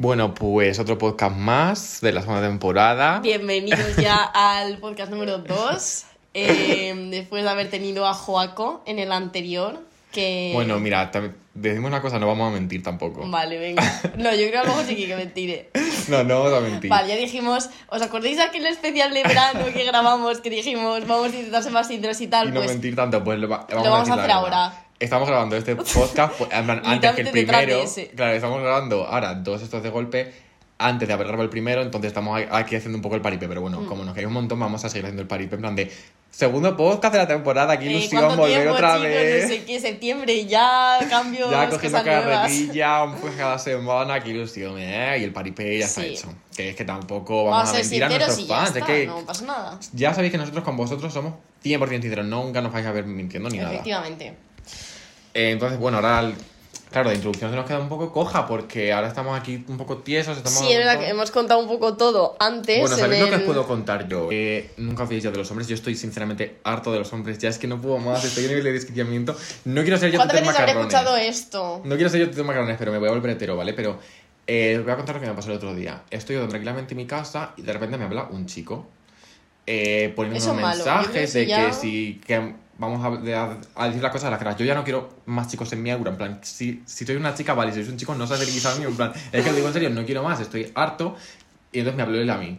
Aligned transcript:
Bueno, 0.00 0.32
pues 0.32 0.78
otro 0.78 0.96
podcast 0.96 1.34
más 1.36 2.00
de 2.00 2.12
la 2.12 2.20
segunda 2.20 2.42
temporada. 2.46 3.18
Bienvenidos 3.18 3.96
ya 3.96 4.14
al 4.34 4.78
podcast 4.78 5.10
número 5.10 5.38
2. 5.38 6.04
después 6.32 7.42
de 7.42 7.50
haber 7.50 7.68
tenido 7.68 8.06
a 8.06 8.14
Joaco 8.14 8.80
en 8.86 9.00
el 9.00 9.10
anterior. 9.10 9.80
Que... 10.12 10.52
Bueno, 10.54 10.78
mira, 10.78 11.10
decimos 11.52 11.88
una 11.88 12.00
cosa, 12.00 12.20
no 12.20 12.28
vamos 12.28 12.48
a 12.48 12.54
mentir 12.54 12.80
tampoco. 12.80 13.28
Vale, 13.28 13.58
venga. 13.58 13.82
No, 14.16 14.30
yo 14.34 14.48
creo 14.48 14.50
que 14.52 14.58
a 14.58 14.64
mejor 14.64 14.84
sí 14.84 14.94
que 14.94 15.16
mentiré. 15.16 15.70
No, 16.08 16.24
no 16.24 16.42
vamos 16.44 16.58
a 16.58 16.60
mentir. 16.62 16.88
Vale, 16.88 17.08
ya 17.08 17.16
dijimos, 17.16 17.68
¿os 17.88 18.00
acordáis 18.00 18.36
de 18.38 18.42
aquel 18.44 18.64
especial 18.66 19.12
de 19.12 19.24
verano 19.24 19.66
que 19.74 19.84
grabamos 19.84 20.40
que 20.40 20.48
dijimos 20.48 21.06
vamos 21.06 21.32
a 21.34 21.36
intentar 21.36 21.62
ser 21.62 21.72
más 21.72 21.88
sinceros 21.88 22.18
y 22.22 22.28
tal? 22.28 22.48
y 22.48 22.52
no 22.52 22.60
pues 22.60 22.70
mentir 22.70 22.96
tanto, 22.96 23.22
pues 23.22 23.38
lo, 23.38 23.46
va- 23.46 23.66
vamos, 23.68 23.84
lo 23.84 23.90
vamos 23.90 24.08
a 24.08 24.12
decir 24.16 24.20
hacer 24.20 24.30
ahora. 24.30 24.86
Estamos 25.00 25.28
grabando 25.28 25.56
este 25.56 25.76
podcast 25.76 26.34
pues, 26.38 26.50
antes 26.52 27.12
que 27.12 27.20
el 27.22 27.30
primero. 27.30 27.84
Claro, 28.16 28.32
estamos 28.32 28.60
grabando 28.60 29.06
ahora 29.06 29.34
dos 29.34 29.62
estos 29.62 29.82
de 29.82 29.90
golpe 29.90 30.32
antes 30.80 31.08
de 31.08 31.14
haber 31.14 31.26
grabado 31.26 31.42
el 31.42 31.50
primero, 31.50 31.82
entonces 31.82 32.08
estamos 32.08 32.40
aquí 32.52 32.76
haciendo 32.76 32.98
un 32.98 33.02
poco 33.02 33.16
el 33.16 33.20
paripé. 33.20 33.48
Pero 33.48 33.60
Mm. 33.60 33.62
bueno, 33.64 33.86
como 33.86 34.04
nos 34.04 34.14
cae 34.14 34.26
un 34.26 34.32
montón, 34.32 34.58
vamos 34.60 34.84
a 34.84 34.88
seguir 34.88 35.04
haciendo 35.06 35.22
el 35.22 35.28
paripé 35.28 35.56
en 35.56 35.60
plan 35.60 35.74
de 35.76 35.90
segundo 36.30 36.76
podcast 36.76 37.12
de 37.14 37.18
la 37.18 37.26
temporada, 37.28 37.76
qué 37.78 37.86
eh, 37.86 37.90
ilusión 37.92 38.22
¿cuánto 38.22 38.42
volver 38.42 38.56
tiempo, 38.58 38.74
otra 38.74 38.90
chicos? 38.94 39.02
vez. 39.08 39.42
No 39.42 39.48
sé 39.48 39.64
qué, 39.64 39.80
septiembre, 39.80 40.46
ya 40.46 40.98
cambios, 41.10 41.50
Ya 41.50 41.68
cogiendo 41.68 42.02
carrerilla, 42.04 43.02
un 43.04 43.14
pues 43.20 43.34
cada 43.34 43.58
semana, 43.58 44.20
qué 44.20 44.30
ilusión, 44.30 44.78
¿eh? 44.78 45.16
Y 45.20 45.24
el 45.24 45.32
paripé 45.32 45.78
ya 45.80 45.86
está 45.86 46.00
Sí. 46.02 46.08
hecho. 46.08 46.32
Que 46.56 46.70
es 46.70 46.76
que 46.76 46.84
tampoco 46.84 47.44
vamos, 47.44 47.66
Vamos 47.68 47.70
a 47.74 47.78
mentir 47.80 48.04
a 48.04 48.08
nuestros 48.08 48.46
ya 48.48 48.56
fans. 48.56 48.68
está, 48.68 48.78
es 48.80 48.84
que 48.86 49.06
no 49.06 49.26
pasa 49.26 49.44
nada. 49.46 49.78
ya 49.92 50.14
sabéis 50.14 50.30
que 50.32 50.38
nosotros 50.38 50.62
con 50.64 50.76
vosotros 50.76 51.12
somos 51.12 51.34
100% 51.64 52.02
sinceros, 52.02 52.26
nunca 52.26 52.60
nos 52.60 52.72
vais 52.72 52.86
a 52.86 52.92
ver 52.92 53.04
mintiendo 53.04 53.48
ni 53.48 53.58
nada. 53.58 53.72
Efectivamente. 53.72 54.34
Eh, 55.34 55.50
entonces, 55.50 55.78
bueno, 55.78 55.98
ahora, 55.98 56.20
el- 56.20 56.34
claro, 56.90 57.10
de 57.10 57.16
introducción 57.16 57.50
se 57.50 57.56
nos 57.56 57.66
queda 57.66 57.78
un 57.78 57.88
poco 57.88 58.12
coja 58.12 58.46
porque 58.46 58.92
ahora 58.92 59.08
estamos 59.08 59.38
aquí 59.38 59.64
un 59.68 59.76
poco 59.76 59.98
tiesos. 59.98 60.36
Estamos 60.36 60.58
Sí, 60.58 60.72
es 60.72 60.78
verdad 60.78 60.98
que 60.98 61.08
hemos 61.08 61.30
contado 61.30 61.60
un 61.60 61.68
poco 61.68 61.96
todo 61.96 62.36
antes. 62.40 62.80
Bueno, 62.80 62.94
en 62.94 63.00
¿sabéis 63.00 63.22
lo 63.22 63.28
que 63.30 63.36
os 63.36 63.42
puedo 63.42 63.66
contar 63.66 64.08
yo? 64.08 64.28
Eh, 64.32 64.70
nunca 64.78 65.04
os 65.04 65.10
ya 65.10 65.30
de 65.30 65.36
los 65.38 65.50
hombres. 65.50 65.68
Yo 65.68 65.74
estoy 65.74 65.94
sinceramente 65.94 66.56
harto 66.64 66.90
de 66.92 66.98
los 67.00 67.12
hombres. 67.12 67.38
Ya 67.38 67.50
es 67.50 67.58
que 67.58 67.66
no 67.66 67.80
puedo 67.80 67.98
más. 67.98 68.24
Estoy 68.24 68.46
a 68.46 68.48
nivel 68.48 68.64
de 68.64 68.72
desquiciamiento. 68.72 69.36
No 69.64 69.82
quiero 69.82 69.96
ser 69.98 70.10
yo 70.10 70.18
¿Cuántas 70.18 70.40
veces 70.40 70.58
habré 70.58 70.72
escuchado 70.72 71.16
esto? 71.16 71.80
No 71.84 71.94
quiero 71.96 72.10
ser 72.10 72.20
yo 72.20 72.30
Tito 72.30 72.44
Macarrones, 72.44 72.76
pero 72.78 72.90
me 72.92 72.98
voy 72.98 73.08
a 73.08 73.12
volver 73.12 73.30
hetero, 73.32 73.56
¿vale? 73.56 73.74
Pero 73.74 73.98
eh, 74.46 74.76
os 74.78 74.84
voy 74.84 74.92
a 74.92 74.96
contar 74.96 75.14
lo 75.16 75.20
que 75.20 75.26
me 75.28 75.34
pasó 75.34 75.50
el 75.50 75.56
otro 75.58 75.74
día. 75.74 76.02
Estoy 76.10 76.36
yo 76.36 76.48
tranquilamente 76.48 76.94
en 76.94 76.98
mi 76.98 77.06
casa 77.06 77.52
y 77.58 77.62
de 77.62 77.72
repente 77.72 77.98
me 77.98 78.04
habla 78.04 78.24
un 78.30 78.46
chico 78.46 78.86
eh, 79.66 80.12
poniendo 80.16 80.42
unos 80.52 80.56
mensajes 80.76 81.34
de 81.34 81.46
ya- 81.46 81.66
que 81.66 81.72
si 81.74 82.20
que 82.26 82.54
vamos 82.78 83.04
a, 83.04 83.20
de- 83.22 83.34
a- 83.34 83.58
a 83.74 83.86
decir 83.86 84.02
las 84.02 84.12
cosas 84.12 84.28
a 84.28 84.30
la 84.30 84.38
cara. 84.38 84.56
Yo 84.56 84.64
ya 84.64 84.74
no 84.74 84.84
quiero 84.84 85.10
más 85.26 85.48
chicos 85.48 85.72
en 85.72 85.82
mi 85.82 85.90
aura. 85.90 86.10
En 86.12 86.16
plan, 86.16 86.38
si, 86.42 86.82
si 86.86 87.04
soy 87.04 87.16
una 87.16 87.34
chica, 87.34 87.54
vale, 87.54 87.72
si 87.72 87.78
sois 87.80 87.88
un 87.90 87.96
chico, 87.98 88.14
no 88.14 88.24
os 88.24 88.30
acerquéis 88.30 88.64
a 88.66 88.74
mí. 88.76 88.84
En 88.84 88.96
plan, 88.96 89.12
es 89.32 89.44
que 89.44 89.50
lo 89.50 89.56
digo 89.56 89.68
en 89.68 89.72
serio, 89.74 89.90
no 89.90 90.04
quiero 90.04 90.22
más, 90.22 90.40
estoy 90.40 90.70
harto. 90.74 91.16
Y 91.72 91.80
entonces 91.80 91.96
me 91.96 92.02
habló 92.02 92.18
él 92.20 92.30
a 92.30 92.38
mí. 92.38 92.58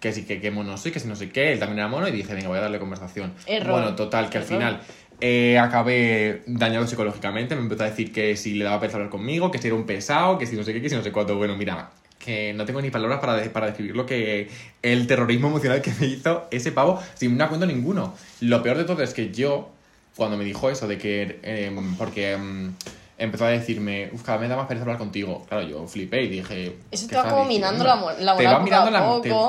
Que 0.00 0.12
sí, 0.12 0.24
que, 0.24 0.40
que 0.40 0.50
mono 0.50 0.76
soy, 0.78 0.92
que 0.92 0.98
si 1.00 1.06
no 1.08 1.14
sé 1.14 1.28
qué, 1.30 1.52
él 1.52 1.58
también 1.58 1.78
era 1.80 1.88
mono 1.88 2.08
y 2.08 2.10
dije, 2.10 2.34
venga, 2.34 2.48
voy 2.48 2.58
a 2.58 2.62
darle 2.62 2.78
conversación. 2.78 3.34
Error. 3.46 3.72
Bueno, 3.72 3.94
total, 3.94 4.30
que 4.30 4.38
al 4.38 4.44
Error. 4.44 4.56
final 4.58 4.80
eh, 5.20 5.58
acabé 5.58 6.42
dañado 6.46 6.86
psicológicamente, 6.86 7.54
me 7.54 7.60
empezó 7.60 7.82
a 7.82 7.90
decir 7.90 8.10
que 8.10 8.34
si 8.36 8.54
le 8.54 8.64
daba 8.64 8.80
pereza 8.80 8.96
hablar 8.96 9.10
conmigo, 9.10 9.50
que 9.50 9.58
si 9.58 9.66
era 9.66 9.76
un 9.76 9.84
pesado, 9.84 10.38
que 10.38 10.46
si 10.46 10.56
no 10.56 10.62
sé 10.64 10.72
qué, 10.72 10.80
que 10.80 10.88
si 10.88 10.94
no 10.96 11.02
sé 11.02 11.12
cuánto. 11.12 11.36
Bueno, 11.36 11.54
mira, 11.56 11.90
que 12.24 12.52
no 12.52 12.64
tengo 12.66 12.80
ni 12.82 12.90
palabras 12.90 13.18
para, 13.18 13.34
de- 13.34 13.50
para 13.50 13.66
describir 13.66 13.96
lo 13.96 14.06
que 14.06 14.48
el 14.82 15.06
terrorismo 15.06 15.48
emocional 15.48 15.80
que 15.82 15.92
me 15.98 16.06
hizo 16.06 16.46
ese 16.50 16.70
pavo 16.70 17.02
sin 17.14 17.32
un 17.32 17.48
cuento 17.48 17.66
ninguno. 17.66 18.14
Lo 18.40 18.62
peor 18.62 18.76
de 18.76 18.84
todo 18.84 19.02
es 19.02 19.14
que 19.14 19.32
yo, 19.32 19.70
cuando 20.16 20.36
me 20.36 20.44
dijo 20.44 20.70
eso 20.70 20.86
de 20.86 20.98
que, 20.98 21.40
eh, 21.42 21.74
porque 21.98 22.32
em, 22.32 22.72
empezó 23.18 23.46
a 23.46 23.48
decirme, 23.48 24.10
uff, 24.12 24.22
cada 24.22 24.38
vez 24.38 24.48
me 24.48 24.54
da 24.54 24.56
más 24.58 24.66
pereza 24.68 24.82
hablar 24.84 24.98
contigo. 24.98 25.44
Claro, 25.48 25.66
yo 25.66 25.86
flipé 25.88 26.22
y 26.24 26.28
dije... 26.28 26.76
Eso 26.90 27.06
"¿Qué 27.08 27.16
te 27.16 27.22
va 27.22 27.30
como 27.30 27.48
diciendo?". 27.48 27.68
minando 27.72 27.84
la 27.84 27.96
mo- 27.96 28.10
la 28.12 28.36
Te 28.36 28.42
moral 28.44 28.54
va 28.54 28.60
mirando 28.64 28.90
la, 28.90 28.98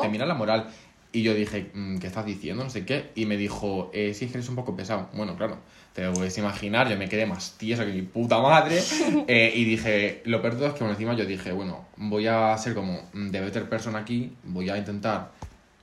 te 0.01 0.09
mira 0.09 0.25
la 0.25 0.33
moral. 0.33 0.67
Y 1.13 1.23
yo 1.23 1.33
dije, 1.33 1.71
"Mm, 1.73 1.97
¿qué 1.99 2.07
estás 2.07 2.25
diciendo? 2.25 2.63
No 2.63 2.69
sé 2.69 2.85
qué. 2.85 3.09
Y 3.15 3.25
me 3.25 3.35
dijo, 3.35 3.91
eh, 3.93 4.13
sí, 4.13 4.25
es 4.25 4.31
que 4.31 4.37
eres 4.37 4.47
un 4.49 4.55
poco 4.55 4.77
pesado. 4.77 5.09
Bueno, 5.13 5.35
claro, 5.35 5.57
te 5.93 6.03
lo 6.03 6.13
puedes 6.13 6.37
imaginar, 6.37 6.89
yo 6.89 6.97
me 6.97 7.09
quedé 7.09 7.25
más 7.25 7.57
tieso 7.57 7.85
que 7.85 7.91
mi 7.91 8.01
puta 8.01 8.39
madre. 8.39 8.81
Eh, 9.27 9.51
y 9.55 9.63
dije, 9.65 10.21
lo 10.25 10.41
peor 10.41 10.53
de 10.53 10.59
todo 10.59 10.67
es 10.69 10.73
que 10.73 10.79
por 10.79 10.89
encima 10.89 11.13
yo 11.13 11.25
dije, 11.25 11.51
bueno, 11.51 11.85
voy 11.97 12.27
a 12.27 12.57
ser 12.57 12.73
como 12.73 13.01
de 13.13 13.39
better 13.39 13.69
person 13.69 13.95
aquí, 13.95 14.33
voy 14.43 14.69
a 14.69 14.77
intentar 14.77 15.31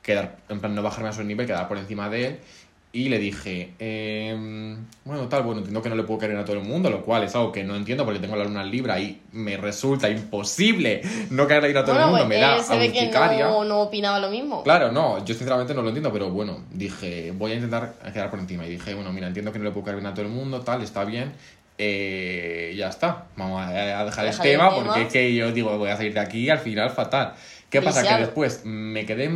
quedar, 0.02 0.38
en 0.48 0.60
plan, 0.60 0.74
no 0.74 0.82
bajarme 0.82 1.10
a 1.10 1.12
su 1.12 1.22
nivel, 1.22 1.46
quedar 1.46 1.68
por 1.68 1.78
encima 1.78 2.08
de 2.08 2.26
él. 2.26 2.38
Y 2.90 3.10
le 3.10 3.18
dije, 3.18 3.74
em, 3.78 4.86
bueno, 5.04 5.28
tal, 5.28 5.42
bueno, 5.42 5.58
entiendo 5.58 5.82
que 5.82 5.90
no 5.90 5.94
le 5.94 6.04
puedo 6.04 6.18
querer 6.18 6.38
a 6.38 6.44
todo 6.46 6.56
el 6.56 6.64
mundo, 6.64 6.88
lo 6.88 7.02
cual 7.04 7.22
es 7.22 7.34
algo 7.34 7.52
que 7.52 7.62
no 7.62 7.76
entiendo 7.76 8.06
porque 8.06 8.18
tengo 8.18 8.34
la 8.34 8.44
luna 8.44 8.64
libra 8.64 8.98
y 8.98 9.20
me 9.32 9.58
resulta 9.58 10.08
imposible 10.08 11.02
no 11.30 11.46
querer 11.46 11.76
a 11.76 11.84
todo 11.84 11.92
el 11.92 11.98
Bueno, 11.98 12.06
mundo, 12.12 12.26
pues 12.26 12.28
me 12.28 12.40
da 12.40 12.56
él 12.56 12.62
se 12.62 12.78
ve 12.78 12.90
que 12.90 13.10
no, 13.10 13.64
no 13.64 13.80
opinaba 13.82 14.18
lo 14.20 14.30
mismo. 14.30 14.62
Claro, 14.62 14.90
no, 14.90 15.22
yo 15.22 15.34
sinceramente 15.34 15.74
no 15.74 15.82
lo 15.82 15.88
entiendo, 15.88 16.10
pero 16.10 16.30
bueno, 16.30 16.64
dije, 16.72 17.30
voy 17.36 17.52
a 17.52 17.54
intentar 17.56 17.92
quedar 18.12 18.30
por 18.30 18.38
encima. 18.38 18.64
Y 18.66 18.70
dije, 18.70 18.94
bueno, 18.94 19.12
mira, 19.12 19.26
entiendo 19.26 19.52
que 19.52 19.58
no 19.58 19.66
le 19.66 19.70
puedo 19.72 19.92
bien 19.92 20.06
a 20.06 20.14
todo 20.14 20.24
el 20.24 20.32
mundo, 20.32 20.62
tal, 20.62 20.82
está 20.82 21.04
bien. 21.04 21.34
Eh, 21.80 22.74
ya 22.76 22.88
está, 22.88 23.26
vamos 23.36 23.62
a 23.62 23.70
dejar 23.70 24.00
el 24.00 24.06
Dejar 24.06 24.26
el 24.26 24.38
tema 24.38 24.70
tema. 24.70 24.84
porque 24.84 25.02
es 25.02 25.12
que 25.12 25.34
yo 25.34 25.52
digo, 25.52 25.76
voy 25.78 25.90
a 25.90 25.96
salir 25.96 26.14
de 26.14 26.20
aquí 26.20 26.48
al 26.48 26.58
final 26.58 26.90
fatal. 26.90 27.34
¿Qué 27.70 27.82
pasa? 27.82 28.02
Que 28.02 28.22
después 28.22 28.62
me 28.64 29.04
quedé 29.04 29.28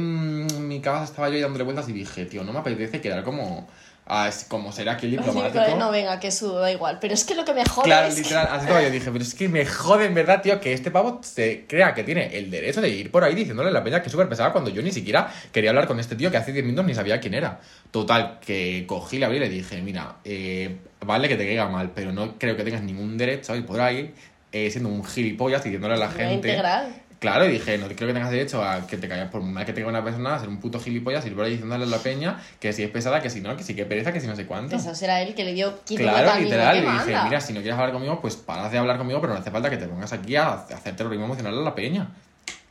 mi 0.73 0.81
casa, 0.81 1.05
estaba 1.05 1.29
yo 1.29 1.41
dándole 1.41 1.65
vueltas 1.65 1.89
y 1.89 1.93
dije, 1.93 2.25
tío, 2.27 2.45
no 2.45 2.53
me 2.53 2.59
apetece 2.61 3.01
quedar 3.01 3.23
como, 3.25 3.69
ah, 4.07 4.29
es- 4.29 4.45
como 4.49 4.73
ser 4.73 4.89
aquí 4.89 5.07
el 5.07 5.13
que, 5.13 5.19
diplomático. 5.19 5.77
no, 5.77 5.91
venga, 5.91 6.19
que 6.19 6.31
sudo, 6.31 6.59
da 6.61 6.73
igual. 6.73 6.99
Pero 7.01 7.15
es 7.15 7.25
que 7.25 7.35
lo 7.35 7.45
que 7.45 7.55
me 7.55 7.65
jode 7.65 7.85
Claro, 7.85 8.09
es 8.09 8.15
que- 8.17 8.23
literal, 8.23 8.49
así 8.51 8.61
estaba 8.67 8.83
yo 8.83 8.91
dije, 8.91 9.11
pero 9.13 9.23
es 9.25 9.35
que 9.35 9.49
me 9.49 9.65
jode 9.67 10.07
en 10.07 10.15
verdad, 10.15 10.43
tío, 10.43 10.61
que 10.61 10.73
este 10.73 10.91
pavo 10.91 11.21
se 11.23 11.65
crea 11.69 11.95
que 11.95 12.03
tiene 12.05 12.37
el 12.37 12.51
derecho 12.51 12.81
de 12.81 12.89
ir 12.89 13.11
por 13.11 13.23
ahí 13.25 13.35
diciéndole 13.35 13.69
a 13.71 13.73
la 13.73 13.85
peña 13.85 14.01
que 14.01 14.07
es 14.07 14.13
súper 14.13 14.29
pesada 14.29 14.53
cuando 14.53 14.71
yo 14.71 14.83
ni 14.83 14.91
siquiera 14.93 15.33
quería 15.53 15.71
hablar 15.71 15.87
con 15.87 16.01
este 16.01 16.17
tío 16.17 16.31
que 16.31 16.37
hace 16.37 16.53
10 16.53 16.65
minutos 16.65 16.85
ni 16.87 16.95
sabía 16.95 17.21
quién 17.21 17.35
era. 17.35 17.61
Total, 17.91 18.39
que 18.45 18.85
cogí, 18.87 19.19
le 19.19 19.27
abrí 19.27 19.37
y 19.37 19.41
le 19.41 19.49
dije, 19.49 19.81
mira, 19.83 20.17
eh, 20.25 20.77
vale 21.05 21.29
que 21.29 21.37
te 21.37 21.45
caiga 21.47 21.69
mal, 21.69 21.91
pero 21.95 22.13
no 22.13 22.39
creo 22.39 22.57
que 22.57 22.65
tengas 22.65 22.83
ningún 22.83 23.17
derecho 23.19 23.53
a 23.53 23.57
ir 23.57 23.67
por 23.67 23.81
ahí 23.81 24.15
eh, 24.53 24.71
siendo 24.71 24.91
un 24.91 25.05
gilipollas 25.05 25.63
diciéndole 25.65 25.95
a 25.95 25.97
la 25.97 26.11
gente... 26.11 26.35
integral. 26.35 26.95
Claro, 27.23 27.47
y 27.47 27.53
dije, 27.53 27.79
no 27.79 27.87
creo 27.87 28.09
que 28.09 28.13
tengas 28.13 28.33
derecho 28.33 28.65
a 28.65 28.85
que 28.85 28.97
te 28.97 29.07
caigas 29.07 29.31
por 29.31 29.43
mal 29.43 29.65
que 29.65 29.73
tenga 29.73 29.87
una 29.87 30.03
persona, 30.03 30.35
a 30.35 30.41
ser 30.41 30.49
un 30.49 30.59
puto 30.59 30.81
gilipollas, 30.81 31.25
ir 31.25 31.37
por 31.37 31.45
ahí 31.45 31.53
diciéndole 31.53 31.85
a 31.85 31.87
la 31.87 31.99
peña 31.99 32.43
que 32.59 32.73
si 32.73 32.83
es 32.83 32.91
pesada, 32.91 33.23
que 33.23 33.31
si 33.31 33.41
no, 33.41 33.57
que 33.57 33.63
si 33.63 33.77
que 33.77 33.85
pereza, 33.85 34.13
que 34.13 34.21
si 34.21 34.27
no 34.27 34.35
sé 34.35 34.45
cuánto. 34.45 34.75
Eso 34.75 34.93
será 34.97 35.23
él 35.23 35.33
que 35.37 35.45
le 35.45 35.55
dio 35.55 35.85
quito 35.85 36.03
Claro, 36.03 36.33
al 36.33 36.43
literal. 36.43 36.79
Y 36.79 36.81
dije, 36.81 37.17
mira, 37.23 37.41
si 37.41 37.53
no 37.53 37.61
quieres 37.61 37.79
hablar 37.79 37.93
conmigo, 37.93 38.21
pues 38.21 38.35
paras 38.35 38.73
de 38.73 38.79
hablar 38.79 38.99
conmigo, 38.99 39.21
pero 39.21 39.35
no 39.35 39.39
hace 39.39 39.53
falta 39.53 39.71
que 39.71 39.77
te 39.77 39.87
pongas 39.87 40.13
aquí 40.13 40.35
a 40.35 40.53
hacer 40.55 40.97
terrorismo 40.97 41.27
emocional 41.27 41.57
a 41.57 41.63
la 41.63 41.77
peña. 41.77 42.09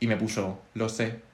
Y 0.00 0.06
me 0.06 0.18
puso, 0.18 0.60
lo 0.74 0.90
sé. 0.90 1.31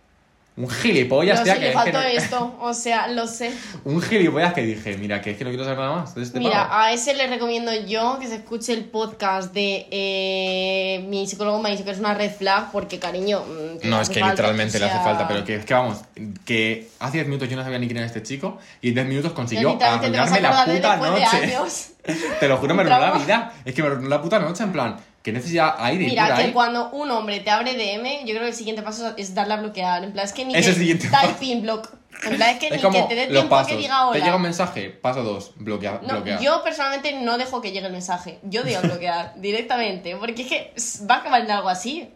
Un 0.59 0.69
gilipollas, 0.69 1.39
No 1.39 1.45
tía, 1.45 1.55
sé, 1.55 1.61
que 1.61 1.67
le 1.67 1.71
que 1.73 1.79
faltó 1.79 2.01
esto, 2.01 2.57
o 2.61 2.75
sea, 2.75 3.07
lo 3.07 3.29
sé. 3.29 3.53
Un 3.85 4.03
gilipollas 4.03 4.53
que 4.53 4.63
dije, 4.63 4.97
mira, 4.99 5.23
que 5.23 5.31
es 5.31 5.39
que 5.39 5.45
no 5.45 5.51
quiero 5.51 5.63
saber 5.63 5.79
nada 5.79 5.93
más 5.93 6.35
Mira, 6.35 6.69
a 6.71 6.93
ese 6.93 7.15
le 7.15 7.29
recomiendo 7.29 7.73
yo 7.87 8.19
que 8.19 8.27
se 8.27 8.37
escuche 8.37 8.73
el 8.73 8.85
podcast 8.87 9.55
de 9.55 9.87
eh, 9.93 11.05
mi 11.09 11.29
psicólogo 11.29 11.63
me 11.63 11.69
ha 11.69 11.73
dicho 11.73 11.85
que 11.85 11.93
es 11.93 12.01
una 12.01 12.13
red 12.15 12.33
flag 12.33 12.73
porque, 12.73 12.99
cariño, 12.99 13.45
mm, 13.45 13.89
No, 13.89 14.01
es 14.01 14.09
que 14.09 14.19
falta, 14.19 14.35
literalmente 14.35 14.79
o 14.79 14.81
le 14.81 14.87
hace 14.87 14.99
falta, 14.99 15.29
pero 15.29 15.45
que 15.45 15.55
es 15.55 15.65
que 15.65 15.75
vamos, 15.75 15.99
que 16.45 16.89
hace 16.99 17.19
10 17.19 17.29
minutos 17.29 17.49
yo 17.49 17.57
no 17.57 17.63
sabía 17.63 17.79
ni 17.79 17.87
quién 17.87 17.99
era 17.99 18.07
este 18.07 18.25
chico 18.25 18.59
y 18.83 18.89
en 18.89 18.95
10 18.95 19.07
minutos 19.07 19.33
consiguió 19.33 19.79
arruinarme 19.81 20.41
la 20.41 20.65
puta 20.65 20.97
noche. 20.97 21.41
de 21.41 21.55
años. 21.55 21.91
Te 22.41 22.49
lo 22.49 22.57
juro, 22.57 22.75
me 22.75 22.83
arruinó 22.83 23.01
la 23.01 23.13
vida. 23.13 23.53
Es 23.65 23.75
que 23.75 23.83
me 23.83 23.89
arruinó 23.89 24.09
la 24.09 24.21
puta 24.21 24.39
noche, 24.41 24.65
en 24.65 24.73
plan, 24.73 24.97
que 25.23 25.33
necesidad 25.33 25.75
hay 25.79 25.99
de 25.99 26.05
ir 26.05 26.11
Mira, 26.11 26.27
por 26.29 26.37
que 26.37 26.43
ahí. 26.45 26.53
cuando 26.53 26.91
un 26.91 27.11
hombre 27.11 27.41
te 27.41 27.51
abre 27.51 27.75
DM, 27.75 28.21
yo 28.25 28.31
creo 28.35 28.43
que 28.43 28.49
el 28.49 28.55
siguiente 28.55 28.83
paso 28.83 29.15
es 29.17 29.35
darle 29.35 29.55
a 29.55 29.57
bloquear. 29.59 30.05
En 30.05 30.13
plan, 30.13 30.25
es 30.25 30.33
que 30.33 30.45
ni 30.45 30.55
Es 30.55 30.65
que 30.65 30.71
el 30.73 30.77
siguiente 30.79 31.09
typing 31.11 31.63
block. 31.63 31.91
En 32.25 32.37
plan, 32.37 32.51
es 32.51 32.59
que 32.59 32.67
Es 32.69 32.73
ni 32.77 32.83
como 32.83 32.97
que 33.09 33.15
te 33.15 33.21
dé 33.21 33.27
tiempo 33.29 33.55
a 33.55 33.59
pasos. 33.61 33.73
que 33.73 33.79
diga 33.79 34.07
hola. 34.07 34.19
Te 34.19 34.25
llega 34.25 34.37
un 34.37 34.43
mensaje, 34.43 34.91
paso 34.91 35.23
2, 35.23 35.53
bloquea, 35.57 36.01
No, 36.03 36.15
bloquea. 36.15 36.41
yo 36.41 36.63
personalmente 36.65 37.13
no 37.21 37.37
dejo 37.39 37.61
que 37.61 37.73
llegue 37.73 37.87
el 37.87 37.93
mensaje. 37.93 38.39
Yo 38.43 38.63
digo 38.63 38.81
bloquear 38.83 39.35
directamente. 39.41 40.17
Porque 40.17 40.43
es 40.43 40.49
que 40.49 40.73
va 41.09 41.17
a 41.17 41.19
acabar 41.19 41.43
en 41.43 41.51
algo 41.51 41.69
así. 41.69 42.11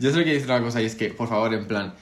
Yo 0.00 0.10
solo 0.10 0.22
quiero 0.24 0.38
decir 0.38 0.50
una 0.50 0.60
cosa 0.62 0.82
y 0.82 0.86
es 0.86 0.94
que, 0.96 1.08
por 1.10 1.28
favor, 1.28 1.54
en 1.54 1.66
plan, 1.68 1.94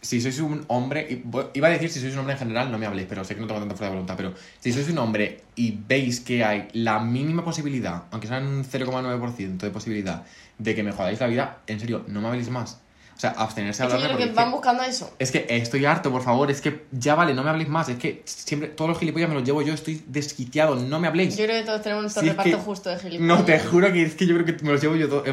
si 0.00 0.20
sois 0.20 0.38
un 0.40 0.64
hombre, 0.68 1.06
y 1.10 1.58
iba 1.58 1.68
a 1.68 1.70
decir 1.70 1.90
si 1.90 2.00
sois 2.00 2.12
un 2.12 2.20
hombre 2.20 2.34
en 2.34 2.38
general, 2.38 2.70
no 2.70 2.78
me 2.78 2.86
habléis, 2.86 3.08
pero 3.08 3.24
sé 3.24 3.34
que 3.34 3.40
no 3.40 3.46
tengo 3.46 3.60
tanta 3.60 3.74
fuerza 3.74 3.86
de 3.90 3.96
voluntad, 3.96 4.14
pero 4.16 4.32
si 4.60 4.72
sois 4.72 4.88
un 4.90 4.98
hombre 4.98 5.42
y 5.56 5.76
veis 5.88 6.20
que 6.20 6.44
hay 6.44 6.68
la 6.72 6.98
mínima 7.00 7.44
posibilidad, 7.44 8.04
aunque 8.10 8.28
sea 8.28 8.38
un 8.38 8.64
0,9% 8.64 9.56
de 9.58 9.70
posibilidad, 9.70 10.24
de 10.58 10.74
que 10.74 10.82
me 10.82 10.92
jodáis 10.92 11.18
la 11.20 11.26
vida, 11.26 11.58
en 11.66 11.80
serio, 11.80 12.04
no 12.08 12.20
me 12.20 12.28
habléis 12.28 12.48
más. 12.50 12.80
O 13.16 13.20
sea, 13.20 13.30
abstenerse 13.30 13.82
de 13.82 13.88
Es 13.88 13.94
que 14.16 14.22
es 14.22 14.34
van 14.36 14.46
que- 14.46 14.52
buscando 14.52 14.82
eso. 14.84 15.12
Es 15.18 15.32
que 15.32 15.44
estoy 15.48 15.84
harto, 15.84 16.12
por 16.12 16.22
favor, 16.22 16.52
es 16.52 16.60
que 16.60 16.84
ya 16.92 17.16
vale, 17.16 17.34
no 17.34 17.42
me 17.42 17.50
habléis 17.50 17.68
más. 17.68 17.88
Es 17.88 17.96
que 17.98 18.22
siempre 18.26 18.68
todos 18.68 18.88
los 18.90 18.98
gilipollas 19.00 19.28
me 19.28 19.34
los 19.34 19.42
llevo 19.42 19.60
yo, 19.62 19.74
estoy 19.74 20.00
desquiciado, 20.06 20.76
no 20.76 21.00
me 21.00 21.08
habléis. 21.08 21.36
Yo 21.36 21.44
creo 21.46 21.58
que 21.60 21.66
todos 21.66 21.82
tenemos 21.82 22.02
nuestro 22.04 22.22
es 22.22 22.28
reparto 22.28 22.50
que- 22.58 22.62
justo 22.62 22.90
de 22.90 22.96
gilipollas. 23.00 23.26
No, 23.38 23.44
te 23.44 23.58
juro 23.58 23.92
que 23.92 24.02
es 24.04 24.14
que 24.14 24.24
yo 24.24 24.34
creo 24.36 24.46
que 24.56 24.64
me 24.64 24.70
los 24.70 24.80
llevo 24.80 24.94
yo 24.94 25.08
todos. 25.08 25.24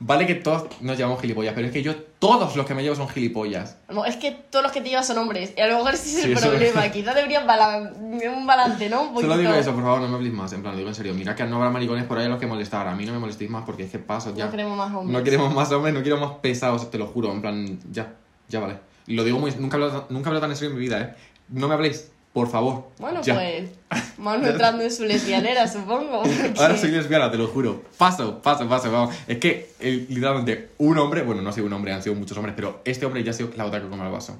Vale 0.00 0.26
que 0.26 0.34
todos 0.34 0.66
nos 0.82 0.98
llevamos 0.98 1.18
gilipollas, 1.22 1.54
pero 1.54 1.66
es 1.68 1.72
que 1.72 1.82
yo 1.82 1.94
todos 2.20 2.54
los 2.54 2.64
que 2.66 2.74
me 2.74 2.82
llevo 2.82 2.94
son 2.94 3.08
gilipollas. 3.08 3.78
No, 3.88 4.04
es 4.04 4.16
que 4.16 4.30
todos 4.30 4.62
los 4.62 4.70
que 4.70 4.80
te 4.82 4.90
llevas 4.90 5.06
son 5.06 5.18
hombres. 5.18 5.52
Y 5.56 5.60
a 5.60 5.66
lo 5.66 5.78
mejor 5.78 5.94
ese 5.94 6.04
es 6.18 6.22
Sí, 6.22 6.30
el 6.32 6.38
problema. 6.38 6.88
Quizás 6.92 7.14
deberían 7.16 7.46
balan- 7.46 7.92
un 7.98 8.46
balance, 8.46 8.88
¿no? 8.88 9.02
Un 9.10 9.20
Solo 9.22 9.36
digo 9.38 9.52
eso, 9.54 9.72
por 9.74 9.82
favor, 9.82 10.02
no 10.02 10.08
me 10.08 10.16
habléis 10.16 10.34
más. 10.34 10.52
En 10.52 10.60
plan, 10.60 10.74
lo 10.74 10.78
digo 10.78 10.90
en 10.90 10.94
serio. 10.94 11.14
Mira 11.14 11.34
que 11.34 11.44
no 11.44 11.56
habrá 11.56 11.70
maricones 11.70 12.04
por 12.04 12.18
ahí 12.18 12.26
a 12.26 12.28
los 12.28 12.38
que 12.38 12.46
molestar. 12.46 12.86
A 12.86 12.94
mí 12.94 13.04
no 13.06 13.12
me 13.14 13.18
molestéis 13.18 13.50
más 13.50 13.64
porque 13.64 13.84
es 13.84 13.90
que 13.90 13.98
paso 13.98 14.32
ya. 14.36 14.44
No 14.44 14.50
queremos 14.50 14.76
más 14.76 14.94
hombres. 14.94 15.18
No 15.18 15.24
queremos 15.24 15.54
más 15.54 15.72
hombres, 15.72 15.94
no 15.94 16.02
quiero 16.02 16.18
más 16.18 16.32
pesados, 16.42 16.90
te 16.90 16.98
lo 16.98 17.06
juro. 17.06 17.32
En 17.32 17.40
plan, 17.40 17.78
ya, 17.90 18.12
ya 18.48 18.60
vale. 18.60 18.78
Y 19.06 19.14
lo 19.14 19.24
digo 19.24 19.38
muy. 19.38 19.50
Nunca 19.58 19.76
hablo, 19.78 20.06
nunca 20.10 20.28
hablo 20.28 20.40
tan 20.40 20.50
en 20.50 20.56
serio 20.56 20.70
en 20.70 20.76
mi 20.76 20.82
vida, 20.82 21.00
¿eh? 21.00 21.14
No 21.48 21.66
me 21.68 21.74
habléis, 21.74 22.12
por 22.32 22.48
favor. 22.48 22.90
Bueno, 22.98 23.22
ya. 23.22 23.34
pues. 23.34 23.70
Manu 24.18 24.46
entrando 24.46 24.82
en 24.82 24.90
su 24.92 25.04
lesbianera, 25.04 25.66
supongo. 25.66 26.22
porque- 26.22 26.52
Ahora 26.58 26.76
soy 26.76 26.90
lesbiana, 26.90 27.30
te 27.30 27.38
lo 27.38 27.48
juro. 27.48 27.82
Paso, 27.98 28.40
paso, 28.40 28.68
paso, 28.68 28.90
vamos. 28.92 29.14
Es 29.26 29.38
que, 29.38 29.70
eh, 29.80 30.06
literalmente, 30.08 30.70
un 30.78 30.98
hombre, 30.98 31.22
bueno, 31.22 31.42
no 31.42 31.50
ha 31.50 31.52
sido 31.52 31.66
un 31.66 31.72
hombre, 31.72 31.92
han 31.92 32.02
sido 32.02 32.14
muchos 32.14 32.36
hombres, 32.36 32.54
pero 32.56 32.82
este 32.84 33.04
hombre 33.06 33.24
ya 33.24 33.30
ha 33.30 33.34
sido 33.34 33.50
la 33.56 33.64
gota 33.64 33.80
que 33.80 33.88
come 33.88 34.04
el 34.04 34.12
vaso. 34.12 34.36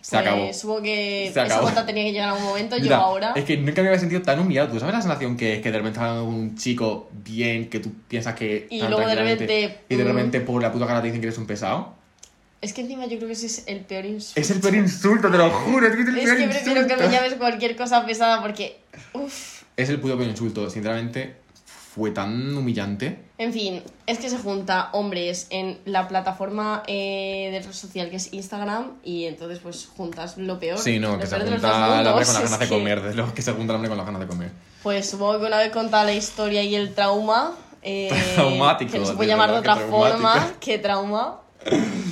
Se 0.00 0.16
Pues, 0.16 0.26
acabó. 0.26 0.52
Supongo 0.52 0.82
que 0.82 1.30
Se 1.32 1.42
esa 1.44 1.60
gota 1.60 1.86
tenía 1.86 2.02
que 2.02 2.12
llegar 2.12 2.30
a 2.30 2.34
un 2.34 2.42
momento. 2.42 2.76
Yo 2.76 2.82
Mira, 2.82 2.96
ahora. 2.96 3.32
Es 3.36 3.44
que 3.44 3.56
nunca 3.56 3.82
me 3.82 3.88
había 3.88 4.00
sentido 4.00 4.20
tan 4.20 4.40
humillado. 4.40 4.68
¿Tú 4.72 4.80
sabes 4.80 4.94
la 4.96 5.00
sensación 5.00 5.36
que 5.36 5.54
es 5.54 5.62
que 5.62 5.70
de 5.70 5.78
repente 5.78 6.00
está 6.00 6.20
un 6.22 6.56
chico 6.56 7.08
bien, 7.12 7.70
que 7.70 7.78
tú 7.78 7.92
piensas 8.08 8.34
que. 8.34 8.66
Y 8.68 8.80
luego 8.82 9.06
de 9.06 9.14
repente, 9.14 9.78
Y 9.88 9.94
de 9.94 10.04
mm. 10.04 10.06
repente 10.08 10.40
por 10.40 10.60
la 10.60 10.72
puta 10.72 10.86
cara 10.88 11.00
te 11.00 11.06
dicen 11.06 11.20
que 11.20 11.28
eres 11.28 11.38
un 11.38 11.46
pesado? 11.46 11.94
Es 12.62 12.72
que 12.72 12.80
encima 12.80 13.06
yo 13.06 13.16
creo 13.16 13.26
que 13.26 13.34
ese 13.34 13.46
es 13.46 13.64
el 13.66 13.80
peor 13.80 14.06
insulto. 14.06 14.40
Es 14.40 14.50
el 14.50 14.60
peor 14.60 14.74
insulto, 14.76 15.30
te 15.30 15.36
lo 15.36 15.50
juro. 15.50 15.86
Es 15.86 15.94
que 15.96 16.02
es 16.02 16.08
el 16.08 16.18
Es 16.18 16.24
peor 16.24 16.38
que 16.38 16.46
prefiero 16.46 16.86
que 16.86 16.92
insulto. 16.92 17.08
me 17.08 17.14
llames 17.14 17.34
cualquier 17.34 17.76
cosa 17.76 18.06
pesada 18.06 18.40
porque. 18.40 18.80
Uff. 19.12 19.62
Es 19.76 19.88
el 19.88 20.00
puto 20.00 20.16
peor 20.16 20.30
insulto. 20.30 20.70
Sinceramente, 20.70 21.36
fue 21.94 22.12
tan 22.12 22.56
humillante. 22.56 23.18
En 23.36 23.52
fin, 23.52 23.82
es 24.06 24.18
que 24.18 24.30
se 24.30 24.38
junta 24.38 24.88
hombres 24.92 25.48
en 25.50 25.78
la 25.84 26.08
plataforma 26.08 26.82
eh, 26.86 27.50
de 27.52 27.60
red 27.60 27.72
social 27.72 28.08
que 28.08 28.16
es 28.16 28.32
Instagram 28.32 28.92
y 29.04 29.24
entonces 29.24 29.58
pues 29.58 29.90
juntas 29.94 30.38
lo 30.38 30.58
peor. 30.58 30.78
Sí, 30.78 30.98
no, 30.98 31.18
que 31.18 31.26
se 31.26 31.36
junta 31.36 31.46
el 31.46 31.52
hombre 31.52 32.10
mundos. 32.12 32.26
con 32.26 32.34
las 32.34 32.42
ganas 32.44 32.58
de 32.60 32.66
que, 32.68 32.74
comer. 32.74 33.02
De 33.02 33.14
los 33.14 33.32
que 33.32 33.42
se 33.42 33.52
junta 33.52 33.72
el 33.72 33.74
hombre 33.76 33.88
con 33.88 33.98
las 33.98 34.06
ganas 34.06 34.20
de 34.22 34.26
comer. 34.28 34.52
Pues 34.82 35.10
supongo 35.10 35.40
que 35.40 35.46
una 35.46 35.58
vez 35.58 35.70
contada 35.70 36.04
la 36.04 36.14
historia 36.14 36.62
y 36.62 36.74
el 36.76 36.94
trauma, 36.94 37.52
eh, 37.82 38.10
Traumático, 38.36 38.92
que 38.92 39.04
se 39.04 39.10
de 39.10 39.16
puede 39.16 39.28
llamar 39.28 39.50
de 39.50 39.58
otra 39.58 39.76
forma 39.76 40.54
que 40.60 40.78
trauma, 40.78 41.40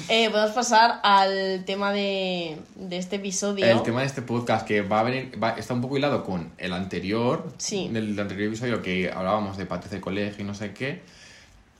eh, 0.09 0.29
podemos 0.31 0.53
pasar 0.53 1.01
al 1.03 1.65
tema 1.65 1.93
de, 1.93 2.57
de 2.77 2.97
este 2.97 3.17
episodio. 3.17 3.65
El 3.67 3.83
tema 3.83 4.01
de 4.01 4.07
este 4.07 4.23
podcast 4.23 4.67
que 4.67 4.83
va 4.83 5.01
a 5.01 5.03
venir, 5.05 5.33
va, 5.43 5.51
está 5.51 5.75
un 5.75 5.81
poco 5.81 5.97
hilado 5.97 6.25
con 6.25 6.51
el 6.59 6.73
anterior, 6.73 7.53
Sí. 7.59 7.89
del 7.93 8.19
anterior 8.19 8.49
episodio 8.49 8.83
que 8.83 9.11
hablábamos 9.11 9.57
de 9.57 9.67
patios 9.67 9.91
de 9.91 10.01
colegio 10.01 10.43
y 10.45 10.47
no 10.47 10.55
sé 10.55 10.73
qué. 10.73 11.01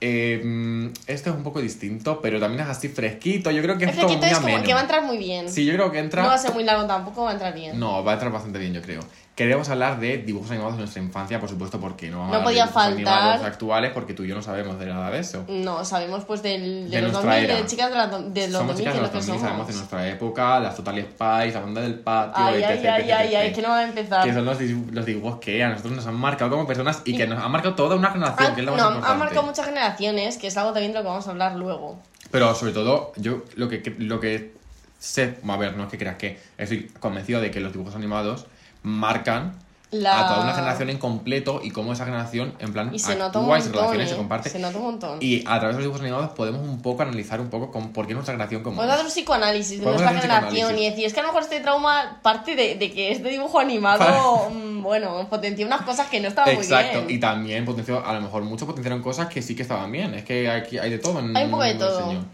Eh, 0.03 0.91
este 1.07 1.29
es 1.29 1.37
un 1.37 1.43
poco 1.43 1.61
distinto, 1.61 2.21
pero 2.23 2.41
también 2.41 2.63
es 2.63 2.69
así 2.69 2.89
fresquito. 2.89 3.51
Yo 3.51 3.61
creo 3.63 3.77
que 3.77 3.85
es, 3.85 3.91
es 3.91 3.97
como 3.97 4.09
fresquito, 4.09 4.41
muy 4.41 4.51
es 4.51 4.57
como 4.57 4.65
que 4.67 4.73
va 4.73 4.79
a 4.81 4.83
entrar 4.83 5.03
muy 5.05 5.19
bien. 5.19 5.51
Sí, 5.51 5.65
yo 5.67 5.75
creo 5.75 5.91
que 5.93 5.99
entra. 5.99 6.23
No 6.23 6.29
va 6.29 6.35
a 6.35 6.39
ser 6.39 6.55
muy 6.55 6.65
largo 6.65 6.87
tampoco, 6.87 7.25
va 7.25 7.31
a 7.31 7.33
entrar 7.35 7.55
bien. 7.55 7.79
No, 7.79 8.03
va 8.03 8.13
a 8.13 8.15
entrar 8.15 8.33
bastante 8.33 8.59
bien, 8.59 8.73
yo 8.73 8.81
creo. 8.81 9.01
Queremos 9.41 9.71
hablar 9.71 9.99
de 9.99 10.19
dibujos 10.19 10.51
animados 10.51 10.75
de 10.75 10.81
nuestra 10.81 11.03
infancia, 11.03 11.41
por 11.41 11.49
supuesto, 11.49 11.81
porque 11.81 12.11
no 12.11 12.19
vamos 12.19 12.35
No 12.35 12.41
a 12.41 12.45
podía 12.45 12.67
de 12.67 12.73
faltar. 12.73 13.43
actuales, 13.43 13.91
porque 13.95 14.13
tú 14.13 14.23
y 14.25 14.29
yo 14.29 14.35
no 14.35 14.43
sabemos 14.43 14.79
de 14.79 14.85
nada 14.85 15.11
de 15.11 15.19
eso. 15.21 15.47
No, 15.49 15.83
sabemos 15.83 16.27
pues 16.27 16.43
del, 16.43 16.91
de, 16.91 16.97
De 16.97 17.01
los 17.01 17.13
nuestra 17.13 17.33
2000, 17.37 17.51
era. 17.51 17.57
de 17.63 17.67
chicas 17.67 17.89
de, 17.91 17.97
la- 17.97 18.07
de 18.09 18.49
los 18.49 18.59
Somos 18.59 18.77
2000, 18.77 18.77
chicas 18.77 18.95
de 18.97 19.01
los 19.01 19.09
lo 19.09 19.15
2000, 19.15 19.35
que 19.35 19.41
sabemos 19.41 19.41
somos. 19.51 19.67
de 19.69 19.75
nuestra 19.77 20.09
época, 20.11 20.61
las 20.61 20.77
Total 20.77 20.95
Spice, 21.01 21.53
la 21.55 21.61
banda 21.61 21.81
del 21.81 21.95
patio, 22.01 22.45
Ay, 22.45 22.63
etc, 22.63 22.69
ay, 22.69 22.87
ay, 22.87 23.01
etc, 23.01 23.15
ay, 23.19 23.35
ay, 23.35 23.47
etc. 23.47 23.55
que 23.55 23.63
no 23.63 23.69
va 23.71 23.79
a 23.79 23.83
empezar. 23.85 24.27
que 24.27 24.35
son 24.35 24.45
los, 24.45 24.61
los 24.93 25.07
dibujos 25.07 25.39
que 25.41 25.65
a 25.65 25.69
nosotros 25.71 25.95
nos 25.95 26.07
han 26.07 26.17
marcado 26.17 26.51
como 26.51 26.67
personas 26.67 27.01
y 27.07 27.17
que 27.17 27.27
nos 27.27 27.43
han 27.43 27.51
marcado 27.51 27.75
toda 27.75 27.97
una 27.97 28.11
generación, 28.11 28.47
Han- 28.49 28.55
que 28.55 28.61
es 28.61 28.67
lo 28.67 28.73
no, 28.73 28.77
más 28.77 28.87
han 28.89 28.95
importante. 28.97 29.25
marcado 29.25 29.43
muchas 29.47 29.65
generaciones, 29.65 30.37
que 30.37 30.49
es 30.49 30.57
algo 30.59 30.75
también 30.75 30.93
de 30.93 30.99
lo 30.99 31.03
que 31.05 31.09
vamos 31.09 31.27
a 31.27 31.31
hablar 31.31 31.57
luego. 31.57 31.99
Pero 32.31 32.55
sobre 32.55 32.73
todo, 32.73 33.15
yo 33.17 33.43
lo 33.57 33.71
que, 33.71 33.95
lo 34.01 34.21
que 34.21 34.53
sé, 34.99 35.39
a 35.49 35.57
ver, 35.57 35.79
no 35.79 35.85
es 35.85 35.89
que 35.91 35.97
creas 35.97 36.17
que 36.17 36.39
estoy 36.59 36.91
convencido 37.01 37.41
de 37.41 37.51
que 37.51 37.61
los 37.61 37.73
dibujos 37.73 37.95
animados 37.95 38.45
marcan 38.83 39.55
La- 39.93 40.21
a 40.21 40.29
toda 40.29 40.43
una 40.45 40.55
generación 40.55 40.89
en 40.91 40.99
completo 40.99 41.61
y 41.65 41.71
cómo 41.73 41.93
esa 41.93 42.05
generación, 42.05 42.55
en 42.61 42.73
plan, 42.73 42.95
Y 42.95 43.01
se 43.01 43.17
nota 43.17 43.41
un 43.41 43.45
actúa 43.47 43.59
y 43.59 43.63
se 43.63 43.69
montón, 43.71 43.83
relaciona 43.83 44.05
y 44.05 44.07
se 44.07 44.15
¿eh? 44.15 44.17
comparte. 44.17 44.49
Se 44.51 44.59
nota 44.61 44.79
un 44.79 44.85
montón. 44.85 45.19
Y 45.21 45.41
a 45.41 45.59
través 45.59 45.63
de 45.63 45.73
los 45.73 45.81
dibujos 45.83 46.01
animados 46.01 46.31
podemos 46.31 46.61
un 46.63 46.81
poco 46.81 47.03
analizar 47.03 47.41
un 47.41 47.51
poco 47.51 47.73
con, 47.73 47.93
por 47.93 48.07
qué 48.07 48.15
nuestra 48.15 48.33
generación 48.35 48.63
como 48.63 48.77
Podemos 48.77 48.95
hacer 48.95 49.07
un 49.07 49.11
psicoanálisis 49.13 49.81
de 49.81 49.87
nuestra 49.87 50.13
generación 50.15 50.79
y 50.79 50.89
decir, 50.89 51.07
es 51.07 51.13
que 51.13 51.19
a 51.19 51.23
lo 51.25 51.29
mejor 51.31 51.43
este 51.43 51.61
trauma 51.61 52.21
parte 52.23 52.55
de, 52.55 52.77
de 52.77 52.93
que 52.93 53.11
este 53.11 53.29
dibujo 53.31 53.59
animado, 53.59 54.49
mm, 54.55 54.81
bueno, 54.83 55.27
potencia 55.29 55.67
unas 55.67 55.83
cosas 55.83 56.07
que 56.09 56.21
no 56.21 56.29
estaban 56.29 56.55
Exacto, 56.55 56.99
muy 56.99 57.05
y 57.05 57.07
bien. 57.09 57.21
también 57.21 57.65
potenció, 57.65 58.07
a 58.07 58.13
lo 58.15 58.21
mejor 58.21 58.45
mucho 58.45 58.67
potenciaron 58.67 59.03
cosas 59.03 59.27
que 59.27 59.43
sí 59.43 59.57
que 59.57 59.63
estaban 59.63 59.91
bien. 59.91 60.15
Es 60.15 60.25
que 60.25 60.49
aquí 60.49 60.79
hay 60.79 60.91
de 60.91 60.99
todo 60.99 61.19
en 61.19 61.37
Hay 61.37 61.47
un 61.47 61.51
poco 61.51 61.65
de 61.65 61.75
todo. 61.75 61.99
Señor. 62.11 62.25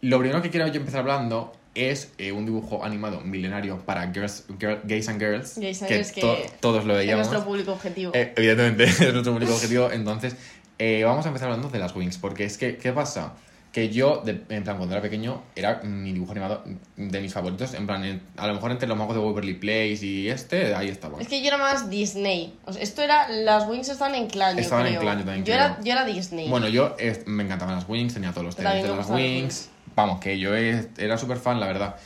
Lo 0.00 0.18
primero 0.18 0.40
que 0.40 0.48
quiero 0.50 0.66
yo 0.68 0.80
empezar 0.80 1.00
hablando 1.00 1.52
es 1.76 2.12
eh, 2.18 2.32
un 2.32 2.44
dibujo 2.46 2.84
animado 2.84 3.20
milenario 3.20 3.78
para 3.84 4.10
girls, 4.12 4.44
girl- 4.58 4.80
gays 4.84 5.08
and 5.08 5.20
girls. 5.20 5.58
Gays 5.58 5.82
and 5.82 5.88
que, 5.88 5.94
girls 5.96 6.12
que 6.12 6.20
to- 6.20 6.36
todos 6.60 6.84
lo 6.84 6.92
Es 6.94 6.98
veíamos. 7.06 7.26
nuestro 7.28 7.46
público 7.46 7.72
objetivo. 7.72 8.12
Eh, 8.14 8.32
evidentemente, 8.36 8.84
es 8.84 9.12
nuestro 9.12 9.32
público 9.32 9.54
objetivo. 9.54 9.90
Entonces, 9.90 10.36
eh, 10.78 11.02
vamos 11.04 11.24
a 11.24 11.28
empezar 11.28 11.48
hablando 11.48 11.68
de 11.70 11.78
las 11.78 11.94
Wings. 11.94 12.18
Porque 12.18 12.44
es 12.44 12.58
que, 12.58 12.76
¿qué 12.76 12.92
pasa? 12.92 13.34
Que 13.72 13.90
yo, 13.90 14.22
de- 14.24 14.40
en 14.48 14.64
plan, 14.64 14.78
cuando 14.78 14.94
era 14.94 15.02
pequeño, 15.02 15.42
era 15.54 15.82
mi 15.82 16.14
dibujo 16.14 16.32
animado 16.32 16.64
de 16.96 17.20
mis 17.20 17.34
favoritos. 17.34 17.74
En 17.74 17.86
plan, 17.86 18.02
en- 18.04 18.22
a 18.38 18.46
lo 18.46 18.54
mejor 18.54 18.70
entre 18.70 18.88
los 18.88 18.96
magos 18.96 19.14
de 19.14 19.20
Waverly 19.20 19.52
Place 19.54 19.98
y 20.06 20.28
este, 20.30 20.74
ahí 20.74 20.88
estaba. 20.88 21.20
Es 21.20 21.28
que 21.28 21.42
yo 21.42 21.48
era 21.48 21.58
más 21.58 21.90
Disney. 21.90 22.58
O 22.64 22.72
sea, 22.72 22.80
esto 22.82 23.02
era. 23.02 23.28
Las 23.28 23.68
Wings 23.68 23.90
estaban 23.90 24.14
en 24.14 24.28
clan. 24.28 24.54
yo 24.56 24.62
Estaban 24.62 24.86
en 24.86 24.92
creo. 24.94 25.02
clan, 25.02 25.18
yo 25.18 25.24
también 25.26 25.46
Era, 25.46 25.74
creo. 25.74 25.84
yo 25.84 25.92
era 25.92 26.04
Disney. 26.06 26.48
Bueno, 26.48 26.68
yo 26.68 26.96
eh, 26.98 27.22
me 27.26 27.42
encantaban 27.44 27.74
las 27.74 27.86
Wings, 27.86 28.14
tenía 28.14 28.30
todos 28.30 28.46
los 28.46 28.56
Yo 28.56 28.62
tenis 28.62 28.82
de 28.82 28.96
las 28.96 29.10
Wings. 29.10 29.68
Vamos, 29.96 30.20
que 30.20 30.38
yo 30.38 30.54
era 30.54 31.18
súper 31.18 31.38
fan, 31.38 31.58
la 31.58 31.66
verdad. 31.66 31.96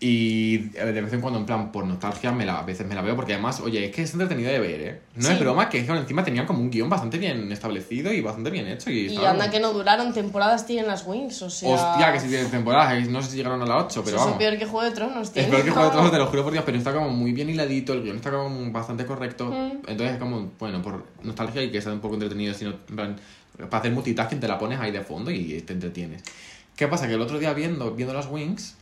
Y 0.00 0.58
de 0.58 1.00
vez 1.00 1.12
en 1.14 1.20
cuando, 1.22 1.38
en 1.38 1.46
plan, 1.46 1.72
por 1.72 1.86
nostalgia, 1.86 2.30
me 2.30 2.44
la, 2.44 2.58
a 2.58 2.62
veces 2.62 2.86
me 2.86 2.94
la 2.94 3.00
veo, 3.00 3.16
porque 3.16 3.32
además, 3.32 3.60
oye, 3.60 3.86
es 3.86 3.90
que 3.94 4.02
es 4.02 4.12
entretenido 4.12 4.50
de 4.50 4.58
ver, 4.58 4.80
¿eh? 4.82 5.00
No 5.14 5.22
Sí. 5.28 5.32
es 5.32 5.40
broma, 5.40 5.68
que 5.70 5.78
es 5.78 5.88
encima 5.88 6.22
tenían 6.22 6.44
como 6.44 6.60
un 6.60 6.68
guion 6.70 6.90
bastante 6.90 7.16
bien 7.16 7.50
establecido 7.50 8.12
y 8.12 8.20
bastante 8.20 8.50
bien 8.50 8.68
hecho. 8.68 8.90
Y, 8.90 9.06
y 9.06 9.16
anda 9.16 9.44
como- 9.44 9.50
que 9.52 9.60
no 9.60 9.72
duraron 9.72 10.12
temporadas 10.12 10.66
tienen 10.66 10.88
las 10.88 11.06
Wings, 11.06 11.40
o 11.42 11.48
sea. 11.48 11.70
Hostia, 11.70 12.12
que 12.12 12.20
si 12.20 12.28
tienen 12.28 12.50
temporadas, 12.50 12.92
eh, 12.92 13.06
no 13.10 13.22
sé 13.22 13.30
si 13.30 13.36
llegaron 13.38 13.62
a 13.62 13.66
la 13.66 13.78
8, 13.78 14.02
pero 14.04 14.16
eso 14.16 14.26
es 14.26 14.32
vamos. 14.32 14.38
peor 14.38 14.58
que 14.58 14.66
Juego 14.66 14.84
de 14.88 14.94
Tronos, 14.94 15.32
tío. 15.32 15.42
Es 15.42 15.48
peor 15.48 15.64
que 15.64 15.70
Juego 15.70 15.86
de 15.86 15.92
Tronos, 15.92 16.10
te 16.12 16.18
lo 16.18 16.26
juro 16.30 16.42
por 16.44 16.52
Dios, 16.52 16.64
pero 16.66 16.76
está 16.76 16.92
como 16.92 17.08
muy 17.10 17.32
bien 17.32 17.48
hiladito, 17.48 17.94
el 17.94 18.02
guion 18.02 18.16
está 18.16 18.30
como 18.30 18.70
bastante 18.72 19.06
correcto. 19.06 19.46
Mm. 19.46 19.88
Entonces 19.88 20.12
es 20.12 20.18
como, 20.18 20.52
bueno, 20.58 20.82
por 20.82 21.04
nostalgia 21.22 21.62
y 21.62 21.70
que 21.70 21.80
sea 21.80 21.92
un 21.92 22.00
poco 22.00 22.14
entretenido, 22.14 22.52
sino, 22.52 22.72
en 22.90 22.96
plan, 22.96 23.16
para 23.56 23.78
hacer 23.78 23.92
multitasking 23.92 24.40
te 24.40 24.48
la 24.48 24.58
pones 24.58 24.78
ahí 24.80 24.90
de 24.90 25.00
fondo 25.00 25.30
y 25.30 25.62
te 25.62 25.72
entretienes. 25.72 26.22
¿Qué 26.76 26.88
pasa? 26.88 27.06
Que 27.06 27.14
el 27.14 27.20
otro 27.20 27.38
día 27.38 27.52
viendo, 27.52 27.92
viendo 27.92 28.14
las 28.14 28.26
Wings, 28.26 28.76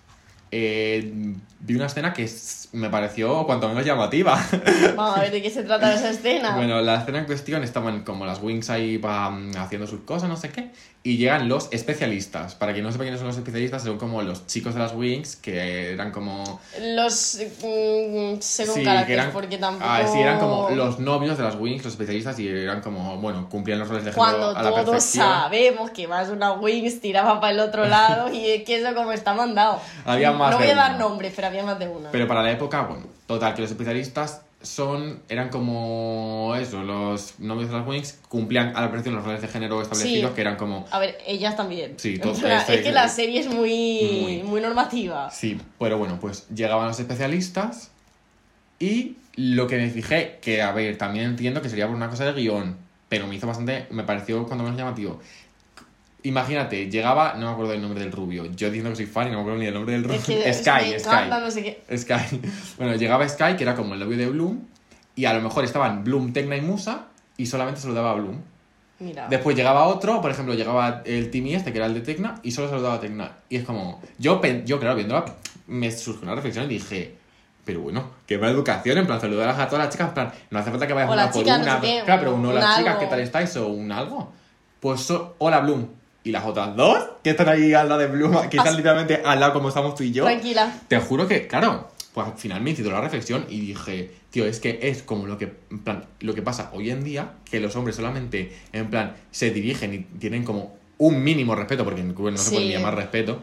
eh, 0.50 1.34
vi 1.60 1.74
una 1.74 1.86
escena 1.86 2.12
que 2.12 2.30
me 2.72 2.90
pareció 2.90 3.46
cuanto 3.46 3.68
menos 3.68 3.84
llamativa. 3.84 4.38
Vamos 4.96 5.16
a 5.16 5.20
ver 5.22 5.32
de 5.32 5.42
qué 5.42 5.50
se 5.50 5.62
trata 5.62 5.94
esa 5.94 6.10
escena. 6.10 6.54
Bueno, 6.56 6.80
la 6.82 6.96
escena 6.96 7.20
en 7.20 7.24
cuestión 7.24 7.64
estaban 7.64 8.04
como 8.04 8.26
las 8.26 8.42
Wings 8.42 8.68
ahí 8.68 8.98
van 8.98 9.56
haciendo 9.56 9.86
sus 9.86 10.00
cosas, 10.00 10.28
no 10.28 10.36
sé 10.36 10.50
qué, 10.50 10.70
y 11.04 11.16
llegan 11.16 11.48
los 11.48 11.68
especialistas. 11.72 12.54
Para 12.54 12.72
quien 12.72 12.84
no 12.84 12.92
sepa 12.92 13.02
quiénes 13.02 13.18
son 13.18 13.26
los 13.26 13.36
especialistas, 13.36 13.82
son 13.82 13.98
como 13.98 14.22
los 14.22 14.46
chicos 14.46 14.74
de 14.74 14.80
las 14.80 14.94
Wings, 14.94 15.34
que 15.36 15.92
eran 15.92 16.12
como... 16.12 16.60
Los. 16.80 17.38
mm, 17.60 18.40
según 18.40 18.74
Sí, 18.76 18.84
carácter, 18.84 19.06
que 19.06 19.12
eran, 19.14 19.32
porque 19.32 19.58
tampoco. 19.58 19.84
ah, 19.90 20.02
sí, 20.06 20.20
eran 20.20 20.38
como 20.38 20.70
los 20.70 21.00
novios 21.00 21.36
de 21.36 21.42
las 21.44 21.56
Wings, 21.56 21.84
los 21.84 21.94
especialistas, 21.94 22.38
y 22.38 22.46
eran 22.48 22.80
como, 22.82 23.16
bueno, 23.18 23.48
cumplían 23.48 23.80
los 23.80 23.88
roles 23.88 24.04
de 24.04 24.12
género 24.12 24.30
Cuando 24.30 24.56
a 24.56 24.62
la 24.62 24.70
todos 24.70 24.84
perfección. 24.90 25.24
sabemos 25.26 25.90
que 25.90 26.06
más 26.06 26.28
una 26.28 26.52
Wings 26.52 27.00
tiraba 27.00 27.40
para 27.40 27.52
el 27.52 27.60
otro 27.60 27.86
lado 27.86 28.32
y 28.32 28.46
es 28.46 28.62
que 28.64 28.76
eso 28.76 28.94
como 28.94 29.10
está 29.12 29.34
mandado. 29.34 29.80
Había 30.04 30.30
más 30.32 30.52
No 30.52 30.58
voy 30.58 30.68
a 30.68 30.74
dar 30.76 30.90
una. 30.90 30.98
nombres, 30.98 31.32
pero 31.34 31.48
había 31.48 31.64
más 31.64 31.78
de 31.80 31.88
una. 31.88 32.10
Pero 32.12 32.28
para 32.28 32.42
la 32.42 32.52
época, 32.52 32.82
bueno, 32.82 33.06
total, 33.26 33.54
que 33.54 33.62
los 33.62 33.70
especialistas 33.70 34.42
son, 34.62 35.20
eran 35.28 35.48
como 35.48 36.54
eso, 36.58 36.82
los 36.82 37.38
novios 37.40 37.70
de 37.70 37.76
las 37.76 37.86
Wings 37.86 38.18
cumplían 38.28 38.76
a 38.76 38.80
la 38.80 38.88
perfección 38.90 39.14
los 39.16 39.24
roles 39.24 39.42
de 39.42 39.48
género 39.48 39.80
establecidos, 39.82 40.30
Sí. 40.30 40.34
que 40.34 40.40
eran 40.40 40.56
como... 40.56 40.86
A 40.90 40.98
ver, 40.98 41.18
ellas 41.26 41.56
también. 41.56 41.94
Sí, 41.98 42.18
todo- 42.18 42.32
O 42.32 42.34
sea, 42.36 42.60
este- 42.60 42.74
es 42.76 42.82
que 42.82 42.92
la 42.92 43.08
serie 43.08 43.40
es 43.40 43.48
muy, 43.48 44.18
Muy. 44.22 44.42
muy 44.42 44.60
normativa. 44.60 45.30
Sí, 45.30 45.58
pero 45.78 45.98
bueno, 45.98 46.18
pues 46.20 46.48
llegaban 46.48 46.88
los 46.88 46.98
especialistas 47.00 47.90
y 48.78 49.16
lo 49.36 49.66
que 49.66 49.76
me 49.76 49.90
fijé, 49.90 50.38
que 50.42 50.62
a 50.62 50.72
ver, 50.72 50.98
también 50.98 51.26
entiendo 51.26 51.62
que 51.62 51.68
sería 51.68 51.86
por 51.86 51.96
una 51.96 52.08
cosa 52.10 52.24
de 52.24 52.32
guion, 52.32 52.76
pero 53.08 53.26
me 53.26 53.34
hizo 53.34 53.46
bastante, 53.46 53.86
me 53.90 54.02
pareció 54.04 54.44
cuando 54.46 54.64
menos 54.64 54.78
llamativo. 54.78 55.20
Imagínate, 56.24 56.88
llegaba, 56.88 57.34
no 57.34 57.46
me 57.46 57.52
acuerdo 57.52 57.72
del 57.72 57.82
nombre 57.82 58.00
del 58.00 58.12
rubio, 58.12 58.44
yo 58.46 58.68
diciendo 58.68 58.90
que 58.90 58.96
soy 58.96 59.06
fan 59.06 59.28
y 59.28 59.30
no 59.30 59.38
me 59.38 59.40
acuerdo 59.42 59.58
ni 59.58 59.64
del 59.64 59.74
nombre 59.74 59.92
del 59.94 60.04
rubio. 60.04 60.16
Es 60.18 60.24
que 60.24 60.52
Sky, 60.54 60.98
Sky. 61.00 61.08
encanta, 61.08 61.40
no 61.40 61.50
sé 61.50 61.62
qué. 61.62 61.96
Sky. 61.98 62.40
Bueno, 62.78 62.94
llegaba 62.96 63.28
Sky, 63.28 63.56
que 63.56 63.64
era 63.64 63.74
como 63.74 63.94
el 63.94 64.00
novio 64.00 64.16
de 64.16 64.26
Bloom, 64.28 64.60
y 65.16 65.24
a 65.24 65.34
lo 65.34 65.40
mejor 65.40 65.64
estaban 65.64 66.04
Bloom, 66.04 66.32
Tecna 66.32 66.56
y 66.56 66.60
Musa, 66.60 67.06
y 67.36 67.46
solamente 67.46 67.80
saludaba 67.80 68.12
a 68.12 68.14
Bloom. 68.14 68.40
Mira. 69.00 69.26
Después 69.28 69.56
llegaba 69.56 69.84
otro, 69.86 70.20
por 70.20 70.30
ejemplo, 70.30 70.54
llegaba 70.54 71.02
el 71.04 71.30
Timmy 71.30 71.54
este, 71.56 71.72
que 71.72 71.78
era 71.78 71.86
el 71.86 71.94
de 71.94 72.02
Tecna, 72.02 72.36
y 72.44 72.52
solo 72.52 72.68
saludaba 72.70 72.94
a 72.94 73.00
Tecna. 73.00 73.32
Y 73.48 73.56
es 73.56 73.64
como, 73.64 74.00
yo, 74.18 74.40
yo 74.64 74.78
claro, 74.78 74.94
viéndola, 74.94 75.24
me 75.66 75.90
surgió 75.90 76.22
una 76.22 76.36
reflexión 76.36 76.66
y 76.66 76.74
dije, 76.74 77.16
pero 77.64 77.80
bueno, 77.80 78.10
qué 78.28 78.36
buena 78.36 78.52
educación, 78.52 78.98
en 78.98 79.06
plan, 79.06 79.20
saludar 79.20 79.48
a 79.48 79.66
todas 79.68 79.86
las 79.86 79.92
chicas, 79.92 80.08
en 80.08 80.14
plan, 80.14 80.32
no 80.50 80.58
hace 80.60 80.70
falta 80.70 80.86
que 80.86 80.92
vayas 80.92 81.10
una 81.10 81.30
por 81.32 81.44
no 81.44 81.54
una. 81.54 81.80
sé 81.80 81.86
qué, 81.86 82.02
claro, 82.04 82.20
pero 82.20 82.34
un 82.34 82.40
uno, 82.40 82.52
las 82.52 82.78
chicas. 82.78 82.96
¿qué 82.98 83.06
tal 83.06 83.18
estáis? 83.20 83.56
O 83.56 83.66
un 83.68 83.90
algo. 83.90 84.32
Pues, 84.78 85.00
so- 85.00 85.34
hola, 85.38 85.58
Bloom. 85.60 85.88
Y 86.24 86.30
las 86.30 86.44
otras 86.44 86.76
dos, 86.76 86.98
que 87.24 87.30
están 87.30 87.48
ahí 87.48 87.74
al 87.74 87.88
lado 87.88 88.00
de 88.00 88.06
Bloom, 88.06 88.48
que 88.48 88.56
están 88.56 88.76
literalmente 88.76 89.22
al 89.24 89.40
lado 89.40 89.52
como 89.54 89.68
estamos 89.68 89.94
tú 89.94 90.04
y 90.04 90.12
yo. 90.12 90.24
Tranquila. 90.24 90.72
Te 90.88 90.98
juro 90.98 91.26
que, 91.26 91.46
claro, 91.48 91.90
pues 92.14 92.26
al 92.28 92.34
final 92.34 92.60
me 92.62 92.70
incitó 92.70 92.90
la 92.92 93.00
reflexión 93.00 93.44
y 93.48 93.60
dije, 93.60 94.10
tío, 94.30 94.44
es 94.46 94.60
que 94.60 94.78
es 94.82 95.02
como 95.02 95.26
lo 95.26 95.36
que, 95.36 95.52
en 95.70 95.80
plan, 95.80 96.04
lo 96.20 96.34
que 96.34 96.42
pasa 96.42 96.70
hoy 96.74 96.90
en 96.90 97.02
día, 97.02 97.32
que 97.50 97.58
los 97.58 97.74
hombres 97.74 97.96
solamente, 97.96 98.56
en 98.72 98.88
plan, 98.88 99.14
se 99.32 99.50
dirigen 99.50 99.94
y 99.94 99.98
tienen 100.18 100.44
como 100.44 100.76
un 100.98 101.24
mínimo 101.24 101.56
respeto, 101.56 101.84
porque 101.84 102.02
en 102.02 102.14
Cuba 102.14 102.30
no 102.30 102.36
se 102.36 102.50
puede 102.50 102.62
Sí. 102.62 102.68
ni 102.68 102.74
llamar 102.74 102.94
respeto, 102.94 103.42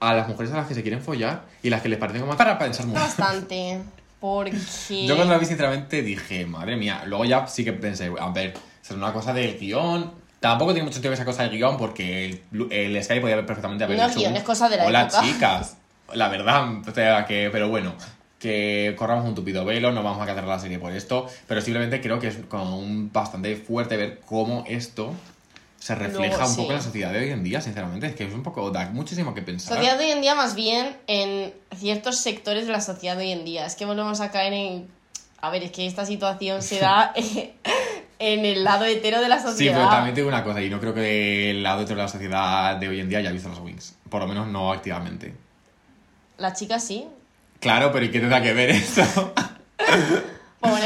a 0.00 0.12
las 0.14 0.26
mujeres 0.28 0.52
a 0.52 0.56
las 0.56 0.66
que 0.66 0.74
se 0.74 0.82
quieren 0.82 1.00
follar 1.00 1.44
y 1.62 1.70
las 1.70 1.80
que 1.80 1.88
les 1.88 1.98
parecen 1.98 2.22
como 2.22 2.36
para 2.36 2.58
pensar 2.58 2.86
mucho. 2.86 2.98
Bastante. 3.00 3.78
Porque. 4.18 4.56
Yo 5.06 5.14
cuando 5.14 5.32
la 5.34 5.38
vi, 5.38 5.46
sinceramente, 5.46 6.02
dije, 6.02 6.44
madre 6.46 6.76
mía. 6.76 7.04
Luego 7.06 7.24
ya 7.24 7.46
sí 7.46 7.64
que 7.64 7.72
pensé, 7.72 8.10
a 8.18 8.30
ver, 8.30 8.54
será 8.82 8.98
una 8.98 9.12
cosa 9.12 9.32
del 9.32 9.56
guion. 9.58 10.10
Tampoco 10.40 10.72
tiene 10.72 10.84
mucho 10.84 10.94
sentido 10.94 11.14
esa 11.14 11.24
cosa 11.24 11.42
del 11.44 11.52
guion 11.52 11.76
porque 11.76 12.26
el, 12.26 12.72
el 12.72 13.02
Sky 13.02 13.20
podía 13.20 13.34
haber 13.34 13.46
perfectamente 13.46 13.84
haber 13.84 13.96
No 13.98 14.06
dicho 14.08 14.20
guion, 14.20 14.32
un, 14.32 14.38
es 14.38 14.44
cosa 14.44 14.68
de 14.68 14.76
la 14.76 14.86
Hola, 14.86 15.02
época". 15.02 15.22
chicas. 15.22 15.76
La 16.12 16.28
verdad, 16.28 16.68
o 16.86 16.92
sea, 16.94 17.24
que... 17.24 17.48
Pero 17.50 17.68
bueno, 17.68 17.94
que 18.38 18.94
corramos 18.98 19.24
un 19.24 19.34
tupido 19.34 19.64
velo, 19.64 19.92
no 19.92 20.02
vamos 20.02 20.22
a 20.22 20.26
cancelar 20.26 20.48
la 20.48 20.58
serie 20.58 20.78
por 20.78 20.92
esto, 20.92 21.26
pero 21.48 21.60
simplemente 21.60 22.00
creo 22.00 22.20
que 22.20 22.28
es 22.28 22.36
como 22.48 22.78
un 22.78 23.10
bastante 23.12 23.56
fuerte 23.56 23.96
ver 23.96 24.20
cómo 24.20 24.62
esto 24.68 25.14
se 25.78 25.94
refleja 25.94 26.36
Luego, 26.36 26.50
un 26.50 26.56
poco 26.56 26.68
sí. 26.68 26.72
en 26.72 26.76
la 26.76 26.82
sociedad 26.82 27.12
de 27.12 27.18
hoy 27.20 27.30
en 27.30 27.44
día, 27.44 27.60
sinceramente. 27.60 28.06
Es 28.08 28.14
que 28.14 28.24
es 28.24 28.34
un 28.34 28.42
poco... 28.42 28.70
da 28.70 28.88
muchísimo 28.90 29.34
que 29.34 29.42
pensar. 29.42 29.76
Sociedad 29.76 29.96
de 29.98 30.04
hoy 30.04 30.10
en 30.10 30.20
día, 30.20 30.34
más 30.34 30.54
bien 30.54 30.96
en 31.06 31.54
ciertos 31.76 32.18
sectores 32.18 32.66
de 32.66 32.72
la 32.72 32.80
sociedad 32.80 33.16
de 33.16 33.24
hoy 33.24 33.32
en 33.32 33.44
día. 33.44 33.66
Es 33.66 33.74
que 33.74 33.84
volvemos 33.84 34.20
a 34.20 34.30
caer 34.30 34.52
en. 34.52 34.88
A 35.40 35.50
ver, 35.50 35.62
es 35.62 35.70
que 35.70 35.86
esta 35.86 36.04
situación 36.04 36.62
se 36.62 36.78
da 36.80 37.12
en 38.18 38.44
el 38.44 38.64
lado 38.64 38.84
hetero 38.84 39.20
de 39.20 39.28
la 39.28 39.38
Sí, 39.38 39.44
sociedad. 39.48 39.76
pero 39.76 39.88
también 39.90 40.14
te 40.14 40.20
digo 40.20 40.28
una 40.28 40.42
cosa, 40.44 40.62
y 40.62 40.70
no 40.70 40.80
creo 40.80 40.94
que 40.94 41.50
el 41.50 41.62
lado 41.62 41.84
de 41.84 41.94
la 41.94 42.08
sociedad 42.08 42.76
de 42.76 42.88
hoy 42.88 43.00
en 43.00 43.08
día 43.08 43.18
haya 43.18 43.30
visto 43.32 43.48
las 43.48 43.58
Wings. 43.58 43.94
Por 44.08 44.20
lo 44.22 44.26
menos 44.28 44.46
no 44.48 44.72
activamente. 44.72 45.34
La 46.38 46.52
chica 46.52 46.78
sí. 46.78 47.06
Claro, 47.60 47.90
pero 47.92 48.04
¿y 48.04 48.10
qué 48.10 48.20
tendrá 48.20 48.40
que 48.42 48.52
ver 48.52 48.70
eso? 48.70 49.32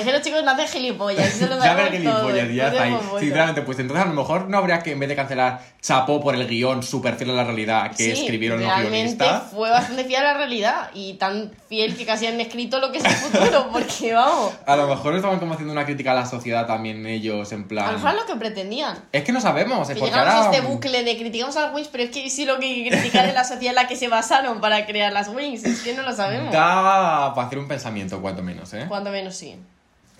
Es 0.01 0.07
que 0.07 0.13
los 0.13 0.23
chicos 0.23 0.43
no 0.43 0.51
hacen 0.51 0.67
gilipollas. 0.69 1.27
Eso 1.35 1.47
lo 1.47 1.63
ya 1.63 1.77
todos, 1.77 1.91
gilipollas, 1.91 2.49
ya 2.55 2.65
no 2.65 2.71
está 2.71 2.83
ahí. 2.85 2.99
Sinceramente, 3.21 3.63
pues 3.63 3.79
entonces 3.79 4.07
a 4.07 4.09
lo 4.09 4.15
mejor 4.15 4.49
no 4.49 4.59
habría 4.59 4.79
que, 4.81 4.93
en 4.93 4.99
vez 4.99 5.09
de 5.09 5.17
cancelar 5.17 5.61
Chapo 5.83 6.21
por 6.21 6.35
el 6.35 6.47
guion 6.47 6.83
súper 6.83 7.17
fiel 7.17 7.31
a 7.31 7.35
la 7.35 7.45
realidad 7.45 7.91
que 7.91 8.05
Sí, 8.05 8.11
escribieron 8.11 8.63
los 8.63 8.77
guionistas. 8.77 9.45
fue 9.51 9.71
bastante 9.71 10.05
fiel 10.05 10.21
a 10.21 10.33
la 10.33 10.35
realidad 10.35 10.91
y 10.95 11.15
tan 11.15 11.51
fiel 11.69 11.97
que 11.97 12.05
casi 12.05 12.27
han 12.27 12.41
escrito 12.41 12.81
lo 12.81 12.93
que 12.93 12.99
es 12.99 13.05
el 13.05 13.13
futuro, 13.13 13.69
porque 13.73 14.13
vamos, 14.13 14.53
A 14.67 14.77
lo 14.77 14.89
mejor 14.89 15.15
estaban 15.17 15.39
como 15.39 15.55
haciendo 15.55 15.73
una 15.73 15.85
crítica 15.85 16.13
a 16.13 16.15
la 16.15 16.27
sociedad 16.27 16.67
también 16.67 17.07
ellos, 17.07 17.53
en 17.53 17.63
a 17.63 17.69
plan... 17.69 17.93
lo 17.93 17.99
mejor 17.99 18.15
lo 18.15 18.27
que 18.27 18.37
pretendían. 18.37 18.99
Es 19.13 19.25
que 19.25 19.33
no 19.33 19.41
sabemos, 19.41 19.89
es 19.89 19.95
Que 19.95 20.01
porque 20.01 20.15
llegamos 20.15 20.35
ahora... 20.35 20.51
a 20.51 20.55
este 20.55 20.67
bucle 20.67 21.05
de 21.05 21.17
criticamos 21.17 21.57
a 21.57 21.63
las 21.67 21.75
Wings, 21.75 21.89
pero 21.89 22.05
es 22.05 22.11
que 22.11 22.29
sí 22.31 22.45
lo 22.45 22.59
que 22.59 22.89
criticar 22.89 23.27
es 23.27 23.35
la 23.35 23.45
sociedad 23.45 23.71
en 23.71 23.83
la 23.83 23.89
que 23.89 23.97
se 23.97 24.09
basaron 24.09 24.61
para 24.61 24.87
crear 24.87 25.13
las 25.13 25.29
Wings, 25.29 25.65
es 25.65 25.83
que 25.83 25.95
no 25.95 26.03
lo 26.03 26.15
sabemos. 26.15 26.53
Da 26.53 27.33
para 27.35 27.47
hacer 27.47 27.59
un 27.59 27.69
pensamiento, 27.69 28.21
cuanto 28.21 28.43
menos, 28.43 28.73
¿eh? 28.75 28.85
Cuanto 28.89 29.11
menos 29.11 29.35
sí. 29.35 29.57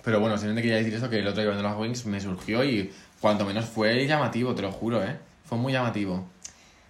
Pero 0.03 0.19
bueno, 0.19 0.37
simplemente 0.37 0.63
quería 0.63 0.77
decir 0.77 0.93
eso, 0.93 1.09
que 1.09 1.19
el 1.19 1.27
otro 1.27 1.41
día 1.41 1.51
viendo 1.51 1.67
las 1.67 1.77
Wings 1.77 2.05
me 2.05 2.19
surgió 2.19 2.63
y 2.63 2.91
cuanto 3.19 3.45
menos 3.45 3.65
fue 3.65 4.05
llamativo, 4.07 4.55
te 4.55 4.63
lo 4.63 4.71
juro, 4.71 5.03
¿eh? 5.03 5.17
Fue 5.45 5.57
muy 5.57 5.73
llamativo. 5.73 6.25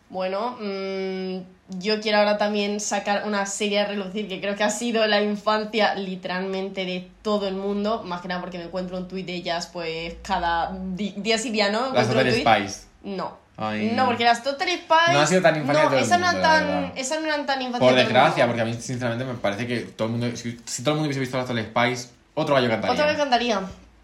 Bueno, 0.10 0.58
mm, 0.60 1.80
yo 1.80 2.02
quiero 2.02 2.18
ahora 2.18 2.38
también 2.38 2.82
sacar 2.82 3.24
una 3.26 3.46
serie 3.46 3.80
a 3.80 3.86
relucir 3.88 4.28
que 4.28 4.42
creo 4.42 4.56
que 4.58 4.64
ha 4.64 4.70
sido 4.70 5.08
la 5.08 5.22
infancia 5.22 5.96
literalmente 5.96 6.86
de 6.86 7.10
todo 7.22 7.48
el 7.48 7.56
mundo, 7.56 8.04
más 8.04 8.22
que 8.22 8.28
nada 8.28 8.42
porque 8.42 8.58
me 8.58 8.66
encuentro 8.66 8.98
un 8.98 9.08
tuit 9.08 9.26
de 9.26 9.36
ellas 9.36 9.68
pues 9.72 10.16
cada 10.22 10.78
día 10.96 11.38
sí 11.38 11.50
día, 11.50 11.72
¿no? 11.72 11.94
Las 11.94 12.10
Total. 12.10 12.30
Spice. 12.30 12.88
No. 13.04 13.38
Ay. 13.56 13.94
No, 13.96 14.06
porque 14.06 14.26
las 14.26 14.44
Total 14.44 14.68
Spice... 14.68 15.14
No 15.14 15.20
ha 15.20 15.28
sido 15.28 15.42
tan 15.42 15.56
infancia 15.56 15.84
de 15.84 15.84
No, 15.84 15.90
todo 15.90 15.98
el 15.98 16.06
esas 16.06 16.20
no 16.20 16.26
mundo, 16.26 16.42
la 16.42 16.60
tan, 16.60 16.92
esas 16.98 17.22
no 17.22 17.28
eran 17.28 17.46
tan 17.46 17.62
infancia 17.62 17.88
Por 17.88 17.96
de 17.96 18.02
el 18.02 18.08
desgracia, 18.08 18.48
porque 18.48 18.62
a 18.62 18.66
mí 18.66 18.74
sinceramente 18.74 19.24
me 19.24 19.34
parece 19.36 19.66
que 19.66 19.80
todo 19.80 20.08
el 20.08 20.12
mundo, 20.12 20.36
si, 20.36 20.60
si 20.66 20.84
todo 20.84 20.96
el 20.96 21.00
mundo 21.00 21.08
hubiese 21.08 21.22
visto 21.22 21.38
las 21.38 21.48
Total 21.48 21.66
Spice, 21.66 22.10
otro 22.34 22.56
gallo 22.56 22.70
cantaría. 22.70 22.94
Otra 22.94 23.06
vez 23.06 23.18
cantaría. 23.18 23.62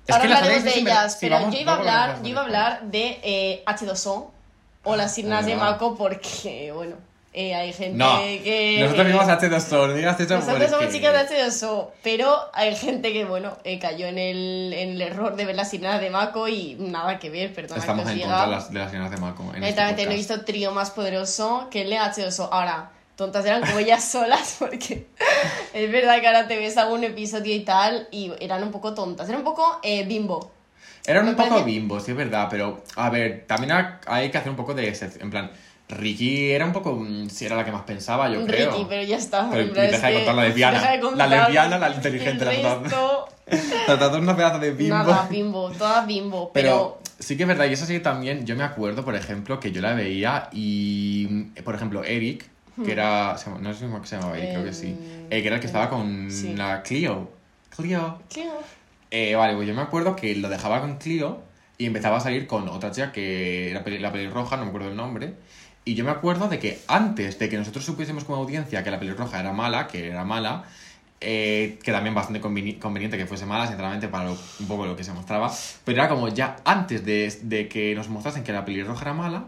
Es 0.07 0.15
Ahora 0.15 0.23
hablaremos 0.37 0.63
de 0.63 0.79
ellas, 0.79 1.13
sí, 1.13 1.17
pero 1.21 1.35
vamos- 1.35 1.53
yo 1.55 1.59
iba 1.61 1.73
a 1.73 1.75
luego 1.75 1.89
hablar, 1.91 2.21
yo 2.23 2.29
iba 2.29 2.41
a 2.41 2.43
de 2.43 2.55
hablar 2.55 2.81
de 2.83 3.19
eh, 3.23 3.63
H2O 3.65 4.27
o 4.83 4.95
las 4.95 5.13
Sirnas 5.13 5.45
de 5.45 5.53
Ah. 5.53 5.57
Mako 5.57 5.97
porque, 5.97 6.71
bueno, 6.75 6.95
eh, 7.33 7.53
hay 7.53 7.73
gente 7.73 7.97
No, 7.97 8.17
que... 8.19 8.77
nosotros 8.81 9.05
vimos 9.07 9.25
H2O, 9.25 9.87
no 9.87 9.93
digas 9.93 10.17
eso 10.19 10.35
Nosotros 10.35 10.63
somos 10.69 10.85
porque- 10.85 10.91
chicas 10.93 11.29
de 11.29 11.37
H2O, 11.43 11.89
pero 12.03 12.35
hay 12.53 12.73
gente 12.75 13.11
que, 13.11 13.25
bueno, 13.25 13.57
eh, 13.65 13.79
cayó 13.79 14.07
en 14.07 14.17
el, 14.17 14.73
en 14.73 14.89
el 14.91 15.01
error 15.01 15.35
de 15.35 15.43
ver 15.45 15.55
las 15.57 15.69
Sirnas 15.69 15.99
de 15.99 16.09
Mako 16.09 16.47
y 16.47 16.75
nada 16.79 17.19
que 17.19 17.29
ver, 17.29 17.53
perdona 17.53 17.81
Estamos 17.81 18.03
que 18.05 18.07
os 18.07 18.11
en 18.13 18.17
diga. 18.23 18.29
contra 18.29 18.45
de 18.45 18.51
las, 18.79 18.91
de 18.91 18.97
llenas 18.97 19.11
de 19.11 19.17
Mako. 19.17 19.43
En 19.43 19.49
este 19.49 19.59
Directamente 19.59 20.05
no 20.05 20.11
he 20.11 20.15
visto 20.15 20.45
trío 20.45 20.71
más 20.71 20.89
poderoso 20.91 21.67
que 21.69 21.81
el 21.81 21.89
de 21.89 21.97
H2O. 21.99 22.47
Ahora, 22.49 22.91
tontas 23.17 23.45
eran 23.45 23.61
como 23.61 23.79
ellas 23.79 24.03
solas, 24.11 24.55
porque 24.59 25.07
es 25.73 25.91
verdad 25.91 26.21
que 26.21 26.27
ahora 26.27 26.47
te 26.47 26.55
ves 26.55 26.77
algún 26.77 27.03
episodio 27.03 27.53
y 27.53 27.61
tal, 27.65 28.07
y 28.11 28.31
eran 28.39 28.63
un 28.63 28.71
poco 28.71 28.93
tontas. 28.93 29.27
Era 29.27 29.37
un 29.37 29.43
poco 29.43 29.79
eh, 29.83 30.05
bimbo. 30.05 30.51
Eran 31.05 31.25
Me 31.25 31.31
un 31.31 31.37
poco 31.37 31.63
bimbo, 31.63 31.99
sí 31.99 32.11
es 32.11 32.17
verdad, 32.17 32.47
pero 32.49 32.83
a 32.95 33.09
ver, 33.09 33.45
también 33.47 33.71
ha- 33.71 33.99
hay 34.07 34.29
que 34.29 34.37
hacer 34.37 34.49
un 34.49 34.55
poco 34.57 34.73
de 34.73 34.87
excepción. 34.87 35.23
En 35.23 35.29
plan, 35.31 35.51
Ricky 35.89 36.51
era 36.51 36.65
un 36.65 36.73
poco. 36.73 36.95
mm, 36.95 37.29
Si 37.29 37.45
era 37.45 37.55
la 37.55 37.63
que 37.63 37.71
más 37.71 37.83
pensaba, 37.83 38.27
yo 38.29 38.45
creo. 38.45 38.71
Ricky, 38.71 38.85
pero 38.89 39.03
ya 39.03 39.15
está. 39.17 39.49
Pero 39.49 39.67
deja 39.73 39.85
es 39.85 40.01
de 40.01 40.07
que- 40.09 40.13
contar 40.15 40.35
la 40.35 40.43
lesbiana. 40.43 40.79
deja 40.79 40.91
de 40.91 41.15
La 41.15 41.27
lesbiana, 41.27 41.77
la 41.79 41.89
inteligente, 41.95 42.43
el 42.55 42.61
dos. 42.61 42.81
resto, 42.83 43.29
Las 43.87 43.99
dos 43.99 44.17
unos 44.19 44.35
pedazos 44.35 44.59
de 44.59 44.71
bimbo. 44.71 44.95
Nada, 44.95 45.27
bimbo, 45.29 45.71
todas 45.71 46.05
bimbo. 46.05 46.51
Pero 46.53 46.99
Pero, 46.99 46.99
sí 47.19 47.37
que 47.37 47.43
es 47.43 47.47
verdad, 47.47 47.65
y 47.67 47.73
eso 47.73 47.85
sí 47.85 48.01
también, 48.01 48.45
yo 48.45 48.57
me 48.57 48.65
acuerdo, 48.65 49.05
por 49.05 49.15
ejemplo, 49.15 49.61
que 49.61 49.71
yo 49.71 49.81
la 49.81 49.93
veía 49.93 50.49
y, 50.51 51.27
mm, 51.29 51.63
por 51.63 51.73
ejemplo, 51.75 52.03
Eric, 52.03 52.43
que 52.83 52.91
era, 52.91 53.37
se 53.37 53.49
llama- 53.49 53.61
no 53.61 53.73
sé 53.73 53.85
cómo 53.85 54.05
se 54.05 54.15
llamaba 54.17 54.37
Eric, 54.37 54.51
creo 54.51 54.63
que 54.63 54.73
sí, 54.73 54.87
Em, 54.87 55.25
eh, 55.31 55.41
que 55.41 55.47
era 55.47 55.55
el 55.55 55.61
que 55.61 55.67
estaba 55.67 55.89
con 55.89 56.29
sí. 56.29 56.53
la 56.55 56.83
Clio. 56.83 57.29
Clio. 57.75 58.19
Tío, 58.27 58.51
Eh, 59.09 59.35
vale, 59.35 59.55
pues 59.55 59.67
yo 59.67 59.73
me 59.73 59.81
acuerdo 59.81 60.15
que 60.15 60.35
lo 60.35 60.49
dejaba 60.49 60.81
con 60.81 60.97
Clio 60.97 61.41
y 61.77 61.85
empezaba 61.85 62.17
a 62.17 62.19
salir 62.19 62.45
con 62.45 62.67
otra 62.67 62.91
chica 62.91 63.11
que 63.11 63.71
era 63.71 63.83
la 63.99 64.11
pelirroja, 64.11 64.57
no 64.57 64.63
me 64.63 64.69
acuerdo 64.69 64.89
el 64.89 64.95
nombre. 64.95 65.33
Y 65.85 65.95
yo 65.95 66.03
me 66.03 66.11
acuerdo 66.11 66.49
de 66.49 66.59
que 66.59 66.79
antes 66.87 67.39
de 67.39 67.47
que 67.47 67.57
nosotros 67.57 67.85
supiésemos 67.85 68.25
como 68.25 68.39
audiencia 68.39 68.83
que 68.83 68.91
la 68.91 68.99
pelirroja 68.99 69.39
era 69.39 69.53
mala, 69.53 69.87
que 69.87 70.09
era 70.09 70.25
mala, 70.25 70.65
eh, 71.21 71.79
que 71.81 71.91
también 71.93 72.13
bastante 72.13 72.41
conveni- 72.41 72.77
conveniente 72.79 73.17
que 73.17 73.25
fuese 73.25 73.45
mala, 73.45 73.65
sinceramente, 73.67 74.07
para 74.09 74.25
lo- 74.25 74.37
un 74.59 74.67
poco 74.67 74.85
lo 74.85 74.95
que 74.97 75.03
se 75.05 75.13
mostraba, 75.13 75.51
pero 75.85 75.97
era 75.99 76.09
como 76.09 76.27
ya 76.27 76.57
antes 76.65 77.05
de, 77.05 77.33
de 77.43 77.67
que 77.69 77.95
nos 77.95 78.09
mostrasen 78.09 78.43
que 78.43 78.51
la 78.51 78.65
pelirroja 78.65 79.01
era 79.03 79.13
mala, 79.13 79.45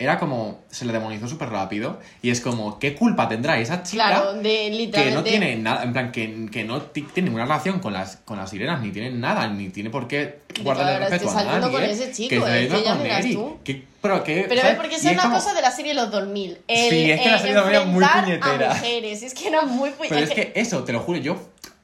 era 0.00 0.18
como 0.18 0.60
se 0.70 0.86
le 0.86 0.92
demonizó 0.94 1.28
súper 1.28 1.50
rápido 1.50 2.00
y 2.22 2.30
es 2.30 2.40
como, 2.40 2.78
¿qué 2.78 2.94
culpa 2.96 3.28
tendrá 3.28 3.58
esa 3.58 3.82
chica? 3.82 4.06
claro, 4.06 4.32
de 4.32 4.90
que 4.92 5.10
no 5.10 5.22
tiene 5.22 5.56
nada, 5.56 5.82
en 5.84 5.92
plan, 5.92 6.10
que, 6.10 6.48
que 6.50 6.64
no 6.64 6.80
ti- 6.80 7.02
tiene 7.12 7.26
ninguna 7.28 7.44
relación 7.44 7.80
con 7.80 7.92
las, 7.92 8.16
con 8.24 8.38
las 8.38 8.48
sirenas, 8.48 8.80
ni 8.80 8.90
tiene 8.92 9.10
nada, 9.10 9.46
ni 9.48 9.68
tiene 9.68 9.90
por 9.90 10.08
qué 10.08 10.40
guardarle 10.62 10.94
ahora 10.94 11.08
respeto 11.10 11.30
a 11.38 11.44
nadie. 11.44 11.70
con 11.70 11.84
ese 11.84 12.10
chico, 12.12 12.30
que 12.46 12.64
eh, 12.64 12.68
que 12.68 12.82
ya 12.82 12.96
con 12.96 13.06
Eric. 13.06 13.32
tú. 13.34 13.58
Que- 13.62 13.90
pero 14.00 14.24
que, 14.24 14.46
Pero 14.48 14.62
¿sabes? 14.62 14.72
es 14.76 14.80
porque 14.80 14.96
es 14.96 15.04
una 15.04 15.22
como- 15.24 15.34
cosa 15.34 15.52
de 15.52 15.60
la 15.60 15.70
serie 15.70 15.92
los 15.92 16.10
2000. 16.10 16.58
El, 16.66 16.90
Sí, 16.90 17.10
es 17.10 17.20
que 17.20 17.28
la 17.28 17.38
serie 17.38 17.54
los 17.54 17.64
2000 17.64 17.76
era 17.76 17.84
muy 17.84 18.04
puñetera. 18.24 18.70
A 18.70 18.74
mujeres, 18.74 19.22
es 19.22 19.34
que 19.34 19.48
era 19.48 19.62
muy 19.66 19.90
pu- 19.90 20.06
Pero 20.08 20.16
es 20.24 20.30
que 20.30 20.52
eso, 20.56 20.82
te 20.84 20.92
lo 20.94 21.00
juro, 21.00 21.18
yo 21.18 21.36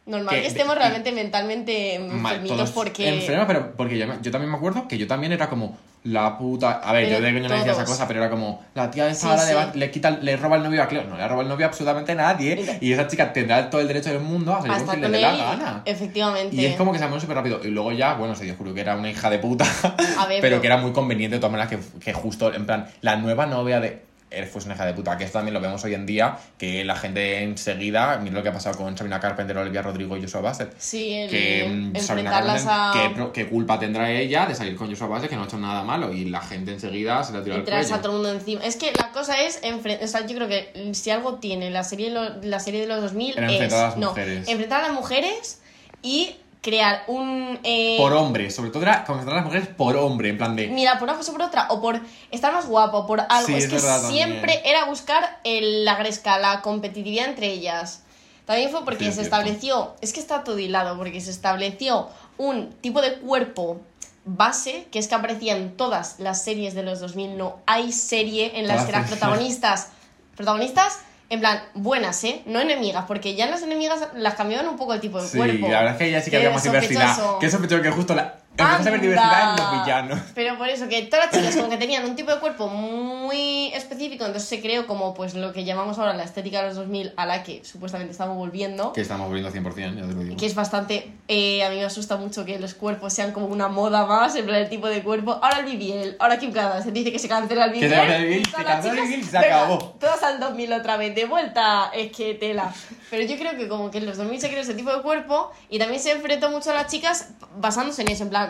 Normal 0.06 0.34
que- 0.34 0.42
que, 0.42 0.46
estemos 0.48 0.74
de- 0.74 0.80
realmente 0.80 1.12
mentalmente 1.12 1.94
enfermitos 1.96 2.70
porque... 2.70 3.08
enfermos, 3.08 3.46
pero 3.46 3.72
porque 3.76 3.98
yo, 3.98 4.06
yo 4.22 4.30
también 4.30 4.50
me 4.50 4.56
acuerdo 4.56 4.86
que 4.88 4.96
yo 4.98 5.06
también 5.06 5.32
era 5.32 5.48
como 5.50 5.76
la 6.04 6.38
puta. 6.38 6.80
A 6.84 6.92
ver, 6.92 7.06
Pero 7.06 7.16
yo 7.18 7.22
de 7.24 7.28
pequeño 7.32 7.48
no 7.48 7.54
decía 7.56 7.72
esa 7.72 7.84
cosa, 7.84 8.06
pero 8.06 8.20
era 8.20 8.30
como 8.30 8.64
la 8.74 8.88
tía 8.92 9.08
esa 9.08 9.36
Sí, 9.36 9.50
ahora 9.52 9.72
sí. 9.72 9.78
le, 9.80 9.90
quita, 9.90 10.10
le 10.12 10.36
roba 10.36 10.54
el 10.56 10.62
novio 10.62 10.80
a 10.80 10.86
Cleo. 10.86 11.02
No 11.02 11.16
le 11.16 11.26
roba 11.26 11.42
el 11.42 11.48
novio 11.48 11.66
a 11.66 11.68
absolutamente 11.68 12.14
nadie. 12.14 12.78
Y 12.80 12.92
esa 12.92 13.08
chica 13.08 13.32
tendrá 13.32 13.68
todo 13.68 13.80
el 13.80 13.88
derecho 13.88 14.10
del 14.10 14.20
mundo 14.20 14.54
a 14.54 14.62
salir 14.62 14.76
con 14.84 14.86
quien 14.96 15.10
le 15.10 15.18
dé 15.18 15.22
la 15.22 15.36
gana. 15.36 15.82
efectivamente. 15.84 16.54
Y 16.54 16.64
es 16.64 16.76
como 16.76 16.92
que 16.92 16.98
se 17.00 17.04
amó 17.04 17.18
súper 17.18 17.34
rápido. 17.36 17.60
Y 17.64 17.68
luego 17.72 17.90
ya, 17.90 18.14
bueno, 18.14 18.36
se 18.36 18.44
descubrió 18.44 18.72
que 18.72 18.82
era 18.82 18.94
una 18.94 19.10
hija 19.10 19.28
de 19.30 19.40
puta. 19.40 19.64
A 19.84 19.88
ver, 19.88 19.96
pero 20.40 20.40
pero- 20.42 20.60
que 20.60 20.66
era 20.68 20.76
muy 20.76 20.92
conveniente 20.92 21.36
de 21.36 21.40
todas 21.40 21.50
maneras 21.50 21.70
que, 21.70 21.98
que 21.98 22.12
justo, 22.12 22.54
en 22.54 22.66
plan, 22.66 22.86
la 23.00 23.16
nueva 23.16 23.46
novia 23.46 23.80
de. 23.80 24.02
Fue 24.44 24.62
una 24.64 24.74
hija 24.74 24.84
de 24.86 24.92
puta, 24.94 25.16
que 25.16 25.24
esto 25.24 25.38
también 25.38 25.54
lo 25.54 25.60
vemos 25.60 25.82
hoy 25.84 25.94
en 25.94 26.04
día, 26.06 26.36
que 26.58 26.84
la 26.84 26.96
gente 26.96 27.42
enseguida, 27.42 28.18
mira 28.18 28.34
lo 28.36 28.42
que 28.42 28.48
ha 28.50 28.52
pasado 28.52 28.76
con 28.76 28.96
Sabrina 28.96 29.18
Carpenter, 29.20 29.56
Olivia 29.58 29.82
Rodrigo 29.82 30.16
y 30.16 30.22
Joshua 30.22 30.40
Bassett, 30.42 30.74
Sí, 30.78 31.12
el 31.14 31.30
que 31.30 31.68
mm, 31.68 31.96
enfrentarlas 31.96 32.64
Carpenter, 32.64 33.22
a... 33.22 33.32
¿qué, 33.32 33.46
culpa 33.48 33.78
tendrá 33.78 34.10
ella 34.10 34.46
de 34.46 34.54
salir 34.54 34.76
con 34.76 34.88
Joshua 34.88 35.06
Bassett 35.08 35.30
que 35.30 35.36
no 35.36 35.42
ha 35.42 35.46
hecho 35.46 35.58
nada 35.58 35.82
malo? 35.82 36.12
Y 36.12 36.26
la 36.26 36.40
gente 36.40 36.72
enseguida 36.72 37.22
se 37.24 37.32
la 37.32 37.42
tiró 37.42 37.56
y 37.56 37.58
al 37.60 37.64
traerse 37.64 37.94
a 37.94 37.96
cuello. 37.96 38.02
todo 38.02 38.16
el 38.16 38.22
mundo 38.22 38.38
encima. 38.40 38.64
Es 38.64 38.76
que 38.76 38.92
la 38.92 39.12
cosa 39.12 39.40
es, 39.42 39.62
enfren- 39.62 40.02
o 40.02 40.06
sea, 40.06 40.26
yo 40.26 40.34
creo 40.36 40.48
que 40.48 40.90
si 40.94 41.10
algo 41.10 41.36
tiene 41.36 41.70
la 41.70 41.84
serie, 41.84 42.08
de 42.10 42.14
lo- 42.14 42.42
la 42.42 42.60
serie 42.60 42.80
de 42.82 42.86
los 42.86 43.00
2000 43.02 43.38
Era 43.38 43.46
es 43.46 43.52
enfrentar 43.52 43.78
a 43.78 43.88
las 43.88 43.96
no, 43.96 44.08
mujeres. 44.10 44.48
enfrentar 44.48 44.80
a 44.84 44.88
las 44.88 44.92
mujeres 44.92 45.60
y 46.02 46.36
crear 46.66 47.04
un... 47.06 47.60
eh, 47.62 47.94
Por 47.96 48.12
hombre, 48.12 48.50
sobre 48.50 48.70
todo 48.70 48.82
era 48.82 49.04
concentrar 49.04 49.38
a 49.38 49.40
las 49.42 49.46
mujeres 49.46 49.68
por 49.68 49.96
hombre, 49.96 50.30
en 50.30 50.36
plan 50.36 50.56
de. 50.56 50.66
Mira, 50.66 50.98
por 50.98 51.08
una 51.08 51.16
cosa 51.16 51.30
por 51.30 51.42
otra, 51.42 51.68
o 51.70 51.80
por 51.80 52.00
estar 52.32 52.52
más 52.52 52.66
guapo, 52.66 52.98
o 52.98 53.06
por 53.06 53.20
algo. 53.20 53.46
Sí, 53.46 53.54
es, 53.54 53.64
es 53.64 53.70
que 53.70 53.78
también. 53.80 54.12
siempre 54.12 54.62
era 54.64 54.84
buscar 54.86 55.38
el- 55.44 55.84
la 55.84 55.94
gresca, 55.94 56.38
la 56.40 56.60
competitividad 56.62 57.26
entre 57.28 57.46
ellas. 57.52 58.02
También 58.46 58.70
fue 58.70 58.84
porque 58.84 59.06
Sí, 59.06 59.12
se 59.12 59.22
estableció, 59.22 59.94
es 60.00 60.12
que 60.12 60.18
está 60.20 60.42
todo 60.44 60.58
hilado, 60.58 60.96
porque 60.96 61.20
se 61.20 61.30
estableció 61.30 62.08
un 62.38 62.70
tipo 62.80 63.00
de 63.00 63.14
cuerpo 63.18 63.80
base, 64.24 64.88
que 64.90 64.98
es 64.98 65.06
que 65.06 65.14
aparecía 65.14 65.56
en 65.56 65.76
todas 65.76 66.18
las 66.18 66.42
series 66.42 66.74
de 66.74 66.82
los 66.82 66.98
2000, 66.98 67.36
no 67.38 67.56
hay 67.66 67.92
serie 67.92 68.58
en 68.58 68.66
las 68.66 68.84
que 68.84 68.90
las- 68.92 69.08
protagonistas, 69.08 69.90
protagonistas, 70.36 70.98
en 71.28 71.40
plan, 71.40 71.60
buenas, 71.74 72.22
¿eh? 72.24 72.42
No 72.46 72.60
enemigas, 72.60 73.04
porque 73.08 73.34
ya 73.34 73.44
en 73.46 73.50
las 73.50 73.62
enemigas 73.62 74.00
las 74.14 74.34
cambiaban 74.34 74.68
un 74.68 74.76
poco 74.76 74.94
el 74.94 75.00
tipo 75.00 75.20
de 75.20 75.28
Sí, 75.28 75.36
cuerpo. 75.36 75.68
la 75.68 75.78
verdad 75.80 75.92
es 75.94 75.98
que 75.98 76.10
ya 76.10 76.22
sí 76.22 76.30
que 76.30 76.36
había 76.36 76.50
más 76.50 76.62
diversidad. 76.62 77.16
Que 77.40 77.50
sospechoso 77.50 77.82
que 77.82 77.90
justo 77.90 78.14
la. 78.14 78.36
Empezó 78.58 78.88
a 78.88 78.88
haber 78.88 79.00
diversidad 79.00 79.50
en 79.50 79.56
los 79.56 79.84
villanos. 79.84 80.20
Pero 80.34 80.58
por 80.58 80.68
eso, 80.68 80.88
que 80.88 81.02
todas 81.02 81.26
las 81.26 81.34
chicas 81.34 81.56
como 81.56 81.68
que 81.68 81.76
tenían 81.76 82.04
un 82.04 82.16
tipo 82.16 82.30
de 82.30 82.40
cuerpo 82.40 82.68
muy 82.68 83.68
específico, 83.74 84.24
entonces 84.24 84.48
se 84.48 84.60
creó 84.60 84.86
como 84.86 85.14
pues 85.14 85.34
lo 85.34 85.52
que 85.52 85.64
llamamos 85.64 85.98
ahora 85.98 86.14
la 86.14 86.24
estética 86.24 86.62
de 86.62 86.68
los 86.68 86.76
2000 86.76 87.12
a 87.16 87.26
la 87.26 87.42
que 87.42 87.64
supuestamente 87.64 88.12
estamos 88.12 88.36
volviendo. 88.36 88.92
Que 88.92 89.00
estamos 89.02 89.28
volviendo 89.28 89.50
100%, 89.52 89.74
ya 89.94 90.06
te 90.06 90.12
lo 90.12 90.20
digo. 90.22 90.36
Que 90.36 90.46
es 90.46 90.54
bastante... 90.54 91.12
eh, 91.28 91.64
a 91.64 91.70
mí 91.70 91.76
me 91.76 91.84
asusta 91.84 92.16
mucho 92.16 92.44
que 92.44 92.58
los 92.58 92.74
cuerpos 92.74 93.12
sean 93.12 93.32
como 93.32 93.46
una 93.46 93.68
moda 93.68 94.06
más, 94.06 94.34
en 94.36 94.46
plan 94.46 94.60
el 94.60 94.68
tipo 94.68 94.88
de 94.88 95.02
cuerpo. 95.02 95.38
Ahora 95.42 95.60
el 95.60 95.66
BBL, 95.66 96.16
ahora 96.18 96.38
Kim 96.38 96.52
Kardashian 96.52 96.94
dice 96.94 97.12
que 97.12 97.18
se 97.18 97.28
cancela 97.28 97.66
el 97.66 97.72
BBL. 97.72 97.80
Que 97.80 98.42
se 98.44 98.64
cancela 98.64 99.02
el 99.02 99.08
BBL, 99.08 99.24
se 99.24 99.30
se 99.30 99.38
venga, 99.38 99.62
acabó. 99.62 99.78
Todas 100.00 100.22
al 100.22 100.40
2000 100.40 100.72
otra 100.72 100.96
vez, 100.96 101.14
de 101.14 101.24
vuelta, 101.26 101.90
es 101.94 102.12
que 102.12 102.34
tela. 102.34 102.72
Pero 103.10 103.22
yo 103.24 103.36
creo 103.36 103.56
que 103.56 103.68
como 103.68 103.90
que 103.90 103.98
en 103.98 104.06
los 104.06 104.16
2000 104.16 104.40
se 104.40 104.48
creó 104.48 104.62
ese 104.62 104.74
tipo 104.74 104.94
de 104.94 105.02
cuerpo 105.02 105.50
y 105.68 105.78
también 105.78 106.00
se 106.00 106.12
enfrentó 106.12 106.50
mucho 106.50 106.70
a 106.70 106.74
las 106.74 106.86
chicas 106.90 107.28
basándose 107.58 108.02
en 108.02 108.08
eso, 108.08 108.24
en 108.24 108.30
plan... 108.30 108.45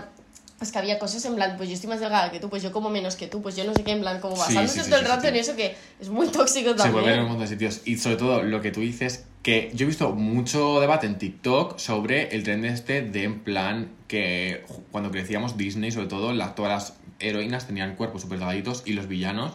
Es 0.60 0.72
que 0.72 0.78
había 0.78 0.98
cosas 0.98 1.22
en 1.26 1.34
plan, 1.34 1.54
pues 1.58 1.68
yo 1.68 1.74
estoy 1.74 1.90
más 1.90 2.00
delgada 2.00 2.30
que 2.30 2.40
tú, 2.40 2.48
pues 2.48 2.62
yo 2.62 2.72
como 2.72 2.88
menos 2.88 3.14
que 3.16 3.26
tú, 3.26 3.42
pues 3.42 3.56
yo 3.56 3.64
no 3.64 3.74
sé 3.74 3.84
qué, 3.84 3.90
en 3.92 4.00
plan, 4.00 4.20
como 4.20 4.36
basándose 4.36 4.78
sí, 4.78 4.84
sí, 4.84 4.90
todo 4.90 5.00
el 5.00 5.06
rato 5.06 5.28
en 5.28 5.36
eso 5.36 5.54
que 5.54 5.76
es 6.00 6.08
muy 6.08 6.28
tóxico 6.28 6.70
Se 6.70 6.76
también. 6.76 6.92
vuelven 6.94 7.12
en 7.14 7.20
un 7.20 7.26
montón 7.28 7.42
de 7.42 7.48
sitios. 7.48 7.82
Y 7.84 7.98
sobre 7.98 8.16
todo 8.16 8.42
lo 8.42 8.62
que 8.62 8.70
tú 8.70 8.80
dices, 8.80 9.26
que 9.42 9.70
yo 9.74 9.84
he 9.84 9.86
visto 9.86 10.12
mucho 10.12 10.80
debate 10.80 11.06
en 11.06 11.18
TikTok 11.18 11.78
sobre 11.78 12.34
el 12.34 12.42
tren 12.42 12.64
este 12.64 13.02
de 13.02 13.24
en 13.24 13.40
plan 13.40 13.90
que 14.08 14.64
cuando 14.90 15.10
crecíamos 15.10 15.58
Disney, 15.58 15.92
sobre 15.92 16.06
todo, 16.06 16.32
la- 16.32 16.54
todas 16.54 16.72
las 16.72 16.98
heroínas 17.20 17.66
tenían 17.66 17.94
cuerpos 17.94 18.22
súper 18.22 18.38
delgaditos 18.38 18.82
y 18.86 18.94
los 18.94 19.08
villanos 19.08 19.52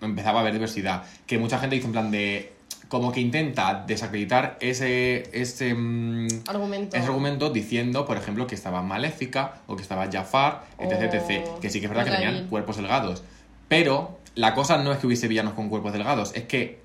empezaba 0.00 0.38
a 0.38 0.42
haber 0.42 0.52
diversidad. 0.54 1.02
Que 1.26 1.38
mucha 1.38 1.58
gente 1.58 1.74
dice 1.74 1.86
en 1.86 1.92
plan 1.92 2.10
de 2.12 2.52
como 2.88 3.12
que 3.12 3.20
intenta 3.20 3.84
desacreditar 3.86 4.56
ese, 4.60 5.24
ese, 5.32 5.74
mm, 5.74 6.28
Argumento. 6.48 6.96
ese 6.96 7.06
argumento 7.06 7.50
diciendo, 7.50 8.04
por 8.06 8.16
ejemplo, 8.16 8.46
que 8.46 8.54
estaba 8.54 8.82
Maléfica 8.82 9.54
o 9.66 9.76
que 9.76 9.82
estaba 9.82 10.10
Jafar, 10.10 10.64
etc, 10.78 10.92
O 11.12 11.16
etc. 11.16 11.60
Que 11.60 11.70
sí 11.70 11.80
que 11.80 11.86
es 11.86 11.90
verdad 11.90 12.04
que 12.04 12.10
Aladdin. 12.10 12.28
tenían 12.28 12.48
cuerpos 12.48 12.76
delgados. 12.76 13.22
Pero 13.68 14.18
la 14.34 14.54
cosa 14.54 14.78
no 14.78 14.92
es 14.92 14.98
que 14.98 15.06
hubiese 15.06 15.28
villanos 15.28 15.54
con 15.54 15.68
cuerpos 15.68 15.92
delgados, 15.92 16.32
es 16.34 16.44
que 16.44 16.83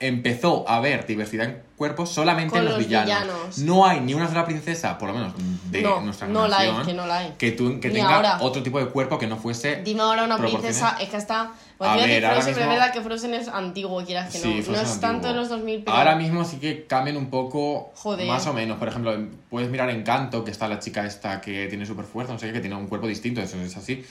empezó 0.00 0.68
a 0.68 0.76
haber 0.76 1.06
diversidad 1.06 1.46
en 1.46 1.62
cuerpos 1.76 2.10
solamente 2.10 2.50
Con 2.52 2.60
en 2.60 2.64
los, 2.66 2.74
los 2.78 2.86
villanos. 2.86 3.06
villanos. 3.08 3.58
No 3.58 3.86
hay 3.86 4.00
ni 4.00 4.14
una 4.14 4.28
sola 4.28 4.44
princesa, 4.44 4.98
por 4.98 5.08
lo 5.08 5.14
menos 5.14 5.32
de 5.70 5.82
no, 5.82 6.00
nuestra 6.02 6.26
no 6.28 6.46
la 6.46 6.58
hay, 6.58 6.70
que 6.84 6.92
no 6.94 7.06
la 7.06 7.18
hay. 7.18 7.34
que, 7.38 7.52
tú- 7.52 7.80
que 7.80 7.90
tenga 7.90 8.14
ahora. 8.16 8.38
otro 8.40 8.62
tipo 8.62 8.78
de 8.78 8.86
cuerpo 8.86 9.18
que 9.18 9.26
no 9.26 9.36
fuese 9.36 9.76
Dime 9.82 10.02
ahora 10.02 10.24
una 10.24 10.36
princesa, 10.38 10.96
es 11.00 11.08
que 11.08 11.16
está... 11.16 11.52
Pues 11.78 11.90
A 11.90 11.96
ver, 11.96 12.24
ahora 12.24 12.36
Frozen, 12.36 12.54
pero 12.54 12.64
es 12.66 12.70
mismo- 12.70 12.80
verdad 12.80 12.92
que 12.94 13.00
Frozen 13.02 13.34
es 13.34 13.48
antiguo, 13.48 14.04
quieras 14.04 14.30
que 14.32 14.38
no. 14.38 14.44
Sí, 14.44 14.70
no 14.70 14.80
es 14.80 15.00
tanto 15.00 15.26
de 15.28 15.34
los 15.34 15.48
2000, 15.48 15.82
pero... 15.84 15.96
Ahora 15.96 16.14
mismo 16.14 16.44
sí 16.44 16.58
que 16.58 16.86
cambian 16.86 17.16
un 17.16 17.30
poco, 17.30 17.92
Joder. 17.96 18.28
más 18.28 18.46
o 18.46 18.52
menos. 18.52 18.78
Por 18.78 18.86
ejemplo, 18.88 19.12
puedes 19.50 19.68
mirar 19.70 19.90
Encanto, 19.90 20.44
que 20.44 20.52
está 20.52 20.68
la 20.68 20.78
chica 20.78 21.04
esta 21.04 21.40
que 21.40 21.66
tiene 21.66 21.84
super 21.86 22.04
fuerza, 22.04 22.32
no 22.32 22.38
sé 22.38 22.46
qué, 22.46 22.52
que 22.54 22.60
tiene 22.60 22.76
un 22.76 22.86
cuerpo 22.86 23.08
distinto, 23.08 23.40
eso 23.40 23.60
es 23.60 23.76
así. 23.76 24.04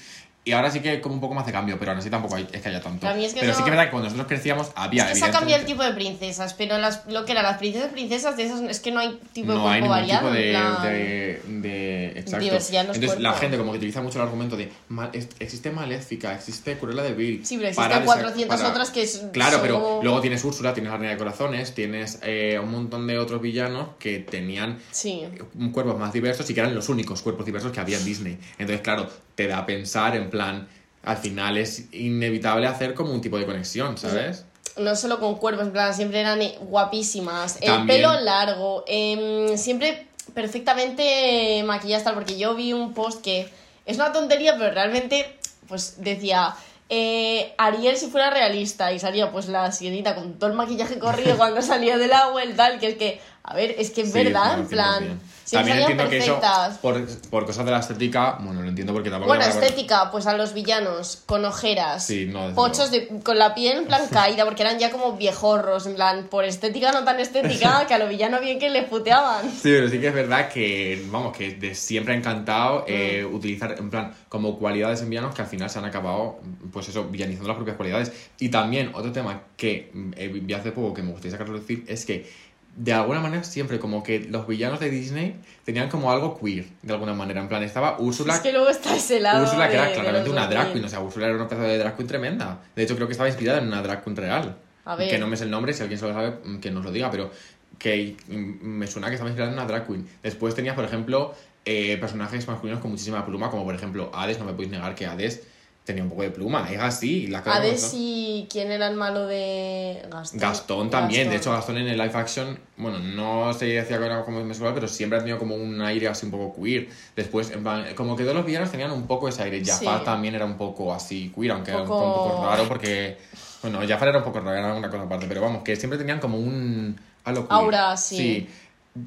Y 0.46 0.52
ahora 0.52 0.70
sí 0.70 0.82
que 0.82 1.00
como 1.00 1.16
un 1.16 1.22
poco 1.22 1.34
más 1.34 1.46
de 1.46 1.54
cambio, 1.54 1.80
pero 1.80 1.92
ahora 1.92 2.02
sí 2.02 2.10
tampoco 2.10 2.36
hay, 2.36 2.46
es 2.52 2.62
que 2.62 2.68
haya 2.68 2.82
tanto. 2.82 3.08
A 3.08 3.14
mí 3.14 3.24
es 3.24 3.34
que 3.34 3.40
pero 3.40 3.54
sí 3.54 3.60
que 3.64 3.70
es 3.70 3.72
verdad 3.72 3.86
que 3.86 3.92
cuando 3.92 4.10
nosotros 4.10 4.28
crecíamos 4.28 4.72
había, 4.76 5.04
Es 5.06 5.14
que 5.14 5.20
se 5.20 5.26
ha 5.26 5.32
cambiado 5.32 5.62
el 5.62 5.66
tipo 5.66 5.84
de 5.84 5.94
princesas, 5.94 6.54
pero 6.54 6.78
las, 6.80 7.06
lo 7.08 7.24
que 7.24 7.32
eran 7.32 7.44
las 7.46 7.58
princesas 7.60 7.92
princesas 7.94 8.36
de 8.36 8.44
esas 8.44 8.60
es 8.62 8.82
que 8.82 8.92
no 8.92 9.00
hay 9.00 9.20
tipo 9.32 9.54
de 9.54 9.58
no 9.58 9.70
hay 9.70 9.80
cuerpo 9.80 9.96
ningún 9.96 10.10
variado. 10.20 10.22
tipo 10.28 10.34
de, 10.34 10.50
plan- 10.52 10.84
de, 10.84 11.42
de- 11.62 12.08
exacto. 12.20 12.40
Diversidad 12.44 12.82
en 12.82 12.88
los 12.88 12.98
Entonces 12.98 13.20
la 13.22 13.34
gente 13.36 13.58
como 13.58 13.72
que 13.72 13.78
utiliza 13.78 14.02
mucho 14.02 14.20
el 14.20 14.26
argumento 14.26 14.58
de 14.58 14.70
"Mal- 14.90 15.12
es- 15.14 15.30
existe 15.40 15.72
Maléfica, 15.72 16.34
existe 16.36 16.78
Cruella 16.78 17.04
de 17.04 17.14
Vil. 17.14 17.46
Sí, 17.46 17.56
pero 17.56 17.70
existen 17.70 17.92
desa- 18.02 18.06
400 18.06 18.58
para- 18.58 18.70
otras 18.70 18.92
que 18.92 19.04
es- 19.04 19.24
Claro, 19.32 19.60
pero 19.62 20.02
luego 20.04 20.20
tienes 20.20 20.44
Úrsula, 20.44 20.74
tienes 20.74 20.92
la 20.92 20.98
Reina 20.98 21.14
de 21.14 21.18
Corazones, 21.20 21.74
tienes 21.74 22.20
eh, 22.22 22.60
un 22.62 22.70
montón 22.70 23.08
de 23.08 23.18
otros 23.18 23.42
villanos 23.42 23.92
que 23.98 24.20
tenían 24.20 24.80
Sí. 24.92 25.24
cuerpos 25.72 25.98
más 25.98 26.12
diversos 26.12 26.50
y 26.50 26.54
que 26.54 26.60
eran 26.60 26.76
los 26.76 26.90
únicos 26.90 27.22
cuerpos 27.22 27.46
diversos 27.46 27.72
que 27.72 27.80
había 27.80 27.98
en 27.98 28.04
Disney. 28.04 28.38
Entonces, 28.58 28.82
claro, 28.82 29.10
te 29.36 29.48
da 29.48 29.60
a 29.60 29.66
pensar 29.66 30.16
en 30.16 30.30
plan, 30.30 30.68
al 31.04 31.18
final 31.18 31.58
es 31.58 31.94
inevitable 31.94 32.68
hacer 32.68 32.94
como 32.94 33.12
un 33.12 33.22
tipo 33.22 33.38
de 33.38 33.46
conexión, 33.46 33.98
¿sabes? 33.98 34.46
no 34.78 34.96
solo 34.96 35.20
con 35.20 35.36
cuerpos, 35.36 35.66
en 35.68 35.72
plan, 35.72 35.94
siempre 35.94 36.20
eran 36.22 36.40
guapísimas. 36.62 37.58
El 37.62 37.68
También. 37.68 38.02
pelo 38.02 38.20
largo, 38.22 38.84
em, 38.88 39.56
siempre 39.56 40.08
perfectamente 40.34 41.62
maquilladas 41.66 42.04
tal, 42.06 42.14
porque 42.16 42.38
yo 42.38 42.56
vi 42.56 42.74
un 42.74 42.94
post 42.94 43.22
que 43.24 43.50
es 43.86 43.98
una 43.98 44.12
tontería, 44.12 44.56
pero 44.58 44.72
realmente, 44.74 45.38
pues 45.68 45.96
decía. 45.98 46.56
eh, 46.90 47.54
Ariel 47.58 47.98
si 47.98 48.08
fuera 48.08 48.30
realista 48.30 48.92
y 48.94 49.00
salía 49.00 49.32
pues 49.32 49.48
la 49.48 49.72
sirenita 49.72 50.14
con 50.16 50.34
todo 50.38 50.50
el 50.52 50.56
maquillaje 50.56 51.00
corrido 51.00 51.38
cuando 51.38 51.62
salía 51.62 51.98
del 51.98 52.14
agua 52.14 52.44
y 52.46 52.54
tal, 52.54 52.80
que 52.80 52.88
es 52.90 52.96
que, 52.96 53.20
a 53.44 53.56
ver, 53.56 53.76
es 53.80 53.90
que 53.92 54.02
es 54.02 54.12
Sí, 54.12 54.24
verdad, 54.24 54.60
en 54.60 54.68
plan, 54.68 55.20
100%. 55.44 55.48
siempre 55.48 55.72
También 55.72 55.80
entiendo 55.80 56.10
que 56.10 56.18
eso, 56.18 56.42
por, 56.82 57.06
por 57.30 57.46
cosas 57.46 57.66
de 57.66 57.72
la 57.72 57.80
estética, 57.80 58.38
bueno, 58.42 58.62
lo 58.62 58.70
entiendo 58.70 58.94
porque 58.94 59.10
tampoco... 59.10 59.30
Bueno, 59.30 59.46
estética, 59.46 60.12
pues 60.12 60.28
a 60.28 60.36
los 60.36 60.54
villanos 60.54 61.24
con 61.26 61.46
ojeras, 61.46 62.06
Sí, 62.06 62.26
no, 62.26 62.54
pochos 62.54 62.92
de, 62.92 63.08
con 63.24 63.38
la 63.40 63.56
piel 63.56 63.78
en 63.78 63.86
plan 63.86 64.08
caída, 64.12 64.46
porque 64.46 64.64
eran 64.64 64.80
ya 64.80 64.92
como 64.92 65.14
viejorros, 65.14 65.88
en 65.88 65.96
plan, 65.96 66.28
por 66.30 66.46
estética 66.46 66.92
no 66.92 67.04
tan 67.04 67.20
estética, 67.20 67.86
que 67.88 67.94
a 67.94 68.00
los 68.00 68.10
villanos 68.10 68.42
bien 68.42 68.60
que 68.60 68.70
les 68.70 68.86
puteaban. 68.88 69.50
Sí, 69.50 69.62
pero 69.64 69.90
sí 69.90 70.00
que 70.00 70.08
es 70.08 70.14
verdad 70.14 70.50
que, 70.50 71.06
vamos, 71.10 71.36
que 71.36 71.56
de 71.56 71.74
siempre 71.74 72.14
ha 72.14 72.18
encantado 72.18 72.86
eh, 72.88 73.22
Mm. 73.24 73.36
utilizar, 73.36 73.76
en 73.78 73.90
plan, 73.90 74.14
como 74.30 74.58
cualidades 74.58 75.02
en 75.02 75.10
villanos 75.10 75.36
que 75.36 75.42
al 75.42 75.48
final 75.48 75.70
se 75.70 75.80
han 75.80 75.86
acabado, 75.86 76.40
pues 76.72 76.90
eso, 76.90 77.06
villanizando 77.06 77.48
las 77.48 77.56
propias 77.56 77.78
cualidades. 77.78 78.12
Y 78.40 78.50
también, 78.50 78.92
otro 78.94 79.12
tema 79.12 79.42
que 79.58 79.92
mm, 79.94 80.12
eh, 80.16 80.28
vi 80.28 80.54
hace 80.54 80.72
poco 80.72 80.94
que 80.94 81.02
me 81.04 81.12
gustaría 81.12 81.32
sacar 81.32 81.48
a 81.48 81.52
relucir 81.52 81.84
es 81.88 82.06
que, 82.06 82.30
de 82.76 82.92
alguna 82.94 83.20
manera, 83.20 83.44
siempre 83.44 83.78
como 83.80 84.02
que 84.04 84.20
los 84.22 84.48
villanos 84.48 84.80
de 84.80 84.90
Disney 84.90 85.36
tenían 85.64 85.90
como 85.90 86.12
algo 86.12 86.40
queer, 86.40 86.66
de 86.82 86.94
alguna 86.94 87.14
manera. 87.14 87.40
En 87.42 87.48
plan, 87.48 87.62
estaba 87.64 88.00
Úrsula, 88.00 88.34
Es 88.36 88.40
que 88.42 88.52
luego 88.52 88.68
está 88.70 88.96
ese 88.96 89.20
lado. 89.20 89.44
Úrsula 89.44 89.68
que 89.70 89.78
de- 89.78 89.84
era 89.84 89.92
claramente 89.94 90.30
una 90.30 90.48
drag 90.48 90.64
2000. 90.68 90.74
queen, 90.74 90.86
o 90.86 90.90
sea, 90.90 91.00
Úrsula 91.02 91.28
era 91.28 91.36
una 91.36 91.48
pedazo 91.48 91.68
de 91.68 91.78
drag 91.78 91.96
queen 91.96 92.08
tremenda. 92.08 92.62
De 92.76 92.84
hecho, 92.84 92.96
creo 92.96 93.08
que 93.08 93.12
estaba 93.14 93.30
inspirada 93.30 93.60
en 93.60 93.68
una 93.68 93.82
drag 93.84 94.04
queen 94.04 94.16
real. 94.16 94.58
A 94.86 94.96
ver. 94.96 95.10
Que 95.10 95.18
no 95.20 95.28
me 95.28 95.38
sé 95.38 95.44
el 95.46 95.52
nombre, 95.52 95.74
si 95.74 95.82
alguien 95.82 96.00
se 96.00 96.08
lo 96.08 96.14
sabe, 96.14 96.38
mm, 96.44 96.60
que 96.60 96.72
nos 96.72 96.84
lo 96.84 96.92
diga, 96.92 97.10
pero 97.12 97.32
que 97.78 98.18
mm, 98.28 98.66
me 98.66 98.88
suena 98.88 99.08
que 99.08 99.14
estaba 99.16 99.30
inspirada 99.30 99.52
en 99.54 99.58
una 99.60 99.68
drag 99.68 99.86
queen. 99.88 100.08
Después 100.24 100.56
tenías, 100.56 100.76
por 100.76 100.84
ejemplo, 100.86 101.34
eh, 101.66 101.98
personajes 101.98 102.48
masculinos 102.48 102.82
con 102.82 102.92
muchísima 102.92 103.26
pluma, 103.26 103.50
como 103.50 103.64
por 103.64 103.76
ejemplo 103.76 104.12
Hades, 104.14 104.40
no 104.40 104.46
me 104.46 104.52
podéis 104.54 104.72
negar 104.72 104.96
que 104.96 105.06
Hades 105.06 105.44
tenía 105.84 106.02
un 106.04 106.10
poco 106.10 106.22
de 106.22 106.30
pluma, 106.32 106.66
es 106.72 106.80
así. 106.80 107.28
La 107.28 107.44
cara 107.44 107.58
Hades 107.58 107.86
como- 107.90 108.02
y 108.02 108.48
quién 108.50 108.72
era 108.72 108.88
el 108.88 108.96
malo 108.96 109.28
de 109.28 110.02
Gastón. 110.10 110.40
Gastón 110.40 110.90
también, 110.90 111.30
de 111.30 111.36
hecho 111.36 111.52
Gastón. 111.52 111.76
Gastón 111.76 111.78
en 111.78 111.88
el 111.90 111.98
live 111.98 112.18
action, 112.20 112.60
bueno, 112.78 113.00
no 113.00 113.54
se 113.54 113.66
decía 113.66 113.98
que 114.00 114.06
era 114.06 114.24
como 114.24 114.40
homosexual, 114.40 114.74
pero 114.74 114.88
siempre 114.88 115.18
ha 115.18 115.22
tenido 115.22 115.38
como 115.40 115.56
un 115.56 115.82
aire 115.82 116.08
así 116.08 116.26
un 116.26 116.32
poco 116.32 116.62
queer. 116.62 116.88
Después, 117.16 117.52
en 117.52 117.64
plan, 117.64 117.86
como 117.96 118.16
que 118.16 118.24
todos 118.24 118.36
los 118.36 118.46
villanos 118.46 118.72
tenían 118.72 118.92
un 118.92 119.08
poco 119.08 119.28
ese 119.28 119.44
aire. 119.44 119.62
Jafar 119.64 120.00
Sí. 120.00 120.06
también 120.06 120.36
era 120.36 120.46
un 120.46 120.58
poco 120.58 120.94
así 120.94 121.32
queer, 121.36 121.52
aunque 121.52 121.74
Poco- 121.74 121.86
fue 121.88 122.08
un 122.08 122.14
poco 122.14 122.46
raro 122.46 122.68
porque, 122.68 123.18
bueno, 123.62 123.80
Jafar 123.88 124.08
era 124.10 124.18
un 124.20 124.24
poco 124.24 124.40
raro, 124.40 124.58
era 124.58 124.74
una 124.74 124.90
cosa 124.90 125.04
aparte, 125.04 125.26
pero 125.28 125.42
vamos, 125.42 125.64
que 125.64 125.76
siempre 125.76 125.98
tenían 126.00 126.20
como 126.20 126.38
un 126.38 126.96
queer. 127.26 127.38
Aura, 127.50 127.96
sí. 127.98 128.48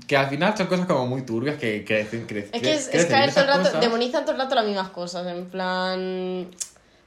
Que 0.08 0.16
al 0.16 0.28
final 0.28 0.56
son 0.56 0.66
cosas 0.66 0.86
como 0.86 1.06
muy 1.06 1.22
turbias 1.22 1.58
que 1.58 1.84
crecen, 1.84 2.26
crecen. 2.26 2.50
Es 2.52 2.62
que 2.62 2.74
es, 2.74 2.88
es 2.92 3.06
caer 3.06 3.32
todo 3.32 3.44
el 3.44 3.50
rato, 3.50 3.78
demonizan 3.78 4.24
todo 4.24 4.32
el 4.32 4.38
rato 4.38 4.56
las 4.56 4.66
mismas 4.66 4.88
cosas, 4.88 5.26
en 5.28 5.48
plan. 5.48 6.50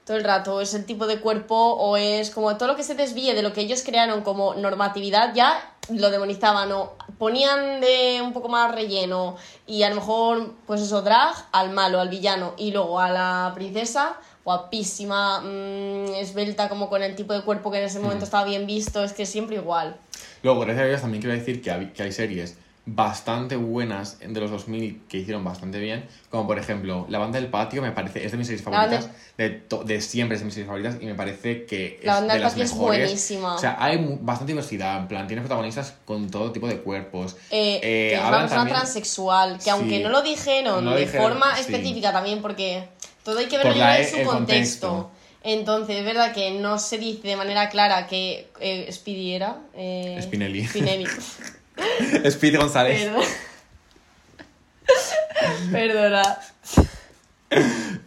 Todo 0.05 0.15
el 0.17 0.23
rato, 0.23 0.59
es 0.61 0.73
el 0.73 0.85
tipo 0.85 1.05
de 1.05 1.19
cuerpo 1.19 1.55
o 1.55 1.97
es 1.97 2.31
como 2.31 2.57
todo 2.57 2.69
lo 2.69 2.75
que 2.75 2.83
se 2.83 2.95
desvíe 2.95 3.35
de 3.35 3.43
lo 3.43 3.53
que 3.53 3.61
ellos 3.61 3.83
crearon 3.83 4.21
como 4.21 4.55
normatividad, 4.55 5.35
ya 5.35 5.75
lo 5.89 6.09
demonizaban 6.09 6.71
o 6.71 6.93
ponían 7.19 7.79
de 7.79 8.19
un 8.23 8.33
poco 8.33 8.49
más 8.49 8.73
relleno 8.73 9.35
y 9.67 9.83
a 9.83 9.89
lo 9.89 9.95
mejor, 9.95 10.55
pues 10.65 10.81
eso, 10.81 11.03
drag 11.03 11.35
al 11.51 11.71
malo, 11.71 11.99
al 11.99 12.09
villano 12.09 12.55
y 12.57 12.71
luego 12.71 12.99
a 12.99 13.11
la 13.11 13.51
princesa, 13.53 14.17
guapísima, 14.43 15.41
mm, 15.41 16.15
esbelta, 16.15 16.69
como 16.69 16.89
con 16.89 17.03
el 17.03 17.15
tipo 17.15 17.33
de 17.33 17.41
cuerpo 17.41 17.69
que 17.69 17.77
en 17.77 17.83
ese 17.83 17.99
momento 17.99 18.23
estaba 18.23 18.45
bien 18.45 18.65
visto, 18.65 19.03
es 19.03 19.13
que 19.13 19.27
siempre 19.27 19.57
igual. 19.57 19.95
Luego, 20.41 20.61
gracias 20.61 20.85
a 20.85 20.87
Dios, 20.87 21.01
también 21.01 21.21
quiero 21.21 21.37
decir 21.37 21.61
que 21.61 21.69
hay, 21.69 21.87
que 21.91 22.01
hay 22.01 22.11
series 22.11 22.55
bastante 22.95 23.55
buenas 23.55 24.19
de 24.19 24.39
los 24.39 24.49
2000 24.51 25.01
que 25.07 25.17
hicieron 25.17 25.43
bastante 25.43 25.79
bien, 25.79 26.05
como 26.29 26.47
por 26.47 26.57
ejemplo 26.57 27.05
La 27.09 27.19
Banda 27.19 27.39
del 27.39 27.49
Patio, 27.49 27.81
me 27.81 27.91
parece, 27.91 28.25
es 28.25 28.31
de 28.31 28.37
mis 28.37 28.47
series 28.47 28.63
favoritas, 28.63 29.09
de, 29.37 29.61
de 29.85 30.01
siempre 30.01 30.35
es 30.35 30.41
de 30.41 30.45
mis 30.45 30.53
series 30.55 30.67
favoritas 30.67 30.97
y 31.01 31.05
me 31.05 31.13
parece 31.15 31.65
que 31.65 31.99
La 32.03 32.13
es 32.13 32.17
Banda 32.19 32.33
de 32.33 32.39
del 32.39 32.43
las 32.43 32.51
Patio 32.53 32.63
es 32.65 32.71
mejores. 32.73 32.99
buenísima. 33.05 33.55
O 33.55 33.57
sea, 33.59 33.75
hay 33.79 34.17
bastante 34.21 34.53
diversidad, 34.53 34.99
en 35.01 35.07
plan, 35.07 35.27
tienes 35.27 35.43
protagonistas 35.45 35.93
con 36.05 36.29
todo 36.31 36.51
tipo 36.51 36.67
de 36.67 36.77
cuerpos. 36.79 37.35
Eh, 37.51 37.75
Eh, 37.75 37.79
que 37.81 38.13
es 38.15 38.19
una 38.21 38.29
persona 38.31 38.55
también- 38.61 38.77
transexual, 38.77 39.59
que 39.63 39.69
aunque 39.69 39.97
Sí. 39.97 40.03
no 40.03 40.09
lo 40.09 40.21
dijeron 40.21 40.83
No 40.85 40.91
de 40.95 41.01
dijeron, 41.01 41.29
forma 41.31 41.55
sí. 41.55 41.61
específica 41.61 42.11
también, 42.11 42.41
porque 42.41 42.87
todo 43.23 43.39
hay 43.39 43.45
que 43.45 43.57
verlo 43.57 43.71
en 43.73 44.07
su 44.09 44.17
el 44.17 44.25
contexto. 44.25 44.87
contexto. 44.89 45.11
Entonces, 45.41 45.95
es 45.97 46.05
verdad 46.05 46.33
que 46.33 46.51
no 46.59 46.77
se 46.79 46.97
dice 46.97 47.27
de 47.29 47.35
manera 47.37 47.69
clara 47.69 48.07
que 48.07 48.49
eh, 48.59 48.89
Speedy 48.91 49.33
era. 49.33 49.57
eh, 49.73 50.19
Spinelli. 50.21 50.65
Spinelli. 50.67 51.05
Speed 52.25 52.57
González. 52.57 53.03
Perdón. 53.03 53.21
Perdona. 55.71 56.39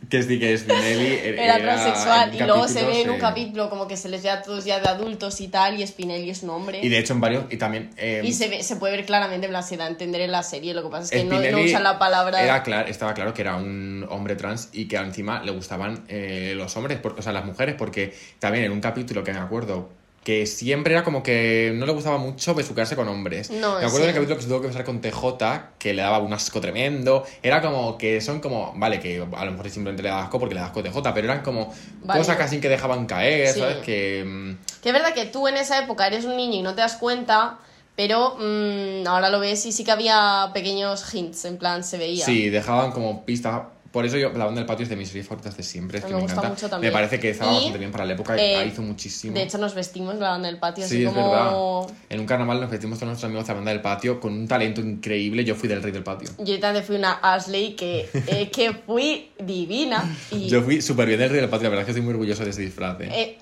Que 0.08 0.22
sí 0.22 0.38
que 0.38 0.56
Spinelli 0.56 1.14
Era 1.38 1.58
transexual. 1.58 2.28
en 2.28 2.34
Y 2.36 2.46
luego 2.46 2.68
se 2.68 2.84
ve 2.84 3.02
en 3.02 3.10
un 3.10 3.18
capítulo 3.18 3.70
como 3.70 3.88
que 3.88 3.96
se 3.96 4.08
les 4.08 4.22
ve 4.22 4.30
a 4.30 4.42
todos 4.42 4.64
ya 4.64 4.78
de 4.78 4.88
adultos 4.88 5.40
y 5.40 5.48
tal, 5.48 5.80
y 5.80 5.86
Spinelli 5.86 6.30
es 6.30 6.42
un 6.42 6.50
hombre. 6.50 6.80
Y 6.82 6.88
de 6.88 6.98
hecho 6.98 7.14
en 7.14 7.20
varios, 7.20 7.44
y 7.50 7.56
también... 7.56 7.90
eh, 7.96 8.20
Y 8.22 8.32
se, 8.34 8.48
ve- 8.48 8.62
se 8.62 8.76
puede 8.76 8.96
ver 8.96 9.06
claramente, 9.06 9.46
en 9.46 9.50
plan, 9.52 9.64
se 9.64 9.76
da 9.76 9.86
a 9.86 9.88
entender 9.88 10.20
en 10.20 10.30
la 10.30 10.42
serie. 10.42 10.74
Lo 10.74 10.82
que 10.82 10.90
pasa 10.90 11.04
es 11.04 11.10
que 11.10 11.24
no, 11.24 11.40
no 11.40 11.58
usan 11.60 11.82
la 11.82 11.98
palabra. 11.98 12.42
Era 12.42 12.62
clar- 12.62 12.88
estaba 12.88 13.14
claro 13.14 13.34
que 13.34 13.42
era 13.42 13.56
un 13.56 14.06
hombre 14.10 14.36
trans 14.36 14.68
y 14.72 14.86
que 14.86 14.96
encima 14.96 15.42
le 15.42 15.50
gustaban 15.50 16.04
eh, 16.08 16.52
los 16.56 16.76
hombres, 16.76 16.98
por- 16.98 17.18
o 17.18 17.22
sea, 17.22 17.32
las 17.32 17.44
mujeres, 17.44 17.74
porque 17.76 18.14
también 18.38 18.64
en 18.66 18.72
un 18.72 18.80
capítulo 18.80 19.24
que 19.24 19.32
me 19.32 19.40
acuerdo 19.40 19.90
que 20.24 20.46
siempre 20.46 20.92
era 20.94 21.02
como 21.02 21.22
que 21.22 21.72
no 21.74 21.84
le 21.84 21.92
gustaba 21.92 22.16
mucho 22.16 22.54
besucarse 22.54 22.94
con 22.94 23.08
hombres. 23.08 23.50
No, 23.50 23.70
me 23.80 23.84
acuerdo 23.84 23.98
sí. 23.98 24.02
del 24.04 24.14
capítulo 24.14 24.36
que 24.36 24.42
se 24.42 24.48
tuvo 24.48 24.60
que 24.60 24.68
besar 24.68 24.84
con 24.84 25.00
TJ, 25.00 25.62
que 25.80 25.94
le 25.94 26.02
daba 26.02 26.18
un 26.20 26.32
asco 26.32 26.60
tremendo. 26.60 27.24
Era 27.42 27.60
como 27.60 27.98
que 27.98 28.20
son 28.20 28.38
como, 28.40 28.72
vale, 28.76 29.00
que 29.00 29.16
a 29.36 29.44
lo 29.44 29.50
mejor 29.50 29.68
simplemente 29.68 30.02
le 30.04 30.10
da 30.10 30.22
asco 30.22 30.38
porque 30.38 30.54
le 30.54 30.60
da 30.60 30.66
asco 30.66 30.80
TJ, 30.82 31.12
pero 31.12 31.24
eran 31.26 31.42
como 31.42 31.74
Vale. 32.04 32.20
cosas 32.20 32.36
casi 32.36 32.60
que 32.60 32.68
dejaban 32.68 33.06
caer, 33.06 33.48
Sí. 33.52 33.58
¿sabes? 33.60 33.78
Que... 33.78 34.22
mm, 34.24 34.58
Que 34.82 34.88
es 34.90 34.92
verdad 34.92 35.12
que 35.12 35.24
tú 35.26 35.48
en 35.48 35.56
esa 35.56 35.78
época 35.82 36.06
eres 36.06 36.24
un 36.24 36.36
niño 36.36 36.54
y 36.58 36.62
no 36.62 36.74
te 36.76 36.82
das 36.82 36.94
cuenta, 36.96 37.58
pero 37.96 38.36
mm, 38.38 39.06
ahora 39.08 39.28
lo 39.28 39.40
ves 39.40 39.66
y 39.66 39.72
sí 39.72 39.82
que 39.82 39.90
había 39.90 40.50
pequeños 40.54 41.12
hints, 41.12 41.44
en 41.46 41.56
plan, 41.58 41.82
se 41.82 41.98
veía. 41.98 42.24
Sí, 42.24 42.48
dejaban 42.48 42.92
como 42.92 43.24
pista. 43.24 43.70
Por 43.92 44.06
eso 44.06 44.16
yo, 44.16 44.30
La 44.32 44.46
Banda 44.46 44.60
del 44.60 44.66
Patio 44.66 44.84
es 44.84 44.88
de 44.88 44.96
mis 44.96 45.08
series 45.08 45.26
favoritas 45.26 45.54
de 45.54 45.62
siempre. 45.62 45.98
Es 45.98 46.04
Me 46.04 46.08
que 46.08 46.14
me, 46.14 46.20
gusta 46.22 46.32
encanta. 46.32 46.48
mucho 46.54 46.68
también. 46.70 46.90
Me 46.90 46.96
parece 46.98 47.20
que 47.20 47.28
estaba 47.30 47.52
Y, 47.52 47.54
bastante 47.56 47.78
bien 47.78 47.92
para 47.92 48.06
la 48.06 48.14
época. 48.14 48.36
eh, 48.38 48.66
hizo 48.66 48.80
muchísimo. 48.80 49.34
De 49.34 49.42
hecho, 49.42 49.58
nos 49.58 49.74
vestimos 49.74 50.14
la 50.16 50.30
banda 50.30 50.48
del 50.48 50.58
patio, 50.58 50.86
sí, 50.86 50.96
así 50.96 51.04
es 51.04 51.12
como. 51.12 51.82
verdad. 51.86 51.94
En 52.08 52.20
un 52.20 52.26
carnaval 52.26 52.60
nos 52.62 52.70
metimos 52.70 52.98
todos 52.98 53.08
nuestros 53.08 53.28
amigos 53.28 53.46
de 53.46 53.52
la 53.52 53.54
Banda 53.56 53.70
del 53.72 53.80
Patio 53.82 54.18
con 54.18 54.32
un 54.32 54.48
talento 54.48 54.80
increíble. 54.80 55.44
Yo 55.44 55.54
fui 55.54 55.68
del 55.68 55.82
Rey 55.82 55.92
del 55.92 56.02
Patio. 56.04 56.30
Yo 56.38 56.58
también 56.58 56.84
fui 56.84 56.96
una 56.96 57.12
Ashley 57.22 57.76
que, 57.76 58.08
eh, 58.14 58.50
que 58.54 58.72
fui 58.72 59.30
divina. 59.38 60.02
Y 60.30 60.48
Yo 60.48 60.62
fui 60.62 60.80
súper 60.80 61.06
bien 61.08 61.18
del 61.20 61.28
Rey 61.30 61.40
del 61.40 61.50
Patio. 61.50 61.64
La 61.64 61.68
verdad 61.70 61.82
es 61.82 61.86
que 61.86 61.90
estoy 61.92 62.02
muy 62.02 62.12
orgulloso 62.14 62.44
de 62.44 62.50
ese 62.50 62.62
disfraz. 62.62 62.98
¿eh? 63.02 63.08
eh, 63.12 63.38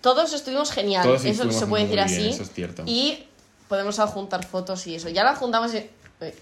todos 0.00 0.32
estuvimos 0.32 0.72
genial, 0.72 1.02
Todos 1.02 1.24
eso 1.26 1.50
se 1.52 1.66
puede 1.66 1.84
decir 1.84 1.96
bien, 1.96 2.06
así. 2.06 2.28
eso 2.30 2.42
es 2.42 2.50
cierto. 2.52 2.84
Y 2.86 3.24
podemos 3.68 3.98
adjuntar 3.98 4.46
fotos 4.46 4.86
y 4.86 4.94
eso. 4.94 5.10
Ya 5.10 5.24
las 5.24 5.36
juntamos 5.38 5.74
en, 5.74 5.86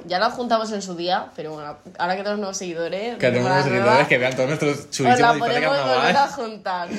ya 0.06 0.18
las 0.18 0.34
juntamos 0.34 0.72
en 0.72 0.82
su 0.82 0.96
día, 0.96 1.30
pero 1.36 1.52
bueno, 1.52 1.76
ahora 1.98 2.16
que 2.16 2.22
tenemos 2.22 2.38
nuevos 2.38 2.56
seguidores, 2.56 3.16
que 3.16 3.26
tenemos 3.26 3.48
nueva, 3.48 3.62
seguidores 3.62 4.08
que 4.08 4.18
vean 4.18 4.34
todos 4.34 4.48
nuestros 4.48 4.78
os 4.78 4.90
chulísimos 4.90 5.20
la 5.20 5.38
podemos 5.38 5.84
volver 5.84 6.16
a 6.16 6.28
juntar. 6.28 6.88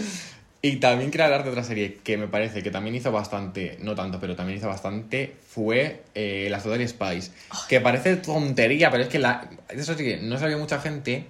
Y 0.61 0.75
también 0.75 1.09
quiero 1.09 1.23
hablar 1.23 1.45
de 1.45 1.51
otra 1.51 1.63
serie 1.63 1.99
que 2.03 2.17
me 2.17 2.27
parece 2.27 2.61
que 2.61 2.69
también 2.69 2.93
hizo 2.93 3.13
bastante, 3.13 3.77
no 3.79 3.95
tanto, 3.95 4.19
pero 4.19 4.35
también 4.35 4.57
hizo 4.57 4.67
bastante, 4.67 5.37
fue 5.47 6.03
eh, 6.15 6.49
Las 6.51 6.63
Totally 6.63 6.85
Spies. 6.85 7.31
Que 7.69 7.79
parece 7.79 8.17
tontería, 8.17 8.91
pero 8.91 9.03
es 9.03 9.09
que 9.09 9.19
la, 9.19 9.49
eso 9.69 9.93
sí 9.93 10.03
que 10.03 10.17
no 10.17 10.37
sabía 10.37 10.57
mucha 10.57 10.81
gente 10.81 11.27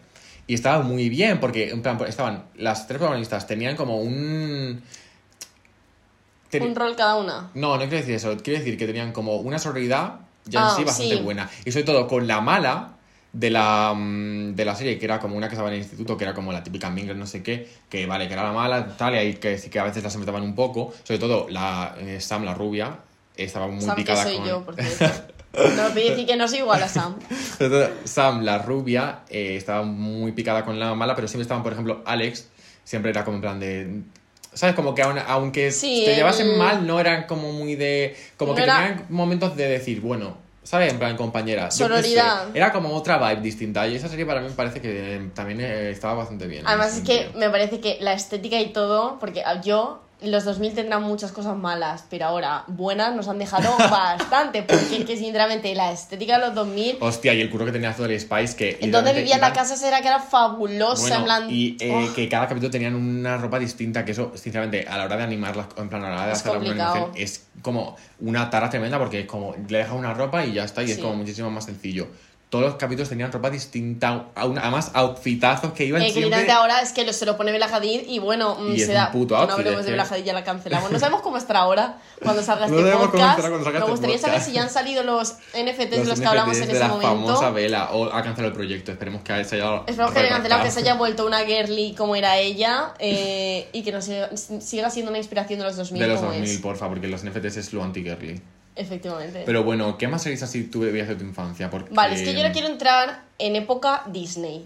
y 0.48 0.56
estaba 0.56 0.82
muy 0.82 1.10
bien, 1.10 1.40
porque 1.40 1.70
en 1.70 1.84
plan, 1.84 2.00
estaban, 2.08 2.46
las 2.56 2.88
tres 2.88 2.98
protagonistas 2.98 3.46
tenían 3.46 3.76
como 3.76 4.02
un... 4.02 4.82
Un 6.52 6.76
rol 6.76 6.96
cada 6.96 7.18
una. 7.18 7.52
no, 7.54 7.74
no 7.74 7.82
quiero 7.82 7.98
decir 7.98 8.16
eso, 8.16 8.36
quiero 8.38 8.58
decir 8.58 8.80
que 8.80 8.88
tenían 8.88 9.12
como 9.12 9.36
una 9.36 9.60
sororidad 9.60 10.22
ya 10.50 10.68
Ah, 10.68 10.70
en 10.72 10.78
sí 10.78 10.84
bastante 10.84 11.16
sí. 11.18 11.22
buena. 11.22 11.50
Y 11.66 11.72
sobre 11.72 11.86
todo 11.86 12.08
con 12.08 12.28
la 12.28 12.42
mala 12.42 12.96
de 13.32 13.50
la, 13.50 13.94
mm, 13.96 14.56
de 14.56 14.66
la 14.66 14.76
serie, 14.76 14.98
que 14.98 15.06
era 15.06 15.20
como 15.20 15.38
una 15.38 15.48
que 15.48 15.54
estaba 15.54 15.70
en 15.70 15.76
el 15.76 15.82
instituto, 15.82 16.18
que 16.18 16.24
era 16.24 16.34
como 16.34 16.52
la 16.52 16.64
típica 16.64 16.90
Mingler, 16.90 17.16
no 17.16 17.28
sé 17.28 17.44
qué, 17.44 17.70
que 17.90 18.06
vale, 18.06 18.28
que 18.28 18.34
era 18.34 18.44
la 18.44 18.54
mala, 18.54 18.98
tal, 18.98 19.14
y 19.14 19.18
ahí 19.18 19.34
que 19.36 19.58
sí 19.58 19.70
que 19.70 19.80
a 19.80 19.84
veces 19.84 20.04
las 20.04 20.14
enfrentaban 20.16 20.44
un 20.44 20.56
poco. 20.56 20.94
Sobre 21.04 21.20
todo 21.20 21.48
la 21.50 21.96
eh, 22.00 22.20
Sam, 22.20 22.44
la 22.44 22.54
rubia, 22.54 22.98
estaba 23.38 23.68
muy 23.68 23.82
Sam, 23.82 23.96
que 23.96 24.02
picada 24.02 24.24
soy 24.24 24.38
con... 24.38 24.48
yo, 24.48 24.64
por 24.66 24.76
cierto. 24.76 25.34
No 25.52 25.90
me 25.96 26.02
decir 26.02 26.28
que 26.28 26.36
no 26.36 26.48
soy 26.48 26.60
igual 26.60 26.84
a 26.84 26.88
Sam. 26.88 27.16
Sam, 28.04 28.44
la 28.44 28.60
rubia, 28.60 29.22
eh, 29.30 29.56
estaba 29.56 29.82
muy 29.82 30.32
picada 30.32 30.64
con 30.64 30.80
la 30.80 30.94
mala, 30.94 31.16
pero 31.16 31.28
siempre 31.28 31.42
estaban, 31.42 31.64
por 31.64 31.74
ejemplo, 31.74 32.04
Alex, 32.06 32.48
siempre 32.84 33.10
era 33.12 33.26
como 33.26 33.38
en 33.38 33.42
plan 33.42 33.60
de... 33.60 34.02
¿Sabes? 34.54 34.76
Como 34.76 34.96
que 34.96 35.04
aun- 35.04 35.22
aunque 35.28 35.72
Sí, 35.72 36.04
te 36.06 36.16
llevasen 36.16 36.50
el- 36.50 36.58
mal, 36.58 36.86
no 36.88 37.00
eran 37.00 37.26
como 37.28 37.52
muy 37.52 37.76
de... 37.76 38.16
Como 38.38 38.52
No 38.52 38.56
que 38.58 38.64
era- 38.64 38.78
tenían 38.78 39.06
momentos 39.10 39.56
de 39.56 39.68
decir, 39.68 40.02
bueno, 40.02 40.38
¿sabes? 40.64 40.92
En 40.92 41.00
plan, 41.00 41.16
compañera. 41.16 41.64
yo 41.64 41.68
qué 41.68 41.74
sé. 41.74 41.84
Sororidad. 41.84 42.48
Era 42.56 42.72
como 42.72 42.94
otra 42.96 43.18
vibe 43.18 43.42
distinta. 43.42 43.88
Y 43.88 43.96
esa 43.96 44.08
serie 44.08 44.26
para 44.26 44.42
mí 44.42 44.48
me 44.50 44.54
parece 44.56 44.82
que 44.82 45.16
eh, 45.16 45.30
también 45.34 45.62
eh, 45.62 45.92
estaba 45.92 46.14
bastante 46.16 46.48
bien. 46.48 46.62
en 46.62 46.68
Además 46.68 46.98
es 46.98 47.04
que 47.04 47.30
me 47.36 47.50
parece 47.50 47.80
que 47.80 47.98
la 48.02 48.14
estética 48.14 48.60
y 48.60 48.74
todo, 48.74 49.18
porque 49.20 49.44
yo, 49.64 50.02
los 50.22 50.44
2000 50.44 50.74
tendrán 50.76 51.04
muchas 51.04 51.32
cosas 51.32 51.56
malas, 51.56 52.04
pero 52.10 52.26
ahora 52.26 52.66
buenas 52.68 53.16
nos 53.16 53.28
han 53.30 53.40
dejado 53.40 53.70
bastante, 53.90 54.64
porque 54.64 54.98
es 54.98 55.06
que 55.06 55.16
sinceramente 55.18 55.74
la 55.76 55.92
estética 55.94 56.38
de 56.38 56.46
los 56.48 56.56
2000, 56.56 56.98
Hostia, 57.00 57.34
y 57.34 57.42
el 57.42 57.50
curro 57.50 57.66
que 57.66 57.72
tenía 57.72 57.94
Zoe 57.94 58.20
Spice, 58.20 58.56
que... 58.56 58.88
donde 58.92 59.14
vivía 59.14 59.38
la 59.38 59.48
iban- 59.48 59.54
casa 59.54 59.78
será 59.78 60.02
que 60.02 60.08
era 60.10 60.20
fabulosa, 60.20 61.02
Bueno, 61.02 61.16
en 61.18 61.24
plan... 61.24 61.48
y 61.50 61.78
eh, 61.80 62.08
oh, 62.10 62.14
que 62.14 62.28
cada 62.28 62.48
capítulo 62.48 62.70
tenían 62.70 62.96
una 62.96 63.38
ropa 63.38 63.60
distinta, 63.60 64.04
que 64.04 64.12
eso, 64.12 64.34
sinceramente, 64.36 64.86
a 64.88 64.98
la 64.98 65.06
hora 65.06 65.16
de 65.18 65.24
animarlas, 65.24 65.68
en 65.78 65.88
plan, 65.90 66.04
a 66.04 66.10
la 66.10 66.16
hora 66.16 66.26
de 66.28 66.34
Es 66.34 66.40
hacer 66.40 66.52
complicado. 66.54 66.92
animación, 66.96 67.24
es 67.24 67.46
como 67.62 67.96
una 68.20 68.50
tara 68.50 68.70
tremenda 68.70 68.98
porque 69.00 69.22
es 69.22 69.26
como, 69.26 69.56
le 69.70 69.78
dejas 69.78 69.94
una 69.96 70.14
ropa 70.14 70.44
y 70.46 70.54
ya 70.54 70.66
está, 70.66 70.84
y 70.84 70.92
es 70.92 70.98
como 70.98 71.16
muchísimo 71.16 71.50
más 71.50 71.66
sencillo. 71.66 72.08
Todos 72.50 72.66
los 72.66 72.76
capítulos 72.78 73.08
tenían 73.10 73.32
ropa 73.32 73.52
distinta, 73.52 74.26
además 74.34 74.90
outfitazos 74.96 75.72
que 75.74 75.86
iban 75.86 76.02
eh, 76.02 76.06
que 76.08 76.14
siempre... 76.14 76.40
literalmente 76.40 76.52
ahora 76.52 76.82
es 76.82 76.94
que 76.94 77.06
lo- 77.06 77.14
se 77.14 77.28
lo 77.28 77.38
pone 77.38 77.52
Bela 77.52 77.68
Hadid 77.68 78.08
y 78.08 78.18
bueno, 78.18 78.56
mm, 78.60 78.72
Y 78.74 78.80
se 78.80 78.92
da. 78.94 79.12
puto 79.12 79.36
no 79.36 79.42
outfit, 79.42 79.60
hablemos 79.60 79.82
de 79.82 79.86
que- 79.86 79.92
Bela 79.92 80.04
Hadid, 80.10 80.24
ya 80.24 80.34
la 80.34 80.44
cancelamos. 80.44 80.90
No 80.92 80.98
sabemos 80.98 81.22
cómo 81.22 81.38
estará 81.38 81.60
ahora 81.60 82.00
cuando 82.24 82.42
salga 82.42 82.68
No 82.68 82.80
este 82.80 82.92
cómo 82.92 83.06
podcast. 83.12 83.40
cuando 83.40 83.64
salga 83.64 83.72
Me 83.72 83.78
este 83.86 83.92
gustaría 83.92 84.18
saber 84.18 84.34
podcast. 84.38 84.48
si 84.48 84.54
ya 84.56 84.64
han 84.64 84.70
salido 84.72 85.04
los 85.04 85.34
NFTs 85.54 85.90
de 85.92 85.98
los 86.00 86.08
los 86.08 86.20
que 86.22 86.26
hablamos 86.26 86.58
en 86.58 86.64
NFTs 86.64 86.70
ese 86.70 86.74
de 86.74 86.80
la 86.80 86.88
momento. 86.88 87.28
famosa 87.28 87.50
vela, 87.52 87.90
o 87.92 88.06
ha 88.06 88.24
cancelado 88.24 88.48
el 88.48 88.54
proyecto, 88.54 88.92
esperemos 88.94 89.22
que 89.22 89.46
se 89.46 89.56
haya 89.58 89.84
Esperamos 89.86 90.14
que 90.16 90.20
haya 90.22 90.30
cancelado, 90.30 90.64
que 90.64 90.72
se 90.72 90.80
haya 90.80 90.96
vuelto 90.96 91.28
una 91.28 91.42
girly 91.46 91.94
como 91.94 92.16
era 92.16 92.38
ella 92.40 92.96
eh, 93.00 93.70
y 93.74 93.84
que 93.84 93.92
nos 93.92 94.06
siga, 94.06 94.90
siendo 94.90 95.12
una 95.12 95.20
inspiración 95.20 95.60
de 95.60 95.66
los 95.66 95.76
2000 95.76 96.02
De 96.02 96.08
los 96.08 96.18
como 96.20 96.32
2000, 96.32 96.50
es. 96.50 96.58
porfa, 96.62 96.88
porque 96.90 97.08
los 97.08 97.24
NFTs 97.24 97.58
es 97.58 97.74
lo 97.74 97.84
anti-girly. 97.84 98.42
Efectivamente. 98.76 99.44
Pero 99.46 99.64
bueno, 99.64 99.98
¿qué 99.98 100.08
más 100.08 100.24
series 100.24 100.42
así 100.44 100.64
tú 100.66 100.82
veías 100.82 101.08
de 101.08 101.16
tu 101.16 101.24
infancia? 101.24 101.70
Porque... 101.70 101.94
Vale, 101.94 102.16
es 102.16 102.22
que 102.22 102.34
yo 102.34 102.46
no 102.48 102.52
quiero 102.54 102.68
entrar 102.68 103.24
en 103.38 103.56
época 103.56 104.04
Disney. 104.08 104.66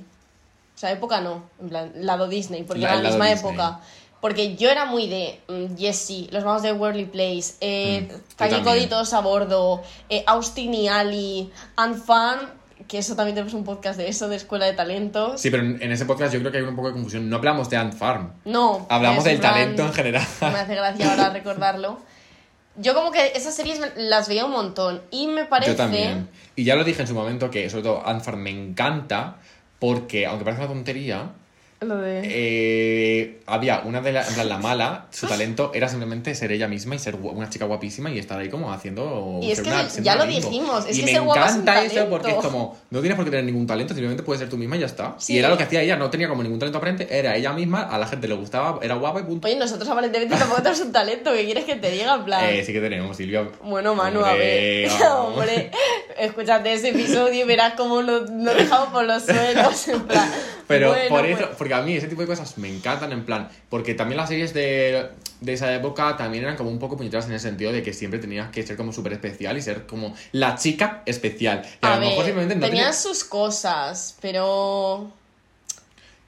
O 0.75 0.77
sea, 0.77 0.91
época 0.91 1.21
no, 1.21 1.43
en 1.61 1.69
plan, 1.69 1.91
lado 1.95 2.27
Disney, 2.27 2.63
porque 2.63 2.81
La- 2.81 2.93
era 2.93 3.01
la 3.01 3.09
misma 3.09 3.27
Disney. 3.27 3.49
época. 3.51 3.79
Porque 4.21 4.55
yo 4.55 4.69
era 4.69 4.85
muy 4.85 5.07
de 5.09 5.41
mm, 5.49 5.77
Jessie, 5.77 6.29
los 6.31 6.43
vamos 6.43 6.61
de 6.61 6.71
Worldly 6.71 7.05
Place, 7.05 7.55
eh, 7.61 8.01
Mm, 8.07 8.11
yo 8.11 8.15
Tiny 8.37 8.49
también. 8.51 8.63
Cody 8.63 8.85
todos 8.87 9.13
a 9.13 9.19
bordo, 9.19 9.83
eh, 10.09 10.23
Austin 10.27 10.73
y 10.73 10.87
Ali, 10.87 11.51
Anne 11.75 11.95
Fan, 11.95 12.39
que 12.87 12.97
eso 12.99 13.15
también 13.15 13.35
tenemos 13.35 13.53
un 13.53 13.63
podcast 13.65 13.97
de 13.97 14.07
eso, 14.07 14.29
de 14.29 14.37
Escuela 14.37 14.65
de 14.65 14.73
Talentos. 14.73 15.41
Sí, 15.41 15.49
pero 15.49 15.63
en, 15.63 15.81
en 15.81 15.91
ese 15.91 16.05
podcast 16.05 16.33
yo 16.33 16.39
creo 16.39 16.51
que 16.51 16.57
hay 16.59 16.63
un 16.63 16.75
poco 16.75 16.87
de 16.87 16.93
confusión. 16.93 17.29
No 17.29 17.35
hablamos 17.37 17.69
de 17.69 17.77
Ant 17.77 17.93
Farm. 17.93 18.31
No. 18.45 18.85
Hablamos 18.89 19.19
es 19.19 19.23
del 19.25 19.41
talento 19.41 19.83
en 19.85 19.93
general. 19.93 20.25
Me 20.41 20.47
hace 20.47 20.75
gracia 20.75 21.11
ahora 21.11 21.29
recordarlo. 21.29 21.99
Yo 22.75 22.93
como 22.95 23.11
que 23.11 23.33
esas 23.35 23.55
series 23.55 23.79
las 23.95 24.27
veía 24.27 24.45
un 24.45 24.51
montón 24.51 25.01
y 25.11 25.27
me 25.27 25.45
parece... 25.45 25.71
Yo 25.71 25.77
también. 25.77 26.29
Y 26.55 26.63
ya 26.63 26.75
lo 26.75 26.83
dije 26.83 27.01
en 27.01 27.07
su 27.07 27.13
momento 27.13 27.51
que, 27.51 27.69
sobre 27.69 27.83
todo, 27.83 28.07
Ant 28.07 28.23
Farm 28.23 28.41
me 28.41 28.49
encanta 28.49 29.37
porque, 29.79 30.25
aunque 30.25 30.45
parece 30.45 30.63
una 30.63 30.73
tontería, 30.73 31.31
Lo 31.83 31.97
de... 31.97 32.21
eh, 32.23 33.39
había 33.45 33.81
una 33.85 34.01
de 34.01 34.11
las, 34.13 34.27
en 34.29 34.33
plan, 34.35 34.49
la 34.49 34.57
mala, 34.57 35.07
su 35.11 35.27
talento 35.27 35.71
era 35.73 35.87
simplemente 35.89 36.33
ser 36.35 36.51
ella 36.51 36.67
misma 36.67 36.95
y 36.95 36.99
ser 36.99 37.15
una 37.15 37.49
chica 37.49 37.65
guapísima 37.65 38.09
y 38.11 38.19
estar 38.19 38.39
ahí 38.39 38.49
como 38.49 38.71
haciendo. 38.71 39.39
Y 39.41 39.51
es 39.51 39.61
que 39.61 39.69
una- 39.69 39.87
ya 39.87 40.15
lo 40.15 40.25
bimbo. 40.25 40.49
dijimos, 40.49 40.85
es 40.87 40.97
y 40.97 40.99
que 41.01 41.05
me 41.05 41.11
ser 41.13 41.21
guapa 41.21 41.45
es 41.47 41.53
un 41.55 41.61
encanta 41.61 41.83
eso 41.85 42.09
porque 42.09 42.29
es 42.31 42.35
como, 42.37 42.77
no 42.89 42.99
tienes 42.99 43.15
por 43.15 43.25
qué 43.25 43.31
tener 43.31 43.45
ningún 43.45 43.67
talento, 43.67 43.93
simplemente 43.93 44.23
puedes 44.23 44.39
ser 44.39 44.49
tú 44.49 44.57
misma 44.57 44.77
y 44.77 44.79
ya 44.79 44.85
está. 44.85 45.15
Sí. 45.17 45.33
Y 45.33 45.39
era 45.39 45.49
lo 45.49 45.57
que 45.57 45.63
hacía 45.63 45.81
ella, 45.81 45.95
no 45.97 46.09
tenía 46.09 46.27
como 46.27 46.43
ningún 46.43 46.59
talento 46.59 46.77
aparente, 46.77 47.07
era 47.09 47.35
ella 47.35 47.53
misma, 47.53 47.83
a 47.83 47.97
la 47.97 48.07
gente 48.07 48.27
le 48.27 48.35
gustaba, 48.35 48.79
era 48.81 48.95
guapa 48.95 49.19
y 49.19 49.23
punto. 49.23 49.47
Oye, 49.47 49.55
nosotros 49.57 49.87
aparentemente 49.89 50.35
tampoco 50.37 50.61
tenemos 50.61 50.81
un 50.81 50.91
talento, 50.91 51.31
¿qué 51.33 51.45
quieres 51.45 51.65
que 51.65 51.75
te 51.75 51.91
diga? 51.91 52.15
En 52.15 52.23
plan... 52.25 52.45
Eh, 52.45 52.63
sí 52.65 52.73
que 52.73 52.79
tenemos, 52.81 53.15
Silvia. 53.17 53.47
Bueno, 53.63 53.95
Manu, 53.95 54.21
a 54.21 54.31
Hombre, 54.31 54.81
ver. 54.87 54.89
vamos. 54.99 55.37
Hombre, 55.37 55.71
escúchate 56.17 56.73
ese 56.73 56.89
episodio 56.89 57.43
y 57.43 57.47
verás 57.47 57.73
cómo 57.75 58.01
lo, 58.01 58.21
lo 58.25 58.53
dejamos 58.53 58.89
por 58.89 59.03
los 59.05 59.23
suelos. 59.23 59.87
En 59.87 60.01
plan, 60.03 60.29
Pero 60.67 60.89
Bueno, 60.89 61.09
por 61.09 61.25
eso, 61.25 61.49
porque 61.57 61.73
a 61.73 61.81
mí 61.81 61.95
ese 61.95 62.07
tipo 62.07 62.21
de 62.21 62.27
cosas 62.27 62.57
me 62.57 62.69
encantan, 62.69 63.11
en 63.11 63.25
plan, 63.25 63.49
porque 63.69 63.93
también 63.93 64.17
las 64.17 64.29
series 64.29 64.53
de, 64.53 65.09
de 65.41 65.53
esa 65.53 65.73
época 65.73 66.15
también 66.17 66.43
eran 66.45 66.55
como 66.55 66.69
un 66.69 66.79
poco 66.79 66.95
puñeteras 66.97 67.25
en 67.27 67.33
el 67.33 67.39
sentido 67.39 67.71
de 67.71 67.83
que 67.83 67.93
siempre 67.93 68.19
tenías 68.19 68.49
que 68.49 68.65
ser 68.65 68.77
como 68.77 68.93
súper 68.93 69.13
especial 69.13 69.57
y 69.57 69.61
ser 69.61 69.85
como 69.85 70.15
la 70.31 70.55
chica 70.55 71.01
especial. 71.05 71.63
Y 71.81 71.85
a, 71.85 71.93
A 71.93 71.95
lo 71.95 72.01
mejor 72.01 72.17
ver, 72.17 72.25
simplemente 72.27 72.55
no 72.55 72.61
tenían 72.65 72.85
tenía- 72.85 72.93
sus 72.93 73.23
cosas, 73.23 74.17
pero... 74.21 75.11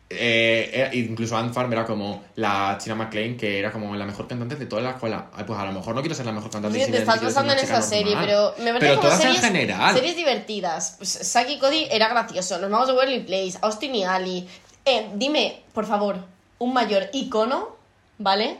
eh, 0.09 0.69
era- 0.73 0.93
incluso 0.95 1.35
Ant 1.35 1.53
Farm 1.53 1.71
era 1.73 1.85
como 1.85 2.23
la 2.35 2.77
China 2.81 2.95
McClane, 2.95 3.35
que 3.37 3.57
era 3.59 3.71
como 3.71 3.95
la 3.95 4.05
mejor 4.05 4.27
cantante 4.27 4.55
de 4.55 4.65
toda 4.67 4.81
la 4.81 4.91
escuela. 4.91 5.29
Ay, 5.33 5.43
pues 5.45 5.57
a 5.59 5.65
lo 5.65 5.71
mejor 5.71 5.95
no 5.95 6.01
quiero 6.01 6.15
ser 6.15 6.25
la 6.25 6.31
mejor 6.31 6.51
cantante. 6.51 6.83
Sí, 6.83 6.91
te 6.91 6.97
estás 6.99 7.21
basando 7.23 7.53
en 7.53 7.59
esa 7.59 7.81
serie, 7.81 8.15
pero 8.19 8.53
me 8.59 8.65
parece 8.73 8.79
Pero 8.79 8.95
como 8.97 9.01
todas 9.07 9.21
series, 9.21 9.43
en 9.43 9.51
general. 9.53 9.95
series 9.95 10.15
divertidas. 10.15 10.95
Pues 10.97 11.09
Saki 11.09 11.53
y 11.53 11.59
Cody 11.59 11.87
era 11.91 12.07
gracioso, 12.09 12.59
Los 12.59 12.69
Magos 12.69 12.87
de 12.87 12.93
Waverly 12.93 13.19
Place, 13.21 13.57
Austin 13.61 13.95
y 13.95 14.03
Ali. 14.03 14.47
Eh, 14.85 15.09
dime, 15.15 15.63
por 15.73 15.85
favor, 15.85 16.17
un 16.59 16.73
mayor 16.73 17.09
icono, 17.11 17.75
¿vale? 18.19 18.57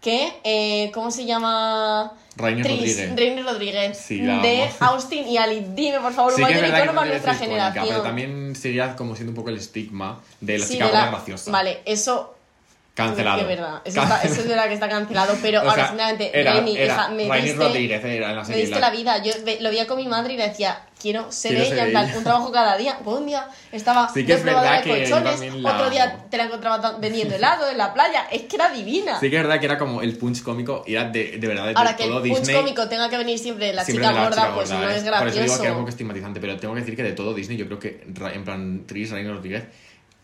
Que, 0.00 0.32
eh, 0.44 0.90
¿cómo 0.94 1.10
se 1.10 1.24
llama? 1.24 2.12
Tris, 2.36 2.56
Rodríguez. 2.64 3.16
Rainer 3.16 3.44
Rodríguez. 3.44 3.98
Sí, 3.98 4.20
de. 4.20 4.70
Austin 4.80 5.26
y 5.26 5.36
Ali. 5.38 5.66
Dime, 5.74 5.98
por 5.98 6.12
favor, 6.12 6.32
un 6.32 6.36
Sí 6.36 6.42
es 6.42 6.48
mayor 6.62 6.68
icono 6.68 6.94
para 6.94 7.08
nuestra 7.08 7.32
icónica, 7.34 7.44
generación. 7.72 7.86
pero 7.88 8.02
también 8.02 8.54
seguía 8.54 8.94
como 8.94 9.14
siendo 9.16 9.32
un 9.32 9.36
poco 9.36 9.50
el 9.50 9.56
estigma 9.56 10.20
de 10.40 10.58
la 10.58 10.64
Sí, 10.66 10.74
chica 10.74 10.86
de 10.86 10.92
la- 10.92 11.08
graciosa. 11.10 11.50
Vale, 11.50 11.80
eso 11.84 12.36
Cancelado. 13.06 13.40
Es 13.42 13.46
verdad, 13.46 13.82
eso, 13.84 14.02
está- 14.02 14.22
eso 14.22 14.40
es 14.40 14.48
verdad 14.48 14.66
que 14.68 14.74
está 14.74 14.88
cancelado, 14.88 15.34
pero 15.42 15.58
O 15.60 15.62
ahora, 15.62 15.74
sea, 15.74 15.88
sinceramente, 15.88 16.30
era, 16.38 16.52
Raimi, 16.52 16.76
era 16.76 16.94
hija, 16.94 17.08
me 17.08 17.28
Rainer 17.28 17.42
diste, 17.44 17.64
Rodríguez 17.64 18.04
era 18.04 18.30
en 18.30 18.34
la 18.36 18.40
me 18.42 18.46
serie. 18.46 18.62
diste 18.62 18.80
la 18.80 18.90
vida. 18.90 19.22
Yo 19.22 19.32
lo 19.60 19.70
veía 19.70 19.86
con 19.86 19.96
mi 19.98 20.06
madre 20.08 20.34
y 20.34 20.36
le 20.36 20.48
decía, 20.48 20.80
quiero 21.00 21.30
ser 21.30 21.52
Quiero 21.52 21.64
ella, 21.64 21.74
ser 21.76 21.84
en 21.86 21.90
plan, 21.92 22.08
ella. 22.08 22.18
un 22.18 22.24
trabajo 22.24 22.50
cada 22.52 22.76
día. 22.76 22.98
Pues 23.04 23.16
un 23.18 23.26
día 23.26 23.48
estaba 23.72 24.08
Sí 24.12 24.26
que 24.26 24.32
es 24.34 24.42
verdad 24.44 24.82
de 24.82 24.90
colchones, 24.90 25.54
la 25.62 25.74
otro 25.74 25.90
día 25.90 26.24
te 26.28 26.36
la 26.36 26.44
encontraba 26.44 26.96
vendiendo 26.98 27.34
helado 27.36 27.70
en 27.70 27.78
la 27.78 27.94
playa. 27.94 28.26
Es 28.32 28.42
que 28.42 28.56
era 28.56 28.68
divina. 28.70 29.18
Sí 29.20 29.30
que 29.30 29.36
es 29.36 29.42
verdad 29.42 29.60
que 29.60 29.66
era 29.66 29.78
como 29.78 30.02
el 30.02 30.16
punch 30.18 30.42
cómico 30.42 30.82
y 30.86 30.94
era 30.94 31.04
de, 31.04 31.38
de 31.38 31.46
verdad 31.46 31.66
de 31.68 31.74
Ahora 31.76 31.94
que 31.96 32.02
el 32.04 32.10
todo 32.10 32.20
punch 32.22 32.38
Disney. 32.38 32.56
cómico 32.56 32.88
tenga 32.88 33.08
que 33.08 33.16
venir 33.16 33.38
siempre 33.38 33.72
la 33.72 33.84
siempre 33.84 34.04
chica 34.06 34.12
de 34.14 34.20
la 34.20 34.28
gorda, 34.28 34.42
chica 34.42 34.54
pues 34.56 34.68
gorda, 34.70 34.84
no 34.84 34.90
¿eh? 34.90 34.96
es 34.96 35.02
Por 35.04 35.12
eso 35.12 35.14
digo 35.14 35.28
que 35.30 35.42
era 35.42 35.46
un 35.46 35.46
gracioso. 35.54 35.74
poco 35.78 35.88
estigmatizante, 35.90 36.40
pero 36.40 36.56
tengo 36.58 36.74
que 36.74 36.80
decir 36.80 36.96
que 36.96 37.02
de 37.04 37.12
todo 37.12 37.32
Disney, 37.32 37.56
yo 37.56 37.66
creo 37.66 37.78
que 37.78 38.04
Ra- 38.14 38.32
en 38.34 38.44
plan 38.44 38.82
Tris, 38.86 39.10
Rainer 39.12 39.34
Rodríguez, 39.34 39.64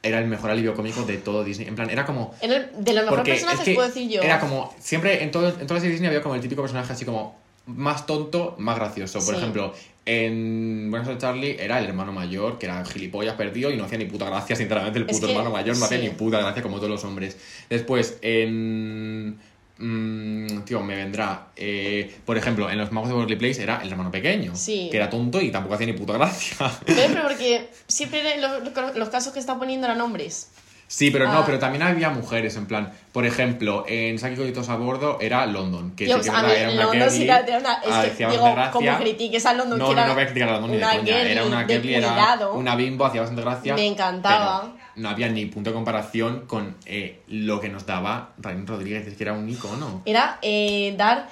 era 0.05 0.19
el 0.21 0.27
mejor 0.27 0.51
alivio 0.51 0.75
cómico 0.75 1.03
de 1.03 1.17
todo 1.17 1.43
Disney. 1.43 1.67
En 1.67 1.75
plan, 1.75 1.91
era 1.91 2.05
como. 2.07 2.35
El- 2.41 2.69
de 2.79 2.93
los 2.93 3.05
mejores 3.05 3.25
personajes 3.29 3.61
es 3.61 3.65
que 3.65 3.75
puedo 3.75 3.89
decir 3.89 4.09
yo. 4.09 4.23
Era 4.23 4.39
como. 4.39 4.73
Siempre 4.79 5.23
en, 5.25 5.31
todo, 5.31 5.49
en 5.49 5.55
todas 5.55 5.71
las 5.71 5.81
series 5.81 5.95
Disney 5.95 6.09
había 6.09 6.23
como 6.23 6.35
el 6.35 6.41
típico 6.41 6.63
personaje 6.63 6.93
así 6.93 7.05
como. 7.05 7.43
Más 7.67 8.05
tonto, 8.05 8.55
más 8.59 8.77
gracioso. 8.77 9.21
Por 9.25 9.35
Sí. 9.35 9.41
ejemplo, 9.41 9.73
en 10.05 10.89
Buenos 10.91 11.09
Aires 11.09 11.23
Charlie 11.23 11.57
era 11.59 11.79
el 11.79 11.87
hermano 11.87 12.13
mayor, 12.13 12.59
que 12.59 12.67
era 12.67 12.85
gilipollas 12.85 13.37
perdido 13.37 13.71
y 13.71 13.77
no 13.79 13.85
hacía 13.85 13.97
ni 13.97 14.05
puta 14.05 14.27
gracia, 14.27 14.55
sinceramente. 14.55 14.99
El 14.99 15.07
Es 15.09 15.15
puto 15.17 15.27
que, 15.29 15.33
hermano 15.33 15.51
mayor 15.51 15.75
no 15.79 15.85
hacía 15.87 15.97
ni 15.97 16.11
puta 16.11 16.41
gracia 16.41 16.63
como 16.63 16.77
todos 16.77 16.91
los 16.91 17.05
hombres. 17.05 17.39
Después, 17.71 18.19
en. 18.21 19.39
Mm, 19.79 20.61
tío, 20.65 20.83
me 20.83 20.97
vendrá. 20.97 21.49
eh, 21.57 22.15
por 22.25 22.37
ejemplo, 22.37 22.71
en 22.71 22.79
Los 22.79 22.93
Magos 22.93 23.09
de 23.11 23.15
Worldly 23.17 23.37
Place 23.37 23.63
era 23.63 23.81
el 23.83 23.91
hermano 23.91 24.11
pequeño, 24.11 24.55
Sí. 24.55 24.89
que 24.91 24.97
era 24.97 25.11
tonto 25.11 25.41
y 25.41 25.51
tampoco 25.51 25.75
hacía 25.75 25.87
ni 25.87 25.93
puta 25.95 26.13
gracia. 26.15 26.57
¿Ves? 26.87 26.97
Pero 27.09 27.23
porque 27.29 27.69
siempre 27.89 28.41
los, 28.41 28.63
los- 28.75 28.97
los 28.97 29.09
casos 29.09 29.33
que 29.33 29.41
está 29.41 29.59
poniendo 29.59 29.87
eran 29.87 30.01
hombres. 30.01 30.51
Sí, 30.95 31.11
pero 31.11 31.27
no, 31.27 31.39
Ah. 31.41 31.43
pero 31.45 31.59
también 31.59 31.83
había 31.83 32.09
mujeres, 32.11 32.55
en 32.57 32.67
plan, 32.67 32.93
por 33.11 33.27
ejemplo, 33.27 33.85
en 33.89 34.17
Saki 34.17 34.37
Coditos 34.37 34.69
a 34.69 34.77
bordo 34.77 35.19
era 35.21 35.45
London, 35.47 35.91
que 35.97 36.05
Tío, 36.07 36.19
sí 36.19 36.23
que 36.23 36.29
es 36.29 36.35
a 36.35 36.43
verdad, 36.43 36.55
mí 36.55 36.61
era 36.63 36.71
una 36.73 36.85
London 36.85 37.11
sí 37.11 37.23
era- 37.25 37.59
una- 37.59 37.73
es 37.75 37.91
ah, 37.91 38.03
que, 38.17 38.27
digo, 38.29 38.43
bastante 38.45 38.71
como 38.71 38.99
critiques 38.99 39.47
a 39.47 39.55
London, 39.55 39.79
No, 39.81 39.89
que 39.89 39.95
no, 39.95 39.99
era 40.01 40.07
no 40.09 40.15
voy 40.15 40.23
a 40.23 40.27
criticar 40.27 40.49
a 40.51 40.53
London 40.53 40.71
ni 40.71 40.77
de 40.77 40.83
coña, 40.85 41.21
era 41.23 41.45
una 41.45 41.65
girly, 41.67 41.95
era 41.97 42.39
una 42.55 42.77
bimbo, 42.77 43.05
hacía 43.07 43.23
bastante 43.23 43.43
gracia. 43.43 43.75
Me 43.75 43.87
encantaba. 43.89 44.61
pero 44.63 44.85
no 44.97 45.09
había 45.09 45.29
ni 45.29 45.47
punto 45.47 45.71
de 45.71 45.75
comparación 45.75 46.45
con 46.47 46.77
eh, 46.87 47.23
lo 47.27 47.61
que 47.61 47.69
nos 47.71 47.87
daba 47.87 48.31
Rain 48.39 48.65
Rodríguez, 48.65 49.05
es 49.09 49.17
que 49.17 49.25
era 49.25 49.33
un 49.33 49.49
icono. 49.49 50.03
Era 50.05 50.39
eh, 50.43 50.95
dar 50.97 51.29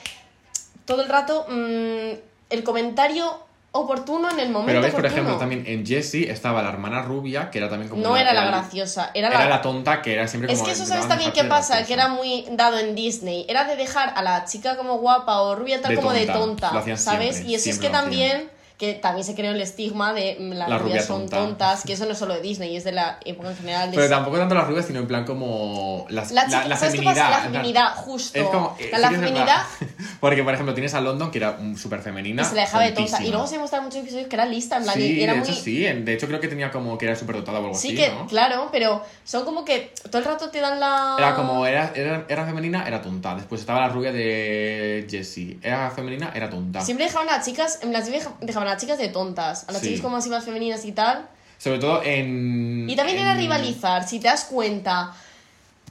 todo 0.85 1.03
el 1.03 1.09
rato 1.09 1.47
mm, 1.49 2.11
el 2.51 2.65
comentario 2.65 3.39
oportuno 3.75 4.31
en 4.31 4.39
el 4.39 4.51
momento 4.51 4.67
Pero 4.67 4.81
ves, 4.83 4.91
por 4.93 5.01
oportuno. 5.01 5.23
ejemplo, 5.23 5.39
también 5.39 5.65
en 5.67 5.85
Jessie 5.87 6.31
estaba 6.31 6.63
la 6.63 6.69
hermana 6.69 7.03
rubia, 7.03 7.51
que 7.51 7.59
era 7.59 7.69
también 7.69 7.89
como... 7.89 8.03
No 8.03 8.17
era 8.17 8.33
la 8.35 8.45
graciosa, 8.45 9.11
era 9.15 9.31
la... 9.31 9.37
Era 9.37 9.49
la 9.49 9.63
tonta, 9.63 10.03
que 10.03 10.13
era 10.13 10.29
siempre 10.29 10.53
Es 10.53 10.59
como... 10.59 10.67
que 10.67 10.73
eso 10.73 10.87
sabes 10.87 11.09
también 11.09 11.33
qué 11.33 11.45
pasa, 11.45 11.85
que 11.85 11.95
era 11.95 12.09
muy 12.09 12.47
dado 12.53 12.79
en 12.79 12.95
Disney. 12.95 13.47
Era 13.49 13.65
de 13.65 13.77
dejar 13.77 14.13
a 14.15 14.23
la 14.23 14.45
chica 14.45 14.77
como 14.77 14.99
guapa 14.99 15.41
o 15.41 15.55
rubia 15.55 15.81
tal 15.81 15.91
De 15.93 15.97
como 15.97 16.13
de 16.13 16.27
tonta. 16.27 16.39
tonta, 16.39 16.73
Lo 16.73 16.79
hacían 16.81 16.99
¿sabes? 16.99 17.37
siempre, 17.37 17.53
y 17.53 17.55
eso 17.57 17.71
es 17.71 17.79
que 17.79 17.89
también, 17.89 18.51
que 18.83 18.95
también 18.95 19.25
se 19.25 19.37
creó 19.37 19.53
el 19.53 19.61
estigma 19.61 20.13
de 20.13 20.37
mm, 20.41 20.53
las 20.55 20.69
La 20.69 20.77
rubias 20.77 20.83
rubia 20.83 21.07
son 21.07 21.21
tonta. 21.29 21.37
tontas, 21.37 21.85
que 21.85 21.93
eso 21.93 22.05
no 22.05 22.11
es 22.15 22.19
solo 22.19 22.35
de 22.35 22.41
Disney, 22.41 22.77
es 22.77 22.83
de 22.83 22.91
la 22.91 23.21
época 23.25 23.51
en 23.51 23.57
general. 23.57 23.93
De 23.93 23.97
Pero 23.97 24.09
tampoco 24.09 24.39
tanto 24.39 24.57
las 24.57 24.67
rubias, 24.67 24.87
sino 24.87 24.99
en 24.99 25.07
plan 25.07 25.25
como... 25.25 26.05
Las, 26.09 26.33
la, 26.33 26.43
la, 26.43 26.49
chica, 26.49 26.67
la 26.67 26.77
¿sabes 26.77 26.95
qué 26.95 26.99
feminidad. 26.99 27.31
pasa? 27.31 27.45
La 27.45 27.51
feminidad, 27.53 27.95
justo. 27.95 28.39
Es 28.41 28.45
como, 28.47 28.77
eh, 28.81 28.89
la, 28.91 28.97
sí 28.97 29.03
la 29.03 29.11
feminidad. 29.11 29.63
Porque, 30.21 30.43
por 30.43 30.53
ejemplo, 30.55 30.75
tienes 30.75 30.95
a 30.95 31.01
London, 31.01 31.31
que 31.31 31.39
era 31.39 31.59
súper 31.77 32.01
femenina. 32.03 32.43
que 32.43 32.49
se 32.49 32.55
la 32.57 32.63
dejaba 32.63 32.83
de 32.83 32.91
tonta. 32.91 33.23
Y 33.23 33.31
luego 33.31 33.47
se 33.47 33.55
demostraron 33.55 33.85
muchos 33.87 34.01
episodios 34.03 34.27
que 34.27 34.35
era 34.35 34.47
lista, 34.47 34.79
en 34.79 34.83
plan, 34.83 34.97
Sí, 34.97 35.13
y 35.13 35.23
era 35.23 35.35
de 35.35 35.39
muy... 35.39 35.49
hecho 35.49 35.57
sí. 35.61 35.83
De 35.85 36.15
hecho 36.15 36.27
creo 36.27 36.41
que 36.41 36.49
tenía 36.49 36.73
como 36.73 36.99
que 36.99 37.07
era 37.07 37.15
súper 37.15 37.37
dotada 37.37 37.61
o 37.61 37.63
algo 37.67 37.75
Sí 37.77 37.89
así, 37.89 37.97
que, 37.97 38.09
¿no? 38.11 38.27
claro, 38.27 38.69
pero 38.73 39.01
son 39.23 39.45
como 39.45 39.65
que 39.65 39.93
todo 40.11 40.19
el 40.19 40.25
rato 40.25 40.51
te 40.51 40.59
dan 40.61 40.81
la... 40.81 41.15
Era 41.19 41.37
como, 41.37 41.65
era, 41.67 41.93
era, 41.95 42.25
era 42.29 42.45
femenina, 42.47 42.85
era 42.85 43.01
tonta. 43.01 43.37
Después 43.37 43.61
estaba 43.61 43.81
la 43.83 43.91
rubia 43.91 44.11
de 44.13 45.07
Jessie. 45.09 45.61
Era 45.63 45.89
femenina, 45.93 46.33
era 46.35 46.51
tonta. 46.51 46.81
Siempre 46.81 47.07
dejaban 47.07 47.29
a 47.31 47.41
chicas, 47.41 47.79
en 47.83 47.91
plan, 47.91 48.05
siempre 48.05 48.29
dejaban 48.41 48.72
a 48.73 48.77
chicas 48.77 48.99
de 48.99 49.09
tontas, 49.09 49.69
a 49.69 49.73
las 49.73 49.81
Sí. 49.83 49.89
chicas 49.89 50.03
como 50.03 50.17
así 50.17 50.29
más 50.31 50.45
femeninas 50.45 50.85
y 50.85 50.93
tal. 50.93 51.29
Sobre 51.59 51.79
todo 51.79 52.03
en... 52.03 52.89
Y 52.91 52.97
también 52.97 53.19
era 53.19 53.33
en- 53.33 53.39
rivalizar, 53.39 54.07
si 54.09 54.19
te 54.19 54.29
das 54.29 54.45
cuenta. 54.45 55.15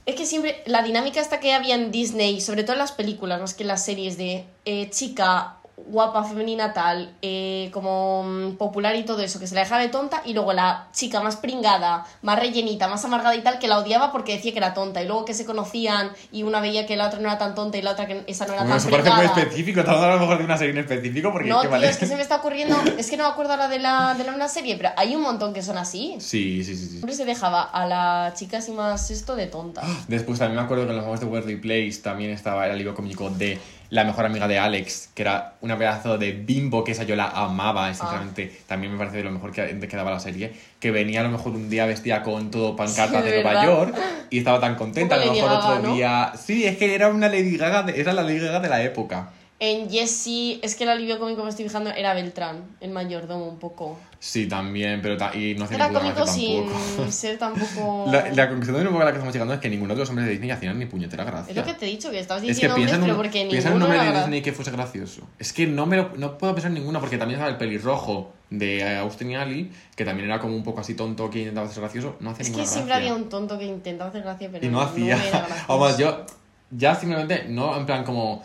Es 0.04 0.16
que 0.16 0.26
siempre 0.26 0.62
la 0.66 0.82
dinámica 0.82 1.20
esta 1.20 1.38
que 1.40 1.54
había 1.54 1.76
en 1.76 1.90
Disney, 1.92 2.40
sobre 2.40 2.64
todo 2.64 2.72
en 2.74 2.80
las 2.80 2.92
películas, 2.92 3.40
más 3.40 3.54
que 3.54 3.62
en 3.62 3.68
las 3.68 3.84
series 3.84 4.18
de 4.18 4.44
eh, 4.64 4.90
chica 4.90 5.56
guapa, 5.76 6.22
femenina, 6.24 6.72
tal, 6.72 7.14
eh, 7.22 7.70
como 7.72 8.22
mm, 8.24 8.56
popular 8.56 8.94
y 8.94 9.04
todo 9.04 9.20
eso, 9.22 9.40
que 9.40 9.46
se 9.46 9.54
la 9.54 9.62
dejaba 9.62 9.80
de 9.82 9.88
tonta, 9.88 10.22
y 10.24 10.32
luego 10.32 10.52
la 10.52 10.88
chica 10.92 11.20
más 11.20 11.36
pringada, 11.36 12.06
más 12.22 12.38
rellenita, 12.38 12.88
más 12.88 13.04
amargada 13.04 13.34
y 13.34 13.40
tal, 13.42 13.58
que 13.58 13.68
la 13.68 13.78
odiaba 13.78 14.12
porque 14.12 14.34
decía 14.36 14.52
que 14.52 14.58
era 14.58 14.74
tonta, 14.74 15.02
y 15.02 15.06
luego 15.06 15.24
que 15.24 15.34
se 15.34 15.44
conocían 15.44 16.10
y 16.30 16.42
una 16.44 16.60
veía 16.60 16.86
que 16.86 16.96
la 16.96 17.06
otra 17.08 17.18
no 17.20 17.28
era 17.28 17.38
tan 17.38 17.54
tonta 17.54 17.78
y 17.78 17.82
la 17.82 17.92
otra 17.92 18.06
que 18.06 18.22
esa 18.26 18.46
no 18.46 18.52
era 18.52 18.62
Bueno, 18.62 18.76
tan 18.76 18.80
eso 18.86 18.90
parece 18.90 19.10
muy 19.10 19.18
pringada. 19.18 19.40
específico. 19.42 19.80
Estamos 19.80 20.02
hablando 20.02 20.16
a 20.16 20.20
lo 20.20 20.26
mejor 20.26 20.38
de 20.38 20.44
una 20.44 20.58
serie 20.58 20.72
en 20.72 20.78
específico 20.78 21.32
porque 21.32 21.48
No, 21.48 21.60
tío, 21.62 21.70
vale. 21.70 21.88
es 21.88 21.96
que 21.96 22.06
se 22.06 22.16
me 22.16 22.22
está 22.22 22.36
ocurriendo, 22.36 22.76
es 22.98 23.10
que 23.10 23.16
no 23.16 23.24
me 23.24 23.30
acuerdo 23.30 23.52
ahora 23.52 23.68
de 23.68 23.78
la, 23.78 24.14
de 24.14 24.24
la 24.24 24.32
una 24.34 24.48
serie, 24.48 24.76
pero 24.76 24.90
hay 24.96 25.16
un 25.16 25.22
montón 25.22 25.52
que 25.52 25.62
son 25.62 25.78
así. 25.78 26.16
Sí, 26.20 26.62
sí, 26.64 26.76
sí, 26.76 26.82
sí. 26.84 26.88
Siempre 26.90 27.14
se 27.14 27.24
dejaba 27.24 27.62
a 27.62 27.86
la 27.86 28.32
chica 28.36 28.58
así 28.58 28.72
más 28.72 29.10
esto 29.10 29.34
de 29.36 29.46
tonta. 29.46 29.82
Después 30.08 30.38
también 30.38 30.56
me 30.58 30.62
acuerdo 30.64 30.84
que 30.84 30.90
en 30.90 30.96
los 30.96 31.04
juegos 31.04 31.20
de 31.20 31.26
Worldly 31.26 31.56
Place 31.56 32.00
también 32.02 32.30
estaba 32.30 32.66
el 32.66 32.72
alivio 32.72 32.94
cómico 32.94 33.28
de 33.30 33.58
la 33.92 34.04
mejor 34.04 34.24
amiga 34.24 34.48
de 34.48 34.58
Alex, 34.58 35.10
que 35.14 35.20
era 35.20 35.52
una 35.60 35.76
pedazo 35.76 36.16
de 36.16 36.32
bimbo 36.32 36.82
que 36.82 36.92
esa 36.92 37.02
yo 37.04 37.14
la 37.14 37.28
amaba, 37.28 37.90
y 37.90 37.94
sinceramente 37.94 38.50
también 38.66 38.90
me 38.90 38.96
parece 38.98 39.18
de 39.18 39.24
lo 39.24 39.30
mejor 39.30 39.52
que, 39.52 39.78
que 39.78 39.96
daba 39.98 40.10
la 40.10 40.18
serie, 40.18 40.50
que 40.80 40.90
venía 40.90 41.20
a 41.20 41.24
lo 41.24 41.28
mejor 41.28 41.52
un 41.52 41.68
día 41.68 41.84
vestida 41.84 42.22
con 42.22 42.50
todo 42.50 42.74
pancartas 42.74 43.22
Sí, 43.22 43.30
de 43.30 43.42
Nueva. 43.42 43.64
York 43.66 43.94
y 44.30 44.38
estaba 44.38 44.60
tan 44.60 44.76
contenta, 44.76 45.16
a 45.16 45.18
lo 45.26 45.34
mejor 45.34 45.50
otro 45.52 45.92
día... 45.94 46.32
Sí, 46.42 46.64
es 46.64 46.78
que 46.78 46.94
era 46.94 47.08
una 47.08 47.28
Lady 47.28 47.58
Gaga, 47.58 47.82
de- 47.82 48.00
era 48.00 48.14
la 48.14 48.22
Lady 48.22 48.38
Gaga 48.38 48.60
de 48.60 48.68
la 48.70 48.82
época. 48.82 49.28
En 49.64 49.88
Jessie, 49.88 50.58
es 50.60 50.74
que 50.74 50.82
el 50.82 50.90
alivio 50.90 51.20
cómico 51.20 51.36
que 51.38 51.44
me 51.44 51.50
estoy 51.50 51.64
fijando 51.66 51.90
era 51.90 52.14
Beltrán, 52.14 52.64
el 52.80 52.90
mayordomo 52.90 53.46
un 53.46 53.60
poco. 53.60 53.96
Sí, 54.18 54.48
también, 54.48 55.00
pero 55.00 55.16
ta- 55.16 55.32
y 55.36 55.54
no 55.54 55.66
hacía 55.66 55.76
Era 55.76 55.88
cómico 55.92 56.16
gracia 56.16 56.34
sin 56.34 56.66
tampoco. 56.68 57.10
ser 57.12 57.38
tampoco... 57.38 58.04
La, 58.10 58.28
la 58.32 58.48
conclusión 58.48 58.76
de 58.78 58.82
un 58.82 58.88
poco 58.88 59.02
a 59.02 59.04
la 59.04 59.12
que 59.12 59.18
estamos 59.18 59.32
llegando 59.32 59.54
es 59.54 59.60
que 59.60 59.68
ninguno 59.68 59.94
de 59.94 60.00
los 60.00 60.08
hombres 60.08 60.26
de 60.26 60.32
Disney 60.32 60.50
hacían 60.50 60.76
ni 60.80 60.86
puñetera 60.86 61.22
gracia. 61.22 61.50
Es 61.52 61.56
lo 61.56 61.62
que 61.64 61.74
te 61.74 61.86
he 61.86 61.90
dicho, 61.90 62.10
que 62.10 62.18
estabas 62.18 62.42
Es 62.42 62.48
que 62.48 62.52
diciendo 62.54 62.74
piensa 62.74 62.96
hombres, 62.96 62.96
en 62.96 63.02
un, 63.02 63.06
pero 63.06 63.16
porque 63.16 63.48
piensa 63.48 63.68
en 63.68 63.74
un 63.74 63.80
ninguno 63.82 63.94
era 64.02 64.04
de 64.12 64.16
gra- 64.18 64.20
Disney 64.22 64.42
que 64.42 64.52
fuese 64.52 64.70
gracioso. 64.72 65.28
Es 65.38 65.52
que 65.52 65.66
no, 65.68 65.86
me 65.86 65.96
lo- 65.96 66.10
no 66.16 66.38
puedo 66.38 66.54
pensar 66.54 66.70
en 66.72 66.74
ninguno 66.78 66.98
porque 66.98 67.16
también 67.16 67.38
estaba 67.38 67.52
el 67.52 67.56
pelirrojo 67.58 68.32
de 68.50 68.78
eh, 68.80 68.96
Austin 68.96 69.30
y 69.30 69.36
Ali, 69.36 69.70
que 69.94 70.04
también 70.04 70.28
era 70.28 70.40
como 70.40 70.56
un 70.56 70.64
poco 70.64 70.80
así 70.80 70.94
tonto 70.94 71.30
que 71.30 71.38
intentaba 71.38 71.68
ser 71.68 71.82
gracioso. 71.82 72.16
No 72.18 72.30
hacía 72.30 72.42
Es 72.42 72.50
que 72.50 72.66
siempre 72.66 72.94
gracia. 72.94 72.96
había 72.96 73.14
un 73.14 73.28
tonto 73.28 73.56
que 73.60 73.66
intentaba 73.66 74.10
hacer 74.10 74.22
gracia, 74.22 74.48
pero 74.50 74.66
Y 74.66 74.70
no 74.70 74.80
hacía. 74.80 75.14
era 75.24 75.38
gracioso. 75.46 75.64
Vamos, 75.68 75.98
yo 75.98 76.26
ya 76.72 76.96
simplemente, 76.96 77.44
no 77.48 77.76
en 77.76 77.86
plan 77.86 78.02
como 78.02 78.42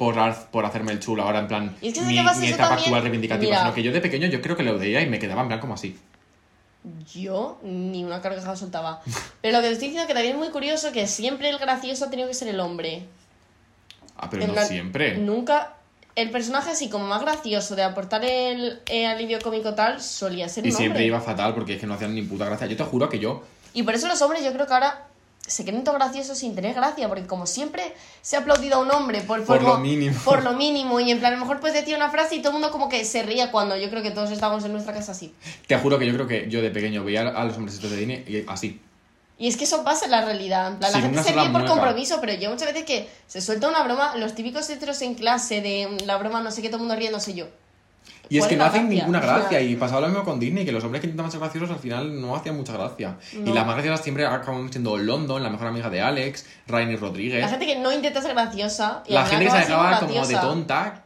por, 0.00 0.16
por 0.50 0.64
hacerme 0.64 0.92
el 0.92 0.98
chulo, 0.98 1.24
ahora 1.24 1.40
en 1.40 1.46
plan 1.46 1.76
Y 1.82 1.88
es 1.88 1.92
que 1.92 2.00
¿sabes 2.00 2.38
mi, 2.38 2.46
mi 2.46 2.52
etapa 2.54 2.72
actual 2.72 3.02
reivindicativa, 3.02 3.50
Mira. 3.50 3.60
sino 3.60 3.74
que 3.74 3.82
yo 3.82 3.92
de 3.92 4.00
pequeño 4.00 4.28
yo 4.28 4.40
creo 4.40 4.56
que 4.56 4.62
lo 4.62 4.78
veía 4.78 5.02
y 5.02 5.06
me 5.10 5.18
quedaba 5.18 5.42
en 5.42 5.48
plan 5.48 5.60
como 5.60 5.74
así. 5.74 5.94
Yo 7.14 7.58
ni 7.62 8.02
una 8.02 8.22
carcajada 8.22 8.56
soltaba. 8.56 9.02
Pero 9.42 9.58
lo 9.58 9.62
que 9.62 9.68
te 9.68 9.72
estoy 9.74 9.88
diciendo 9.88 10.08
que 10.08 10.14
también 10.14 10.36
es 10.36 10.38
muy 10.38 10.48
curioso 10.48 10.90
que 10.90 11.06
siempre 11.06 11.50
el 11.50 11.58
gracioso 11.58 12.06
ha 12.06 12.10
tenido 12.10 12.28
que 12.28 12.32
ser 12.32 12.48
el 12.48 12.60
hombre. 12.60 13.02
Ah, 14.16 14.28
pero 14.30 14.42
En 14.44 14.48
no 14.48 14.54
plan, 14.54 14.66
siempre. 14.66 15.18
Nunca. 15.18 15.74
El 16.16 16.30
personaje 16.30 16.70
así 16.70 16.88
como 16.88 17.06
más 17.06 17.20
gracioso 17.20 17.76
de 17.76 17.82
aportar 17.82 18.24
el, 18.24 18.80
alivio 19.06 19.38
cómico 19.42 19.74
tal 19.74 20.00
solía 20.00 20.48
ser 20.48 20.64
Y 20.64 20.70
un 20.70 20.76
siempre 20.76 20.92
hombre. 21.00 21.06
iba 21.08 21.20
fatal 21.20 21.52
porque 21.54 21.74
es 21.74 21.80
que 21.80 21.86
no 21.86 21.92
hacían 21.92 22.14
ni 22.14 22.22
puta 22.22 22.46
gracia. 22.46 22.66
Yo 22.66 22.76
te 22.78 22.84
juro 22.84 23.06
que 23.10 23.18
yo 23.18 23.44
Y 23.74 23.82
por 23.82 23.94
eso 23.94 24.08
los 24.08 24.22
hombres 24.22 24.42
yo 24.42 24.50
creo 24.54 24.66
que 24.66 24.72
ahora 24.72 25.09
se 25.50 25.64
creen 25.64 25.82
todo 25.82 25.96
graciosos 25.96 26.38
sin 26.38 26.54
tener 26.54 26.74
gracia, 26.74 27.08
porque 27.08 27.26
como 27.26 27.44
siempre 27.44 27.82
se 28.22 28.36
ha 28.36 28.40
aplaudido 28.40 28.76
a 28.76 28.78
un 28.78 28.90
hombre 28.90 29.20
por, 29.22 29.44
Por 29.44 29.62
lo 29.62 29.78
mínimo. 29.78 30.16
Por 30.24 30.44
lo 30.44 30.52
mínimo, 30.52 31.00
y 31.00 31.10
en 31.10 31.18
plan, 31.18 31.32
a 31.32 31.36
lo 31.36 31.42
mejor 31.42 31.58
puedes 31.60 31.74
decir 31.74 31.96
una 31.96 32.08
frase 32.08 32.36
y 32.36 32.38
todo 32.38 32.50
el 32.50 32.54
mundo 32.54 32.70
como 32.70 32.88
que 32.88 33.04
se 33.04 33.24
ría 33.24 33.50
cuando 33.50 33.76
yo 33.76 33.90
creo 33.90 34.02
que 34.02 34.12
todos 34.12 34.30
estamos 34.30 34.64
en 34.64 34.72
nuestra 34.72 34.94
casa 34.94 35.12
así. 35.12 35.34
Te 35.66 35.76
juro 35.76 35.98
que 35.98 36.06
yo 36.06 36.14
creo 36.14 36.28
que 36.28 36.48
yo 36.48 36.62
de 36.62 36.70
pequeño 36.70 37.04
veía 37.04 37.22
a 37.22 37.44
los 37.44 37.56
hombrecitos 37.56 37.90
de 37.90 37.96
Disney 37.96 38.24
y 38.26 38.44
así. 38.48 38.80
Y 39.38 39.48
es 39.48 39.56
que 39.56 39.64
eso 39.64 39.82
pasa 39.82 40.04
en 40.04 40.10
la 40.10 40.24
realidad. 40.24 40.72
En 40.72 40.78
plan, 40.78 40.92
la 40.92 41.00
gente 41.00 41.22
se 41.22 41.32
ríe 41.32 41.44
por 41.44 41.62
mueca. 41.62 41.70
compromiso, 41.70 42.18
pero 42.20 42.34
yo 42.34 42.50
muchas 42.50 42.68
veces 42.68 42.84
que 42.84 43.08
se 43.26 43.40
suelta 43.40 43.68
una 43.68 43.82
broma, 43.82 44.14
los 44.16 44.34
típicos 44.34 44.68
heteros 44.68 45.00
en 45.02 45.14
clase 45.14 45.62
de 45.62 45.88
la 46.04 46.18
broma, 46.18 46.42
no 46.42 46.50
sé 46.50 46.62
qué, 46.62 46.68
todo 46.68 46.76
el 46.76 46.82
mundo 46.82 46.96
riendo, 46.96 47.18
soy 47.18 47.34
yo. 47.34 47.48
Y 48.30 48.36
es 48.38 48.42
¿Cuál 48.44 48.50
que 48.50 48.56
no 48.56 48.64
hacen 48.64 48.82
gracia? 48.86 48.98
ninguna 49.00 49.18
O 49.18 49.22
sea, 49.22 49.38
gracia. 49.38 49.60
Y 49.60 49.76
pasaba 49.76 50.00
lo 50.02 50.08
mismo 50.08 50.24
con 50.24 50.38
Disney, 50.38 50.64
que 50.64 50.70
los 50.72 50.82
hombres 50.84 51.00
que 51.00 51.08
intentaban 51.08 51.30
ser 51.32 51.40
graciosos 51.40 51.70
al 51.70 51.78
final 51.80 52.20
no 52.20 52.36
hacían 52.36 52.56
mucha 52.56 52.72
gracia. 52.72 53.16
No. 53.34 53.50
Y 53.50 53.52
las 53.52 53.66
más 53.66 53.74
graciosas 53.74 54.02
siempre 54.02 54.24
acaban 54.24 54.70
siendo 54.70 54.96
London, 54.96 55.42
la 55.42 55.50
mejor 55.50 55.66
amiga 55.66 55.90
de 55.90 56.00
Alex, 56.00 56.46
Rainy 56.68 56.96
Rodríguez. 56.96 57.40
La 57.42 57.48
gente 57.48 57.66
que 57.66 57.76
no 57.76 57.92
intenta 57.92 58.22
ser 58.22 58.32
graciosa 58.32 59.02
y 59.06 59.12
La 59.12 59.26
gente 59.26 59.46
que 59.46 59.50
se 59.50 59.58
acaba 59.58 59.88
dejaba 59.90 60.06
como 60.06 60.26
de 60.26 60.34
tonta 60.36 61.04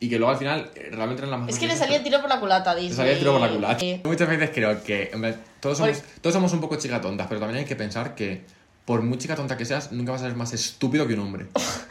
y 0.00 0.08
que 0.08 0.18
luego 0.18 0.32
al 0.32 0.38
final 0.38 0.70
eh, 0.74 0.88
realmente 0.90 1.20
eran 1.22 1.30
las 1.30 1.40
más 1.40 1.48
Es 1.50 1.58
que 1.58 1.68
le 1.68 1.76
salía 1.76 1.98
el 1.98 2.02
tiro 2.02 2.20
por 2.20 2.28
la 2.28 2.40
culata 2.40 2.74
Disney. 2.74 2.90
le 2.90 2.96
salía 2.96 3.12
el 3.12 3.18
tiro 3.20 3.32
por 3.32 3.40
la 3.40 3.48
culata. 3.50 3.84
Eh, 3.84 4.00
Muchas 4.04 4.28
veces 4.28 4.50
creo 4.52 4.82
que 4.82 5.12
todos, 5.60 5.78
somos, 5.78 6.02
todos 6.20 6.34
somos 6.34 6.52
un 6.52 6.60
poco 6.60 6.76
chica 6.76 7.00
tontas, 7.00 7.28
pero 7.28 7.40
también 7.40 7.60
hay 7.60 7.64
que 7.64 7.76
pensar 7.76 8.16
que 8.16 8.44
por 8.84 9.00
muy 9.00 9.16
chica 9.16 9.34
tonta 9.34 9.56
que 9.56 9.64
seas, 9.64 9.92
nunca 9.92 10.12
vas 10.12 10.22
a 10.22 10.26
ser 10.26 10.36
más 10.36 10.52
estúpido 10.52 11.06
que 11.06 11.14
un 11.14 11.20
hombre. 11.20 11.46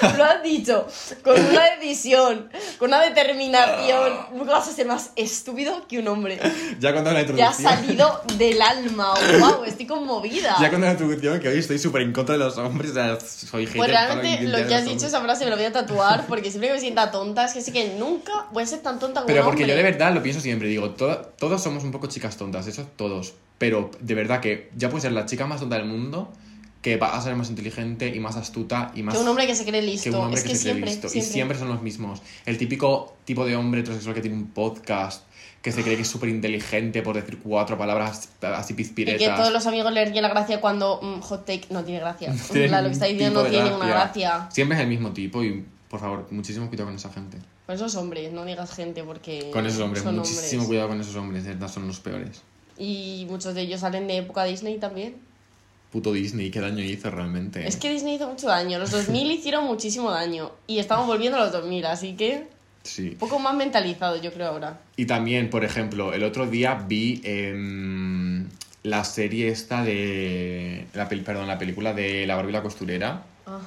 Lo 0.16 0.24
has 0.24 0.42
dicho, 0.42 0.86
con 1.22 1.34
una 1.38 1.76
decisión, 1.76 2.48
con 2.78 2.88
una 2.88 3.00
determinación. 3.02 4.12
Nunca 4.34 4.52
vas 4.52 4.68
a 4.68 4.72
ser 4.72 4.86
más 4.86 5.10
estúpido 5.16 5.86
que 5.88 5.98
un 5.98 6.08
hombre. 6.08 6.38
ya 6.78 6.92
cuando 6.92 7.10
la 7.12 7.24
Te 7.24 7.32
ha 7.42 7.50
introducción... 7.50 7.72
salido 7.74 8.22
del 8.36 8.60
alma. 8.62 9.14
¡Wow! 9.40 9.64
Estoy 9.64 9.86
conmovida. 9.86 10.56
Ya 10.60 10.70
con 10.70 10.80
la 10.80 10.90
introducción 10.92 11.40
que 11.40 11.48
hoy 11.48 11.58
estoy 11.58 11.78
súper 11.78 12.02
en 12.02 12.12
contra 12.12 12.34
de 12.34 12.38
los 12.38 12.56
hombres, 12.58 12.90
o 12.92 12.94
sea, 12.94 13.18
soy 13.20 13.66
hater. 13.66 13.76
Pues 13.78 13.90
realmente 13.90 14.42
lo 14.48 14.66
que 14.66 14.74
has 14.74 14.84
dicho, 14.84 15.06
esa 15.06 15.20
frase 15.20 15.44
me 15.44 15.50
lo 15.50 15.56
voy 15.56 15.66
a 15.66 15.72
tatuar 15.72 16.26
porque 16.26 16.50
siempre 16.50 16.68
que 16.68 16.74
me 16.74 16.80
sienta 16.80 17.10
tonta 17.10 17.44
es 17.44 17.52
que 17.52 17.60
sé 17.62 17.72
que 17.72 17.94
nunca 17.98 18.46
voy 18.52 18.62
a 18.62 18.66
ser 18.66 18.80
tan 18.80 18.98
tonta 18.98 19.20
como 19.20 19.26
Pero 19.26 19.40
un 19.42 19.46
porque 19.46 19.62
yo 19.62 19.72
hombre. 19.72 19.82
de 19.84 19.90
verdad 19.90 20.12
lo 20.14 20.22
pienso 20.22 20.40
siempre, 20.40 20.68
digo, 20.68 20.90
to- 20.90 21.16
todos 21.38 21.62
somos 21.62 21.84
un 21.84 21.92
poco 21.92 22.06
chicas 22.06 22.36
tontas, 22.36 22.66
eso 22.66 22.86
todos. 22.96 23.34
Pero 23.58 23.90
de 24.00 24.14
verdad 24.14 24.40
que 24.40 24.70
ya 24.76 24.88
puedes 24.88 25.02
ser 25.02 25.12
la 25.12 25.26
chica 25.26 25.46
más 25.46 25.60
tonta 25.60 25.76
del 25.76 25.84
mundo, 25.84 26.32
que 26.82 26.96
va 26.96 27.14
a 27.14 27.20
ser 27.20 27.36
más 27.36 27.50
inteligente 27.50 28.08
y 28.08 28.20
más 28.20 28.36
astuta 28.36 28.90
y 28.94 29.02
más... 29.02 29.14
Que 29.14 29.20
un 29.20 29.28
hombre 29.28 29.46
que 29.46 29.54
se 29.54 29.64
cree 29.64 29.80
que 29.80 29.86
listo. 29.86 30.08
un 30.10 30.14
hombre 30.16 30.38
es 30.38 30.44
que, 30.44 30.50
que, 30.50 30.56
se 30.56 30.62
cree 30.62 30.72
siempre, 30.72 30.90
listo. 30.90 31.08
siempre. 31.08 31.28
Y 31.28 31.32
siempre 31.32 31.58
son 31.58 31.68
los 31.68 31.82
mismos. 31.82 32.22
El 32.46 32.56
típico 32.56 33.16
tipo 33.24 33.44
de 33.44 33.56
hombre 33.56 33.80
heterosexual 33.80 34.14
que 34.14 34.22
tiene 34.22 34.36
un 34.36 34.48
podcast, 34.48 35.24
que 35.62 35.72
se 35.72 35.82
cree 35.82 35.96
que 35.96 36.02
es 36.02 36.08
súper 36.08 36.30
inteligente 36.30 37.02
por 37.02 37.16
decir 37.16 37.38
cuatro 37.38 37.76
palabras 37.76 38.30
así 38.40 38.72
Y 38.72 38.76
pizpiretas. 38.76 39.20
que 39.20 39.34
todos 39.34 39.52
los 39.52 39.66
amigos 39.66 39.92
le 39.92 40.06
ríen 40.06 40.22
la 40.22 40.30
gracia 40.30 40.60
cuando 40.60 41.00
mm, 41.02 41.20
hot 41.20 41.44
take 41.44 41.66
no 41.70 41.84
tiene 41.84 42.00
gracia. 42.00 42.32
tiene 42.52 42.68
Claro, 42.68 42.84
lo 42.84 42.88
que 42.88 42.94
está 42.94 43.06
diciendo 43.06 43.42
no 43.42 43.50
tiene 43.50 43.64
ninguna 43.64 43.88
gracia. 43.88 44.48
Siempre 44.50 44.78
es 44.78 44.82
el 44.82 44.88
mismo 44.88 45.12
tipo 45.12 45.44
y, 45.44 45.64
por 45.88 46.00
favor, 46.00 46.28
muchísimo 46.30 46.68
cuidado 46.68 46.86
con 46.86 46.96
esa 46.96 47.12
gente. 47.12 47.36
Con 47.66 47.74
esos 47.74 47.94
hombres, 47.96 48.32
no 48.32 48.44
digas 48.46 48.74
gente 48.74 49.04
porque. 49.04 49.50
Con 49.52 49.66
esos 49.66 49.80
hombres, 49.80 50.02
son 50.02 50.16
muchísimo 50.16 50.62
hombres. 50.62 50.66
cuidado 50.66 50.88
con 50.88 51.00
esos 51.00 51.14
hombres, 51.16 51.44
de 51.44 51.50
verdad 51.50 51.68
son 51.68 51.86
los 51.86 52.00
peores. 52.00 52.42
Y 52.78 53.26
muchos 53.28 53.54
de 53.54 53.60
ellos 53.60 53.80
salen 53.80 54.06
de 54.06 54.16
época 54.16 54.44
Disney 54.44 54.78
también. 54.78 55.29
Puto 55.90 56.12
Disney, 56.12 56.50
qué 56.50 56.60
daño 56.60 56.84
hizo 56.84 57.10
realmente. 57.10 57.66
Es 57.66 57.76
que 57.76 57.90
Disney 57.90 58.14
hizo 58.14 58.28
mucho 58.28 58.46
daño. 58.46 58.78
Los 58.78 58.92
2000 58.92 59.30
hicieron 59.32 59.64
muchísimo 59.64 60.10
daño. 60.10 60.52
Y 60.66 60.78
estamos 60.78 61.06
volviendo 61.06 61.38
a 61.38 61.40
los 61.42 61.52
2000, 61.52 61.86
así 61.86 62.14
que. 62.14 62.46
Sí. 62.82 63.10
Un 63.10 63.16
poco 63.16 63.38
más 63.38 63.54
mentalizado, 63.54 64.20
yo 64.20 64.32
creo 64.32 64.48
ahora. 64.48 64.80
Y 64.96 65.06
también, 65.06 65.50
por 65.50 65.64
ejemplo, 65.64 66.14
el 66.14 66.22
otro 66.22 66.46
día 66.46 66.74
vi 66.88 67.20
em, 67.24 68.48
la 68.84 69.04
serie 69.04 69.48
esta 69.48 69.84
de... 69.84 70.86
La, 70.94 71.08
perdón, 71.08 71.46
la 71.46 71.58
película 71.58 71.92
de 71.92 72.26
La 72.26 72.36
Barbie 72.36 72.50
y 72.50 72.52
la 72.54 72.62
costurera. 72.62 73.22
Ah. 73.46 73.60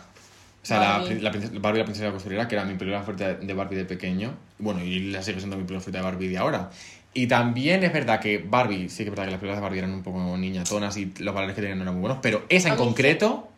O 0.63 0.65
sea, 0.65 0.79
la, 0.79 0.97
Barbie. 0.99 1.19
la 1.19 1.31
princesa- 1.31 1.53
Barbie 1.59 1.79
la 1.79 1.83
princesa 1.85 2.05
de 2.05 2.09
la 2.11 2.13
costurera, 2.13 2.47
que 2.47 2.55
era 2.55 2.63
mi 2.63 2.75
película 2.75 3.01
favorita 3.01 3.33
de 3.33 3.53
Barbie 3.53 3.75
de 3.75 3.85
pequeño. 3.85 4.33
Bueno, 4.59 4.81
y 4.81 5.11
la 5.11 5.21
sigue 5.21 5.39
siendo 5.39 5.57
mi 5.57 5.63
película 5.63 5.81
favorita 5.81 5.97
de 5.99 6.03
Barbie 6.03 6.27
de 6.29 6.37
ahora. 6.37 6.69
Y 7.13 7.27
también 7.27 7.83
es 7.83 7.93
verdad 7.93 8.19
que 8.19 8.37
Barbie, 8.39 8.89
sí 8.89 8.97
que 9.03 9.03
es 9.03 9.09
verdad 9.11 9.25
que 9.25 9.31
las 9.31 9.39
películas 9.39 9.57
de 9.57 9.61
Barbie 9.61 9.79
eran 9.79 9.91
un 9.93 10.01
poco 10.03 10.35
niñatonas 10.37 10.95
y 10.97 11.13
los 11.19 11.35
valores 11.35 11.55
que 11.55 11.61
tenían 11.61 11.77
no 11.77 11.83
eran 11.83 11.95
muy 11.95 12.01
buenos, 12.01 12.19
pero 12.21 12.43
esa 12.49 12.69
en 12.69 12.75
concreto 12.75 13.49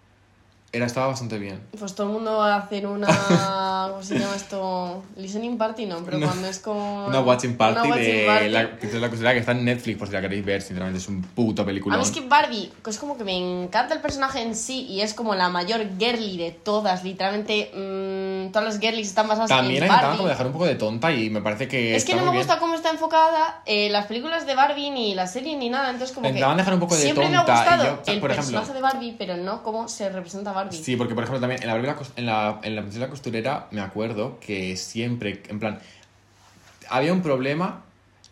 era, 0.74 0.86
estaba 0.88 1.08
bastante 1.08 1.40
bien. 1.40 1.62
Pues 1.80 1.96
todo 1.96 2.08
el 2.08 2.14
mundo 2.14 2.38
va 2.38 2.56
a 2.56 2.58
hacer 2.58 2.86
una. 2.86 3.08
¿Cómo 3.96 4.04
se 4.04 4.20
llama 4.20 4.36
esto? 4.36 5.04
Listening 5.16 5.58
party, 5.58 5.86
no, 5.86 6.04
pero 6.04 6.20
cuando 6.20 6.48
es 6.50 6.60
como. 6.60 7.06
Una 7.08 7.22
watching 7.22 7.56
party 7.56 7.80
una 7.80 7.90
watching 7.90 8.12
de 8.12 8.26
party. 8.26 8.50
la 8.50 8.70
princesa 8.72 8.94
de 8.96 9.24
la 9.24 9.32
que 9.34 9.40
está 9.40 9.54
en 9.54 9.64
Netflix, 9.64 9.98
por 9.98 10.08
si 10.10 10.14
la 10.14 10.20
queréis 10.20 10.44
ver, 10.44 10.62
sinceramente 10.62 11.00
es 11.00 11.08
un 11.08 11.22
puto 11.22 11.66
película. 11.66 11.96
A 11.96 11.98
mí 11.98 12.04
es 12.04 12.12
que 12.12 12.20
Barbie, 12.20 12.74
que 12.84 12.90
es 12.90 13.00
como 13.00 13.18
que 13.18 13.24
me 13.24 13.38
encanta 13.38 13.94
el 13.94 14.02
personaje 14.02 14.42
en 14.42 14.54
sí 14.54 14.82
y 14.82 15.00
es 15.00 15.14
como 15.14 15.34
la 15.34 15.48
mayor 15.48 15.80
girly 15.98 16.36
de 16.38 16.52
todas, 16.52 17.06
literalmente 17.06 17.72
mm, 17.74 18.52
todas 18.52 18.66
las 18.74 18.80
girlies 18.82 19.08
están 19.08 19.30
basadas 19.30 19.50
También 19.50 19.84
en 19.84 19.88
Barbie. 19.88 20.18
como 20.18 20.28
dejar 20.28 20.48
un 20.48 20.52
poco 20.52 20.66
de 20.66 20.76
tonta 20.76 21.14
y 21.14 21.30
me 21.30 21.40
parece 21.42 21.70
que. 21.70 21.96
es 21.96 22.04
que 22.04 22.16
no 22.16 22.26
me 22.30 22.38
gusta 22.38 22.60
cómo 22.60 22.76
está 22.76 22.90
enfocada 22.90 23.62
eh, 23.66 23.90
las 23.90 24.08
películas 24.08 24.46
de 24.46 24.56
Barbie 24.56 24.90
ni 24.92 25.16
la 25.16 25.28
serie 25.28 25.56
ni 25.56 25.70
nada, 25.70 25.90
entonces 25.90 26.14
como 26.14 26.24
que 26.24 26.30
intentaban 26.32 26.58
dejar 26.58 26.74
un 26.74 26.82
poco 26.82 26.96
de 26.96 27.02
siempre 27.02 27.30
me 27.30 27.38
ha 27.38 27.46
tonta 27.46 27.54
y 27.54 27.58
gustado 27.64 27.84
yo, 28.06 28.12
el 28.12 28.20
por 28.20 28.32
ejemplo- 28.32 28.60
personaje 28.60 28.74
de 28.74 28.82
Barbie, 28.82 29.16
pero 29.18 29.38
no 29.38 29.64
cómo 29.64 29.88
se 29.88 30.10
representa 30.10 30.52
Barbie. 30.52 30.76
Sí, 30.76 30.98
porque 30.98 31.16
por 31.16 31.24
ejemplo 31.24 31.40
también 31.40 31.64
en 31.64 31.70
la, 31.70 31.76
en 32.18 32.26
la, 32.26 32.60
en 32.62 32.76
la 32.76 32.82
princesa 32.82 33.00
de 33.00 33.06
la 33.06 33.10
costurera 33.10 33.68
me 33.72 33.85
acuerdo 33.86 34.40
que 34.40 34.76
siempre, 34.78 35.42
en 35.48 35.60
plan, 35.60 35.80
había 36.90 37.14
un 37.14 37.22
problema 37.22 37.82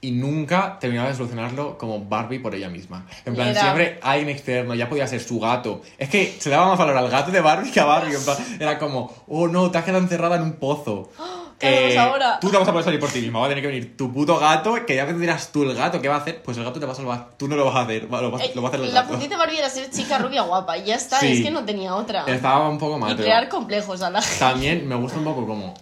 y 0.02 0.12
nunca 0.12 0.78
terminaba 0.80 1.08
de 1.10 1.16
solucionarlo 1.16 1.78
como 1.78 2.04
Barbie 2.04 2.40
por 2.40 2.54
ella 2.54 2.68
misma. 2.70 3.06
En 3.26 3.36
plan, 3.36 3.48
Era- 3.50 3.62
siempre 3.62 4.00
hay 4.02 4.24
un 4.24 4.30
externo, 4.30 4.76
ya 4.76 4.90
podía 4.90 5.08
ser 5.08 5.22
su 5.22 5.40
gato. 5.40 5.82
Es 5.98 6.10
que 6.10 6.36
se 6.40 6.50
daba 6.50 6.68
más 6.68 6.78
valor 6.78 6.98
al 6.98 7.10
gato 7.10 7.32
de 7.32 7.40
Barbie 7.40 7.72
que 7.72 7.80
a 7.80 7.86
Barbie. 7.86 8.16
En 8.16 8.24
plan, 8.24 8.38
era 8.60 8.78
como, 8.80 9.14
oh 9.28 9.48
no, 9.48 9.72
te 9.72 9.78
has 9.78 9.86
quedado 9.86 10.04
encerrada 10.04 10.36
en 10.36 10.42
un 10.44 10.54
pozo. 10.54 11.10
¿Qué 11.70 11.86
hacemos 11.88 11.98
ahora? 12.08 12.40
Tú 12.40 12.50
te 12.50 12.58
vas 12.58 12.68
a 12.68 12.72
poder 12.72 12.86
salir 12.86 13.00
por 13.00 13.10
ti 13.10 13.22
misma, 13.22 13.40
va 13.40 13.46
a 13.46 13.50
tener 13.50 13.62
que 13.64 13.68
venir 13.68 13.98
tu 13.98 14.12
puto 14.14 14.38
gato, 14.40 14.76
que 14.86 14.96
ya 14.96 15.06
dirás 15.06 15.52
tú 15.52 15.64
el 15.64 15.76
gato, 15.76 16.02
¿qué 16.02 16.08
va 16.10 16.16
a 16.16 16.20
hacer? 16.20 16.42
Pues 16.44 16.58
el 16.58 16.64
gato 16.64 16.80
te 16.80 16.86
va 16.86 16.92
a 16.94 16.96
salvar, 16.96 17.30
tú 17.38 17.48
no 17.48 17.56
lo 17.56 17.66
vas 17.66 17.76
a 17.76 17.82
hacer, 17.82 18.04
lo, 18.10 18.32
vas- 18.32 18.42
Eh, 18.44 18.52
lo 18.56 18.62
va 18.62 18.68
a 18.68 18.72
hacer 18.72 18.82
el 18.82 18.94
la 18.94 19.02
gato. 19.02 19.10
puntita 19.14 19.36
de 19.36 19.38
Barbie 19.38 19.58
era 19.60 19.70
ser 19.70 19.90
chica 19.90 20.18
rubia 20.18 20.42
guapa 20.44 20.78
y 20.78 20.86
ya 20.86 20.96
está, 20.96 21.20
Sí. 21.20 21.32
es 21.34 21.42
que 21.44 21.52
no 21.52 21.64
tenía 21.64 21.96
otra. 21.96 22.24
Estaba 22.28 22.68
un 22.70 22.78
poco 22.78 22.98
mal, 23.00 23.12
y 23.12 23.16
pero- 23.16 23.26
crear 23.26 23.50
complejos 23.50 24.02
a 24.02 24.10
la 24.10 24.22
gente. 24.22 24.40
También 24.40 24.88
me 24.88 24.96
gusta 24.96 25.18
un 25.20 25.26
poco 25.26 25.46
como 25.48 25.74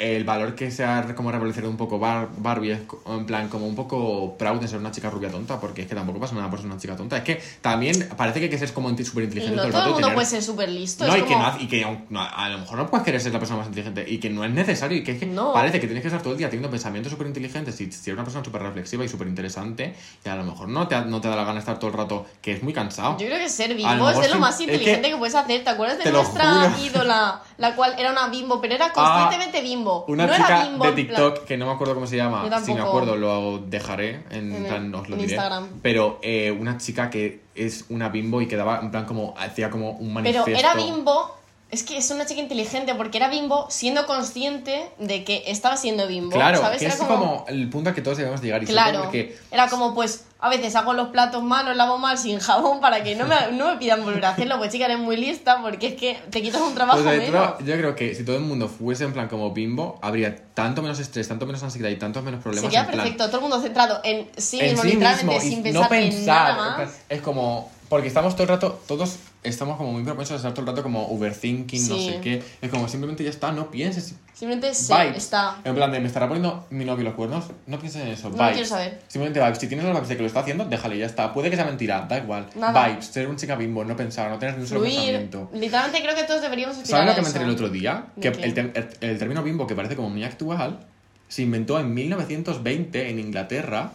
el 0.00 0.24
valor 0.24 0.54
que 0.54 0.70
se 0.70 0.82
ha 0.84 1.14
como 1.14 1.30
revolucionado 1.30 1.70
un 1.70 1.76
poco 1.76 1.98
Bar- 1.98 2.28
Barbie 2.38 2.72
es 2.72 2.80
en 3.06 3.26
plan 3.26 3.48
como 3.48 3.66
un 3.66 3.74
poco 3.76 4.36
proud 4.38 4.58
de 4.60 4.66
ser 4.66 4.78
una 4.78 4.90
chica 4.90 5.10
rubia 5.10 5.30
tonta 5.30 5.60
porque 5.60 5.82
es 5.82 5.88
que 5.88 5.94
tampoco 5.94 6.18
pasa 6.18 6.34
nada 6.34 6.48
por 6.48 6.58
ser 6.58 6.66
una 6.70 6.78
chica 6.78 6.96
tonta 6.96 7.18
es 7.18 7.22
que 7.24 7.42
también 7.60 8.08
parece 8.16 8.38
que 8.40 8.44
hay 8.46 8.50
que 8.50 8.58
ser 8.58 8.72
como 8.72 8.88
súper 8.90 9.24
inteligente 9.24 9.56
no 9.56 9.62
todo 9.62 9.66
el 9.66 9.72
todo 9.72 9.82
el 9.84 9.90
mundo 9.92 10.06
tener- 10.08 10.14
puede 10.14 10.26
ser 10.26 10.42
súper 10.42 10.68
listo. 10.70 11.06
no, 11.06 11.16
y 11.16 11.20
que, 11.22 11.26
como- 11.34 11.42
no, 11.46 11.60
y 11.60 11.66
que 11.68 11.98
no, 12.08 12.20
a 12.22 12.48
lo 12.48 12.58
mejor 12.58 12.78
no 12.78 12.86
puedes 12.90 13.04
querer 13.04 13.20
ser 13.20 13.32
la 13.32 13.38
persona 13.38 13.58
más 13.58 13.68
inteligente 13.68 14.04
y 14.08 14.18
que 14.18 14.30
no 14.30 14.44
es 14.44 14.50
necesario 14.50 14.96
y 14.98 15.04
que 15.04 15.12
es 15.12 15.18
que 15.18 15.26
No. 15.26 15.52
parece 15.52 15.78
que 15.80 15.86
tienes 15.86 16.00
que 16.02 16.08
estar 16.08 16.22
todo 16.22 16.32
el 16.32 16.38
día 16.38 16.48
teniendo 16.48 16.70
pensamientos 16.70 17.12
súper 17.12 17.26
inteligentes 17.26 17.78
y 17.80 17.92
si 17.92 18.10
eres 18.10 18.14
una 18.14 18.24
persona 18.24 18.44
súper 18.44 18.62
reflexiva 18.62 19.04
y 19.04 19.08
súper 19.08 19.28
interesante 19.28 19.94
y 20.24 20.28
a 20.28 20.36
lo 20.36 20.44
mejor 20.44 20.68
no 20.68 20.88
te, 20.88 20.98
no 21.04 21.20
te 21.20 21.28
da 21.28 21.36
la 21.36 21.44
gana 21.44 21.58
estar 21.58 21.78
todo 21.78 21.90
el 21.90 21.96
rato 21.96 22.26
que 22.40 22.52
es 22.52 22.62
muy 22.62 22.72
cansado 22.72 23.18
Yo 23.18 23.26
creo 23.26 23.38
que 23.38 23.48
ser 23.50 23.70
A 23.70 23.74
lo 23.74 23.76
bimbo 23.76 24.10
es 24.10 24.20
de 24.20 24.28
lo 24.28 24.38
más 24.40 24.52
es 24.60 24.66
que- 24.66 24.72
inteligente 24.72 25.10
que... 25.10 25.16
puedes 25.16 25.34
hacer. 25.34 25.62
¿Te 25.64 25.70
acuerdas 25.70 25.98
de 25.98 26.04
Te 26.04 26.12
nuestra. 26.12 26.62
Ah, 26.64 26.76
ídola, 26.82 27.42
la 27.58 27.74
cual 27.76 27.94
era 27.98 28.10
una 28.12 28.28
bimbo, 28.28 28.60
pero 28.60 28.74
era 28.74 28.92
conscientemente 28.92 29.60
bimbo? 29.62 29.89
Una 30.08 30.26
no 30.26 30.34
chica 30.34 30.46
era 30.48 30.68
bimbo 30.68 30.84
de 30.84 30.92
plan- 30.92 31.06
TikTok 31.06 31.44
que 31.44 31.56
no 31.56 31.66
me 31.66 31.72
acuerdo 31.72 31.94
cómo 31.94 32.06
se 32.06 32.16
llama. 32.16 32.38
Yo 32.42 32.44
Si 32.48 32.50
tampoco. 32.50 32.74
me 32.74 32.80
acuerdo, 32.82 33.16
lo 33.16 33.58
dejaré. 33.58 34.22
En, 34.30 34.54
En 34.54 34.64
plan, 34.64 34.94
os 34.94 35.08
lo 35.08 35.16
diré. 35.16 35.28
Instagram. 35.32 35.68
Pero 35.82 36.18
eh, 36.22 36.50
una 36.58 36.78
chica 36.78 37.10
que 37.10 37.40
es 37.54 37.84
una 37.88 38.08
bimbo 38.08 38.40
y 38.42 38.48
que 38.48 38.56
daba, 38.56 38.80
en 38.80 38.90
plan, 38.90 39.04
como 39.04 39.34
hacía 39.38 39.70
como 39.70 39.90
un 39.92 40.14
Pero 40.22 40.44
manifiesto. 40.44 40.50
era 40.50 40.74
bimbo. 40.74 41.36
Es 41.70 41.84
que 41.84 41.96
es 41.96 42.10
una 42.10 42.26
chica 42.26 42.40
inteligente 42.40 42.96
porque 42.96 43.18
era 43.18 43.28
bimbo 43.28 43.66
siendo 43.70 44.04
consciente 44.06 44.88
de 44.98 45.22
que 45.22 45.44
estaba 45.46 45.76
siendo 45.76 46.08
bimbo. 46.08 46.30
Claro, 46.32 46.58
¿sabes? 46.60 46.78
que 46.80 46.86
Era 46.86 46.94
es 46.94 47.00
como... 47.00 47.44
el 47.48 47.68
punto 47.70 47.90
al 47.90 47.94
que 47.94 48.02
todos 48.02 48.18
debemos 48.18 48.42
llegar. 48.42 48.60
Y 48.62 48.66
Claro, 48.66 49.02
porque 49.02 49.36
era 49.52 49.68
como 49.68 49.94
pues 49.94 50.24
a 50.42 50.48
veces 50.48 50.74
hago 50.76 50.92
los 50.94 51.08
platos 51.08 51.42
malos, 51.42 51.76
lavo 51.76 51.98
mal 51.98 52.16
sin 52.18 52.38
jabón 52.38 52.80
para 52.80 53.02
que 53.02 53.14
no 53.14 53.26
me, 53.26 53.34
no 53.52 53.68
me 53.72 53.76
pidan 53.76 54.04
volver 54.04 54.24
a 54.24 54.30
hacerlo, 54.30 54.58
pues 54.58 54.72
chica 54.72 54.86
eres 54.86 54.98
muy 54.98 55.16
lista 55.16 55.60
porque 55.62 55.88
es 55.88 55.94
que 55.94 56.18
te 56.30 56.40
quitas 56.42 56.60
un 56.62 56.74
trabajo 56.74 57.02
Pues, 57.02 57.18
menos. 57.18 57.58
yo 57.58 57.76
creo 57.76 57.94
que 57.94 58.14
si 58.14 58.24
todo 58.24 58.36
el 58.36 58.42
mundo 58.42 58.68
fuese 58.68 59.04
en 59.04 59.12
plan 59.12 59.28
como 59.28 59.52
bimbo, 59.52 59.98
habría 60.02 60.36
tanto 60.54 60.82
menos 60.82 60.98
estrés, 60.98 61.28
tanto 61.28 61.46
menos 61.46 61.62
ansiedad 61.62 61.90
y 61.90 61.96
tantos 61.96 62.22
menos 62.22 62.42
problemas. 62.42 62.64
Sería 62.70 62.80
en 62.80 62.86
plan, 62.86 62.98
perfecto, 63.00 63.26
todo 63.26 63.36
el 63.36 63.42
mundo 63.42 63.60
centrado 63.60 64.00
en 64.04 64.28
sí 64.36 64.58
en 64.60 64.66
mismo, 64.70 64.82
sí 64.82 64.88
literalmente, 64.88 65.34
mismo 65.34 65.40
sin 65.40 65.74
no 65.74 65.88
pensar, 65.88 65.92
en 65.92 66.08
pensar. 66.10 66.26
nada 66.48 66.56
más. 66.56 66.74
plan, 66.76 66.90
Es 67.08 67.20
como. 67.20 67.70
Porque 67.88 68.06
estamos 68.06 68.34
todo 68.34 68.44
el 68.44 68.48
rato, 68.50 68.80
todos 68.86 69.16
estamos 69.42 69.76
como 69.78 69.92
muy 69.92 70.02
propensos 70.04 70.34
a 70.34 70.36
estar 70.36 70.52
todo 70.52 70.62
el 70.62 70.66
rato 70.68 70.82
como 70.82 71.06
overthinking, 71.08 71.88
no 71.88 71.96
Sí. 71.96 72.08
sé 72.10 72.20
qué. 72.20 72.42
Es 72.60 72.70
como 72.70 72.88
simplemente 72.88 73.24
ya 73.24 73.30
está, 73.30 73.52
no 73.52 73.70
pienses. 73.70 74.14
Simplemente 74.34 74.68
Vibes. 74.70 75.16
está. 75.24 75.58
En 75.64 75.74
plan 75.74 75.92
de, 75.92 76.00
¿me 76.00 76.06
estará 76.06 76.26
poniendo 76.26 76.66
mi 76.70 76.84
novio 76.84 77.04
los 77.04 77.14
cuernos? 77.14 77.44
No 77.66 77.78
pienses 77.78 78.02
en 78.02 78.08
eso. 78.08 78.30
No 78.30 78.36
vibes. 78.36 78.52
quiero 78.52 78.68
saber. 78.68 79.00
Simplemente 79.08 79.40
vibes. 79.40 79.58
Si 79.58 79.66
tienes 79.66 79.84
la 79.86 79.92
vibes 79.92 80.08
de 80.08 80.16
que 80.16 80.22
lo 80.22 80.26
está 80.28 80.40
haciendo, 80.40 80.64
déjale, 80.64 80.96
ya 80.98 81.06
está. 81.06 81.32
Puede 81.34 81.50
que 81.50 81.56
sea 81.56 81.64
mentira, 81.66 82.06
da 82.08 82.18
igual. 82.18 82.46
Nada. 82.54 82.88
Vibes, 82.88 83.06
ser 83.06 83.28
un 83.28 83.36
chica 83.36 83.54
bimbo, 83.56 83.84
no 83.84 83.96
pensar, 83.96 84.30
no 84.30 84.38
tener 84.38 84.54
ni 84.56 84.62
un 84.62 84.66
solo 84.68 84.80
Fluir. 84.80 84.94
pensamiento. 84.96 85.50
Literalmente 85.52 86.02
creo 86.02 86.14
que 86.16 86.24
todos 86.24 86.40
deberíamos 86.42 86.76
¿Sabes 86.84 87.06
lo 87.06 87.14
que 87.14 87.20
me 87.22 87.26
enteré 87.26 87.44
el 87.44 87.50
otro 87.50 87.68
día? 87.68 88.06
¿De 88.16 88.30
Que 88.32 88.42
el, 88.44 88.58
el- 88.58 88.88
el 89.00 89.18
término 89.18 89.42
bimbo, 89.42 89.66
que 89.66 89.74
parece 89.74 89.94
como 89.96 90.08
muy 90.10 90.24
actual, 90.24 90.80
se 91.28 91.42
inventó 91.42 91.78
en 91.78 91.92
1920 91.94 93.10
en 93.10 93.18
Inglaterra, 93.18 93.92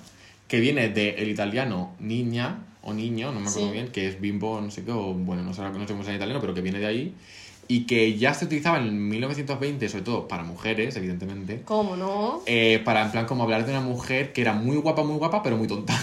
que 0.47 0.59
viene 0.59 0.89
del 0.89 1.27
italiano 1.27 1.95
niña 1.99 2.59
o 2.85 2.93
niño, 2.93 3.31
no 3.31 3.39
me 3.41 3.49
acuerdo 3.49 3.67
Sí. 3.67 3.73
bien, 3.73 3.87
que 3.89 4.07
es 4.07 4.21
bimbo, 4.21 4.61
no 4.61 4.71
sé 4.71 4.85
qué, 4.85 4.91
o 4.91 5.13
bueno, 5.13 5.41
no 5.43 5.53
sé, 5.53 5.61
no 5.61 5.67
sé 5.73 5.73
cómo 5.93 6.03
llama 6.03 6.09
en 6.11 6.15
italiano, 6.15 6.39
pero 6.39 6.53
que 6.53 6.61
viene 6.61 6.79
de 6.79 6.85
ahí. 6.85 7.13
Y 7.67 7.87
que 7.87 8.15
ya 8.17 8.33
se 8.35 8.45
utilizaba 8.45 8.77
en 8.77 9.09
1920, 9.09 9.89
sobre 9.89 10.03
todo 10.03 10.27
para 10.27 10.43
mujeres, 10.43 10.95
evidentemente. 10.97 11.63
¿Cómo 11.65 11.95
no? 11.95 12.41
eh, 12.45 12.79
para 12.85 13.01
en 13.03 13.11
plan 13.11 13.25
como 13.25 13.41
hablar 13.43 13.65
de 13.65 13.71
una 13.71 13.81
mujer 13.81 14.33
que 14.33 14.41
era 14.41 14.53
muy 14.53 14.77
guapa, 14.77 15.03
muy 15.03 15.17
guapa, 15.17 15.41
pero 15.41 15.57
muy 15.57 15.67
tonta. 15.67 15.99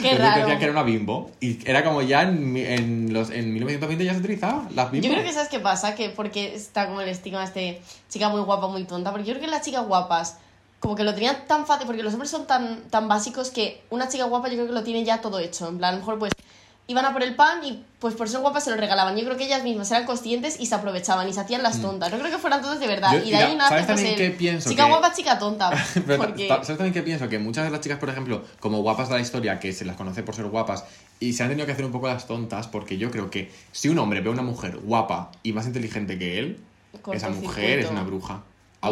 Qué 0.00 0.16
raro. 0.16 0.40
decían 0.40 0.58
que 0.58 0.64
era 0.64 0.72
una 0.72 0.82
bimbo. 0.82 1.30
Y 1.42 1.58
era 1.68 1.84
como 1.84 2.00
ya 2.00 2.22
en, 2.22 2.56
en, 2.56 3.12
los, 3.12 3.28
en 3.28 3.52
1920 3.52 4.02
ya 4.02 4.14
se 4.14 4.20
utilizaba 4.20 4.66
las 4.74 4.90
bimbos. 4.90 5.06
Yo 5.06 5.12
creo 5.14 5.26
que 5.26 5.32
sabes 5.34 5.50
qué 5.50 5.60
pasa, 5.60 5.94
que 5.94 6.08
porque 6.08 6.54
está 6.54 6.86
como 6.86 7.02
el 7.02 7.08
estigma 7.10 7.44
este 7.44 7.82
chica 8.08 8.30
muy 8.30 8.40
guapa, 8.40 8.68
muy 8.68 8.84
tonta, 8.84 9.10
porque 9.12 9.26
yo 9.26 9.34
creo 9.34 9.44
que 9.44 9.50
las 9.50 9.60
chicas 9.62 9.86
guapas 9.86 10.38
como 10.84 10.96
que 10.96 11.02
lo 11.02 11.14
tenían 11.14 11.46
tan 11.48 11.64
fácil, 11.64 11.86
porque 11.86 12.02
los 12.02 12.12
hombres 12.12 12.30
son 12.30 12.46
tan, 12.46 12.82
tan 12.90 13.08
básicos 13.08 13.50
que 13.50 13.82
una 13.88 14.06
chica 14.06 14.24
guapa 14.24 14.48
yo 14.48 14.56
creo 14.56 14.66
que 14.66 14.74
lo 14.74 14.82
tiene 14.82 15.02
ya 15.02 15.22
todo 15.22 15.38
hecho, 15.38 15.66
en 15.66 15.78
plan, 15.78 15.88
a 15.88 15.92
lo 15.92 16.00
mejor 16.00 16.18
pues 16.18 16.32
iban 16.88 17.06
a 17.06 17.14
por 17.14 17.22
el 17.22 17.34
pan 17.34 17.64
y 17.64 17.82
pues 17.98 18.14
por 18.14 18.28
ser 18.28 18.40
guapas 18.40 18.64
se 18.64 18.70
lo 18.70 18.76
regalaban. 18.76 19.16
Yo 19.16 19.24
creo 19.24 19.38
que 19.38 19.46
ellas 19.46 19.64
mismas 19.64 19.90
eran 19.90 20.04
conscientes 20.04 20.60
y 20.60 20.66
se 20.66 20.74
aprovechaban 20.74 21.26
y 21.26 21.32
se 21.32 21.40
hacían 21.40 21.62
las 21.62 21.80
tontas. 21.80 22.12
No 22.12 22.18
creo 22.18 22.30
que 22.30 22.36
fueran 22.36 22.60
todas 22.60 22.80
de 22.80 22.86
verdad. 22.86 23.12
Mm. 23.12 23.14
Yo- 23.14 23.24
y 23.24 23.30
de 23.30 23.36
ahí 23.36 23.56
nace 23.56 23.68
¿sabes 23.70 23.86
pues, 23.86 23.96
también 23.96 24.08
el 24.08 24.16
qué 24.18 24.36
pienso? 24.36 24.68
chica 24.68 24.84
Que- 24.84 24.90
guapa, 24.90 25.14
chica 25.14 25.38
tonta. 25.38 25.70
Porque... 26.18 26.48
¿Sabes 26.48 26.66
también 26.66 26.92
qué 26.92 27.02
pienso? 27.02 27.30
Que 27.30 27.38
muchas 27.38 27.64
de 27.64 27.70
las 27.70 27.80
chicas, 27.80 27.98
por 27.98 28.10
ejemplo, 28.10 28.44
como 28.60 28.82
guapas 28.82 29.08
de 29.08 29.14
la 29.14 29.20
historia, 29.22 29.58
que 29.58 29.72
se 29.72 29.86
las 29.86 29.96
conoce 29.96 30.22
por 30.22 30.34
ser 30.34 30.44
guapas, 30.44 30.84
y 31.18 31.32
se 31.32 31.42
han 31.42 31.48
tenido 31.48 31.64
que 31.64 31.72
hacer 31.72 31.86
un 31.86 31.92
poco 31.92 32.08
las 32.08 32.26
tontas, 32.26 32.66
porque 32.66 32.98
yo 32.98 33.10
creo 33.10 33.30
que 33.30 33.50
si 33.72 33.88
un 33.88 33.98
hombre 33.98 34.20
ve 34.20 34.28
a 34.28 34.32
una 34.32 34.42
mujer 34.42 34.76
guapa 34.76 35.30
y 35.42 35.54
más 35.54 35.64
inteligente 35.64 36.18
que 36.18 36.38
él, 36.38 36.58
esa 37.14 37.30
mujer 37.30 37.40
Cortocircuito. 37.40 37.80
es 37.80 37.90
una 37.90 38.02
bruja. 38.02 38.34
No. 38.34 38.90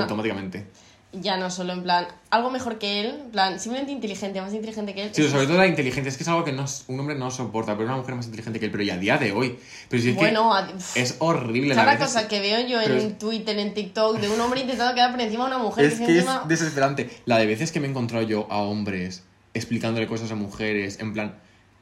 Ya 1.14 1.36
no 1.36 1.50
solo 1.50 1.74
en 1.74 1.82
plan, 1.82 2.06
algo 2.30 2.50
mejor 2.50 2.78
que 2.78 3.00
él, 3.02 3.20
en 3.24 3.30
plan, 3.30 3.60
simplemente 3.60 3.92
inteligente, 3.92 4.40
más 4.40 4.54
inteligente 4.54 4.94
que 4.94 5.02
él. 5.04 5.10
Sí, 5.12 5.28
sobre 5.28 5.46
todo 5.46 5.58
la 5.58 5.66
inteligencia. 5.66 6.08
Es 6.08 6.16
que 6.16 6.22
es 6.22 6.28
algo 6.30 6.42
que 6.42 6.52
no, 6.52 6.64
un 6.88 7.00
hombre 7.00 7.14
no 7.16 7.30
soporta, 7.30 7.74
pero 7.76 7.86
una 7.88 7.98
mujer 7.98 8.14
más 8.14 8.24
inteligente 8.24 8.58
que 8.58 8.64
él. 8.64 8.70
Pero 8.72 8.82
y 8.82 8.88
a 8.90 8.96
día 8.96 9.18
de 9.18 9.30
hoy. 9.32 9.58
Pero 9.90 10.02
si 10.02 10.08
es 10.08 10.14
bueno, 10.16 10.54
a- 10.54 10.66
que 10.66 11.00
es 11.02 11.16
horrible. 11.18 11.74
Cada 11.74 11.92
la 11.92 11.98
cosa 11.98 12.28
que 12.28 12.40
veo 12.40 12.66
yo 12.66 12.78
pero 12.82 12.94
en 12.98 13.06
es- 13.08 13.18
Twitter, 13.18 13.58
en 13.58 13.74
TikTok, 13.74 14.20
de 14.20 14.30
un 14.30 14.40
hombre 14.40 14.60
intentando 14.62 14.94
quedar 14.94 15.10
por 15.10 15.20
encima 15.20 15.44
de 15.44 15.54
una 15.54 15.58
mujer 15.62 15.84
Es 15.84 15.98
que, 15.98 16.06
que 16.06 16.12
es 16.12 16.24
encima... 16.24 16.44
desesperante. 16.48 17.10
La 17.26 17.36
de 17.36 17.44
veces 17.46 17.72
que 17.72 17.80
me 17.80 17.88
he 17.88 17.90
encontrado 17.90 18.24
yo 18.26 18.46
a 18.50 18.58
hombres 18.62 19.22
explicándole 19.52 20.06
cosas 20.06 20.32
a 20.32 20.34
mujeres, 20.34 20.98
en 20.98 21.12
plan, 21.12 21.34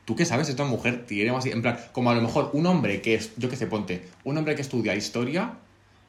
¿tú 0.07 0.17
qué 0.17 0.25
sabes? 0.25 0.49
Esta 0.49 0.65
mujer 0.65 1.07
tiene 1.07 1.31
más... 1.31 1.47
En 1.47 1.63
plan, 1.63 1.79
como 1.93 2.11
a 2.11 2.15
lo 2.17 2.21
mejor 2.21 2.51
un 2.53 2.67
hombre 2.67 3.01
que 3.01 3.15
es, 3.15 3.31
yo 3.37 3.49
qué 3.49 3.55
sé, 3.55 3.69
ponte, 3.69 4.09
un 4.25 4.37
hombre 4.37 4.57
que 4.57 4.63
estudia 4.63 4.97
historia, 4.97 5.55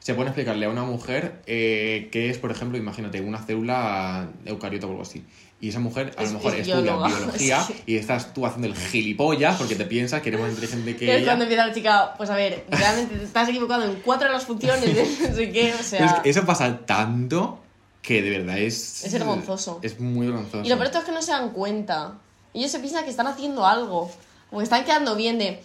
se 0.02 0.14
pone 0.14 0.26
a 0.26 0.30
explicarle 0.30 0.66
a 0.66 0.68
una 0.68 0.82
mujer 0.84 1.42
eh, 1.46 2.08
que 2.10 2.28
es, 2.30 2.38
por 2.38 2.50
ejemplo, 2.50 2.76
imagínate, 2.78 3.20
una 3.20 3.38
célula 3.44 4.28
eucariota 4.44 4.86
o 4.86 4.90
algo 4.90 5.02
así. 5.02 5.24
Y 5.60 5.68
esa 5.68 5.78
mujer 5.78 6.12
a 6.16 6.22
Es- 6.24 6.32
lo 6.32 6.38
mejor 6.38 6.54
es 6.54 6.60
estudia 6.66 6.80
bióloga. 6.82 7.06
biología 7.08 7.62
Sí. 7.66 7.74
y 7.86 7.96
estás 7.96 8.34
tú 8.34 8.44
haciendo 8.44 8.66
el 8.66 8.74
gilipollas 8.76 9.56
porque 9.58 9.76
te 9.76 9.84
piensas 9.84 10.20
que 10.20 10.30
eres 10.30 10.40
más 10.40 10.50
inteligente 10.50 10.92
que 10.96 11.06
Que 11.06 11.12
es 11.12 11.16
ella. 11.18 11.26
cuando 11.26 11.44
empieza 11.44 11.66
la 11.68 11.72
chica, 11.74 12.14
pues 12.16 12.30
a 12.30 12.34
ver, 12.34 12.64
realmente 12.68 13.16
te 13.16 13.24
estás 13.24 13.48
equivocado 13.48 13.84
en 13.84 13.94
cuatro 14.04 14.26
de 14.26 14.34
las 14.34 14.44
funciones, 14.44 14.82
de 14.82 15.02
no 15.30 15.34
sé 15.36 15.52
qué, 15.52 15.72
o 15.72 15.82
sea... 15.84 16.04
es 16.06 16.12
que 16.14 16.30
eso 16.30 16.44
pasa 16.44 16.78
tanto 16.84 17.60
que 18.02 18.20
de 18.22 18.30
verdad 18.30 18.58
es... 18.58 19.04
Es 19.04 19.12
vergonzoso. 19.12 19.78
Es 19.82 20.00
muy 20.00 20.26
vergonzoso. 20.26 20.64
Y 20.64 20.68
lo 20.68 20.76
peor 20.78 20.90
es 20.92 21.04
que 21.04 21.12
no 21.12 21.22
se 21.22 21.30
dan 21.30 21.50
cuenta. 21.50 22.14
Ellos 22.52 22.72
se 22.72 22.80
piensan 22.80 23.04
que 23.04 23.10
están 23.10 23.28
haciendo 23.28 23.64
algo, 23.64 24.10
o 24.50 24.58
que 24.58 24.64
están 24.64 24.84
quedando 24.84 25.14
bien 25.14 25.38
de... 25.38 25.62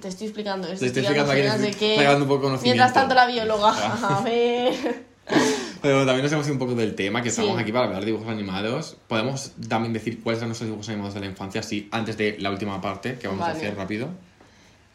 Te 0.00 0.08
estoy 0.08 0.26
explicando 0.26 0.66
esto, 0.68 0.80
Te 0.80 0.86
estoy 0.86 1.02
explicando 1.02 1.32
aquí, 1.32 1.96
regalando 1.96 2.24
un 2.24 2.28
poco 2.28 2.40
de 2.42 2.46
conocimiento. 2.48 2.62
Mientras 2.64 2.92
tanto 2.94 3.14
la 3.14 3.26
bióloga, 3.26 3.72
Ah. 3.76 4.18
a 4.18 4.22
ver... 4.22 5.06
Pero 5.82 5.98
también 6.06 6.22
nos 6.22 6.32
hemos 6.32 6.46
ido 6.46 6.54
un 6.54 6.58
poco 6.58 6.74
del 6.74 6.94
tema, 6.94 7.22
que 7.22 7.30
Sí. 7.30 7.40
estamos 7.40 7.60
aquí 7.60 7.70
para 7.70 7.84
hablar 7.86 8.00
de 8.00 8.06
dibujos 8.06 8.28
animados. 8.28 8.96
Podemos 9.06 9.52
también 9.68 9.92
decir 9.92 10.22
cuáles 10.22 10.40
son 10.40 10.48
nuestros 10.48 10.66
dibujos 10.68 10.88
animados 10.88 11.14
de 11.14 11.20
la 11.20 11.26
infancia, 11.26 11.62
sí, 11.62 11.88
antes 11.92 12.16
de 12.16 12.36
la 12.40 12.50
última 12.50 12.80
parte, 12.80 13.18
que 13.18 13.28
vamos 13.28 13.44
a 13.44 13.48
Vale. 13.48 13.58
hacer 13.60 13.76
rápido. 13.76 14.08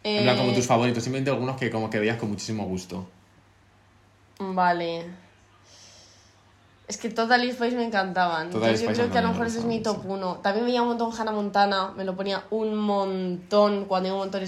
En 0.03 0.23
plan, 0.23 0.35
como 0.37 0.51
Eh, 0.51 0.55
tus 0.55 0.65
favoritos, 0.65 1.01
simplemente 1.03 1.29
algunos 1.31 1.55
que 1.57 1.69
como 1.69 1.89
que 1.89 1.99
veías 1.99 2.17
con 2.17 2.29
muchísimo 2.29 2.65
gusto. 2.65 3.07
Vale. 4.39 5.05
Es 6.87 6.97
que 6.97 7.09
Total 7.09 7.41
Spice 7.49 7.75
me 7.77 7.85
encantaban. 7.85 8.49
Total 8.49 8.69
Entonces 8.71 8.81
yo 8.81 8.93
creo 8.93 9.07
a 9.07 9.11
que 9.11 9.17
a 9.17 9.21
lo 9.21 9.27
me 9.29 9.33
mejor 9.35 9.47
ese 9.47 9.59
es 9.59 9.65
mi 9.65 9.79
top 9.81 10.05
1. 10.05 10.39
También 10.43 10.65
veía 10.65 10.81
un 10.81 10.89
montón 10.89 11.11
Hannah 11.17 11.31
Montana, 11.31 11.93
me 11.95 12.03
lo 12.03 12.15
ponía 12.15 12.43
un 12.49 12.75
montón 12.75 13.85
cuando 13.85 14.09
hay 14.09 14.13
un 14.13 14.19
montón 14.19 14.43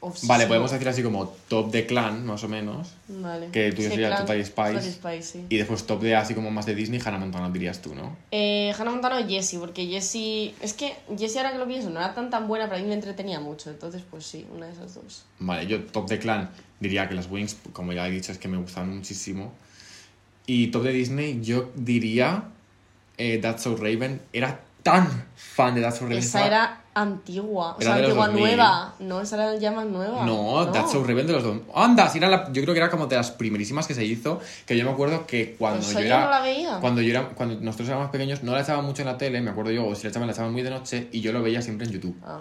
obsesivo. 0.00 0.32
Vale, 0.32 0.46
podemos 0.46 0.70
decir 0.70 0.88
así 0.88 1.02
como 1.02 1.28
top 1.48 1.70
de 1.70 1.86
clan, 1.86 2.24
más 2.26 2.42
o 2.44 2.48
menos. 2.48 2.94
Vale. 3.08 3.48
que 3.50 3.72
tuyo 3.72 3.88
sería 3.88 4.08
claro. 4.08 4.24
Total 4.24 4.44
Spice. 4.44 4.72
Total 4.72 4.92
Spice, 4.92 5.22
sí. 5.22 5.46
Y 5.48 5.56
después 5.56 5.86
top 5.86 6.02
de 6.02 6.16
así 6.16 6.34
como 6.34 6.50
más 6.50 6.66
de 6.66 6.74
Disney, 6.74 7.00
Hannah 7.04 7.18
Montana 7.18 7.50
dirías 7.50 7.80
tú, 7.80 7.94
¿no? 7.94 8.16
Eh, 8.30 8.72
Hannah 8.78 8.90
Montana 8.90 9.18
o 9.18 9.28
Jessie, 9.28 9.58
porque 9.58 9.86
Jessie... 9.86 10.54
Es 10.60 10.72
que 10.74 10.94
Jessie 11.18 11.38
ahora 11.38 11.52
que 11.52 11.58
lo 11.58 11.66
pienso 11.66 11.90
no 11.90 11.98
era 11.98 12.14
tan 12.14 12.30
tan 12.30 12.48
buena, 12.48 12.66
pero 12.66 12.78
a 12.78 12.82
mí 12.82 12.88
me 12.88 12.94
entretenía 12.94 13.40
mucho. 13.40 13.70
Entonces 13.70 14.02
pues 14.10 14.26
sí, 14.26 14.46
una 14.54 14.66
de 14.66 14.72
esas 14.72 14.94
dos. 14.94 15.24
Vale, 15.38 15.66
yo 15.66 15.84
top 15.84 16.08
de 16.08 16.18
clan 16.18 16.50
diría 16.80 17.08
que 17.08 17.14
las 17.14 17.30
Wings, 17.30 17.56
como 17.72 17.92
ya 17.92 18.06
he 18.06 18.10
dicho, 18.10 18.32
es 18.32 18.38
que 18.38 18.48
me 18.48 18.58
gustan 18.58 18.94
muchísimo. 18.94 19.52
Y 20.46 20.68
top 20.68 20.84
de 20.84 20.92
Disney, 20.92 21.40
yo 21.42 21.70
diría 21.74 22.44
eh, 23.18 23.38
That's 23.38 23.62
So 23.62 23.76
Raven. 23.76 24.20
Era 24.32 24.60
tan 24.86 25.24
fan 25.34 25.74
de 25.74 25.80
That's 25.80 25.98
So. 25.98 26.08
Esa 26.08 26.46
era 26.46 26.80
antigua. 26.94 27.76
O 27.76 27.82
sea, 27.82 27.96
antigua 27.96 28.28
2000. 28.28 28.40
nueva. 28.40 28.94
No, 29.00 29.20
esa 29.20 29.34
era 29.36 29.58
ya 29.58 29.72
más 29.72 29.86
nueva. 29.86 30.24
No, 30.24 30.70
That's 30.70 30.92
So 30.92 31.02
de 31.02 31.24
los 31.24 31.42
dos. 31.42 31.58
Anda, 31.74 32.08
si 32.08 32.18
era 32.18 32.28
la- 32.28 32.52
yo 32.52 32.62
creo 32.62 32.72
que 32.72 32.78
era 32.80 32.88
como 32.88 33.06
de 33.08 33.16
las 33.16 33.32
primerísimas 33.32 33.86
que 33.88 33.94
se 33.94 34.04
hizo. 34.04 34.40
Que 34.64 34.76
yo 34.76 34.84
me 34.84 34.92
acuerdo 34.92 35.26
que 35.26 35.56
cuando 35.58 35.80
Pues 35.80 35.92
yo 35.92 36.00
yo 36.00 36.06
era. 36.06 36.24
no 36.24 36.30
la 36.30 36.40
veía. 36.40 36.78
Cuando 36.80 37.00
yo 37.02 37.10
era. 37.10 37.28
Cuando 37.30 37.60
nosotros 37.60 37.88
éramos 37.88 38.10
pequeños, 38.10 38.44
no 38.44 38.52
la 38.52 38.60
echaban 38.60 38.84
mucho 38.84 39.02
en 39.02 39.08
la 39.08 39.18
tele, 39.18 39.40
me 39.40 39.50
acuerdo 39.50 39.72
yo, 39.72 39.86
o 39.86 39.94
si 39.96 40.04
la 40.04 40.10
echaban, 40.10 40.28
la 40.28 40.32
echaban 40.34 40.52
muy 40.52 40.62
de 40.62 40.70
noche, 40.70 41.08
y 41.10 41.20
yo 41.20 41.32
lo 41.32 41.42
veía 41.42 41.60
siempre 41.60 41.86
en 41.86 41.92
YouTube. 41.92 42.16
Ah. 42.24 42.40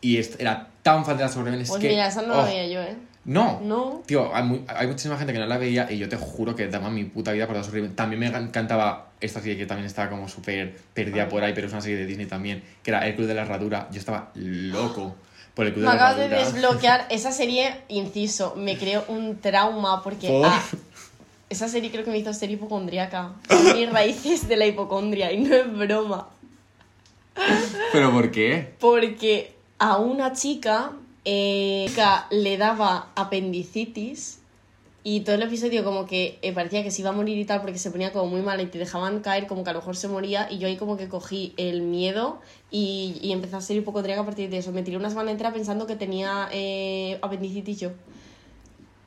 Y 0.00 0.16
era 0.38 0.68
tan 0.82 1.04
fan 1.04 1.16
de 1.16 1.24
That's 1.24 1.34
So. 1.34 1.46
Es 1.46 1.68
Pues 1.68 1.80
que, 1.80 1.88
mira, 1.88 2.06
esa 2.06 2.22
no 2.22 2.34
oh, 2.34 2.36
la 2.38 2.44
veía 2.44 2.68
yo, 2.68 2.80
¿eh? 2.80 2.96
No, 3.24 3.60
No. 3.62 4.02
Tío, 4.06 4.34
hay, 4.34 4.42
muy- 4.44 4.64
hay 4.66 4.86
muchísima 4.86 5.16
gente 5.18 5.32
que 5.34 5.38
no 5.38 5.46
la 5.46 5.58
veía 5.58 5.90
y 5.92 5.98
yo 5.98 6.08
te 6.08 6.16
juro 6.16 6.56
que 6.56 6.66
daba 6.68 6.88
mi 6.90 7.04
puta 7.04 7.32
vida 7.32 7.46
por 7.46 7.62
So 7.62 7.70
Raven. 7.70 7.94
También 7.94 8.18
me 8.20 8.26
encantaba 8.28 9.08
esta 9.20 9.40
serie 9.40 9.58
que 9.58 9.66
también 9.66 9.86
estaba 9.86 10.08
como 10.08 10.26
súper 10.28 10.74
perdida 10.94 11.28
por 11.28 11.42
ahí, 11.44 11.52
pero 11.54 11.66
es 11.66 11.72
una 11.72 11.82
serie 11.82 11.98
de 11.98 12.06
Disney 12.06 12.26
también, 12.26 12.62
que 12.82 12.90
era 12.90 13.06
El 13.06 13.14
Club 13.16 13.26
de 13.28 13.34
la 13.34 13.42
Herradura. 13.42 13.88
Yo 13.92 13.98
estaba 13.98 14.30
loco 14.34 15.14
por 15.54 15.66
El 15.66 15.74
Club 15.74 15.84
Me 15.84 15.90
de 15.90 15.96
la 15.96 16.02
acabas 16.08 16.16
de 16.16 16.24
Herradura. 16.24 16.50
desbloquear 16.52 17.06
esa 17.10 17.30
serie, 17.30 17.74
inciso, 17.88 18.54
me 18.56 18.78
creó 18.78 19.04
un 19.08 19.36
trauma 19.38 20.02
porque 20.02 20.28
¿Por? 20.28 20.46
ah, 20.46 20.62
esa 21.50 21.68
serie 21.68 21.90
creo 21.90 22.04
que 22.04 22.10
me 22.10 22.18
hizo 22.18 22.32
ser 22.32 22.50
hipocondriaca. 22.50 23.32
Son 23.50 23.76
mis 23.76 23.92
raíces 23.92 24.48
de 24.48 24.56
la 24.56 24.64
hipocondria 24.66 25.30
y 25.30 25.38
no 25.42 25.54
es 25.54 25.70
broma. 25.76 26.28
¿Pero 27.92 28.10
por 28.12 28.30
qué? 28.30 28.74
Porque 28.80 29.54
a 29.78 29.96
una 29.98 30.32
chica, 30.32 30.92
eh, 31.24 31.86
le 32.30 32.56
daba 32.56 33.10
apendicitis 33.14 34.40
y 35.02 35.20
todo 35.20 35.34
el 35.36 35.42
episodio 35.42 35.82
como 35.82 36.06
que 36.06 36.38
eh, 36.42 36.52
parecía 36.52 36.82
que 36.82 36.90
se 36.90 37.00
iba 37.00 37.10
a 37.10 37.14
morir 37.14 37.38
y 37.38 37.44
tal 37.46 37.62
porque 37.62 37.78
se 37.78 37.90
ponía 37.90 38.12
como 38.12 38.26
muy 38.26 38.42
mal 38.42 38.60
y 38.60 38.66
te 38.66 38.78
dejaban 38.78 39.20
caer 39.20 39.46
como 39.46 39.64
que 39.64 39.70
a 39.70 39.72
lo 39.72 39.78
mejor 39.78 39.96
se 39.96 40.08
moría 40.08 40.48
y 40.50 40.58
yo 40.58 40.68
ahí 40.68 40.76
como 40.76 40.98
que 40.98 41.08
cogí 41.08 41.54
el 41.56 41.80
miedo 41.82 42.40
y, 42.70 43.18
y 43.22 43.32
empecé 43.32 43.56
a 43.56 43.60
ser 43.62 43.76
hipocondríaca 43.78 44.22
a 44.22 44.24
partir 44.24 44.50
de 44.50 44.58
eso. 44.58 44.72
Me 44.72 44.82
tiré 44.82 44.98
una 44.98 45.08
semana 45.08 45.30
entera 45.30 45.52
pensando 45.52 45.86
que 45.86 45.96
tenía 45.96 46.48
eh, 46.52 47.18
apendicitis 47.22 47.80
yo. 47.80 47.90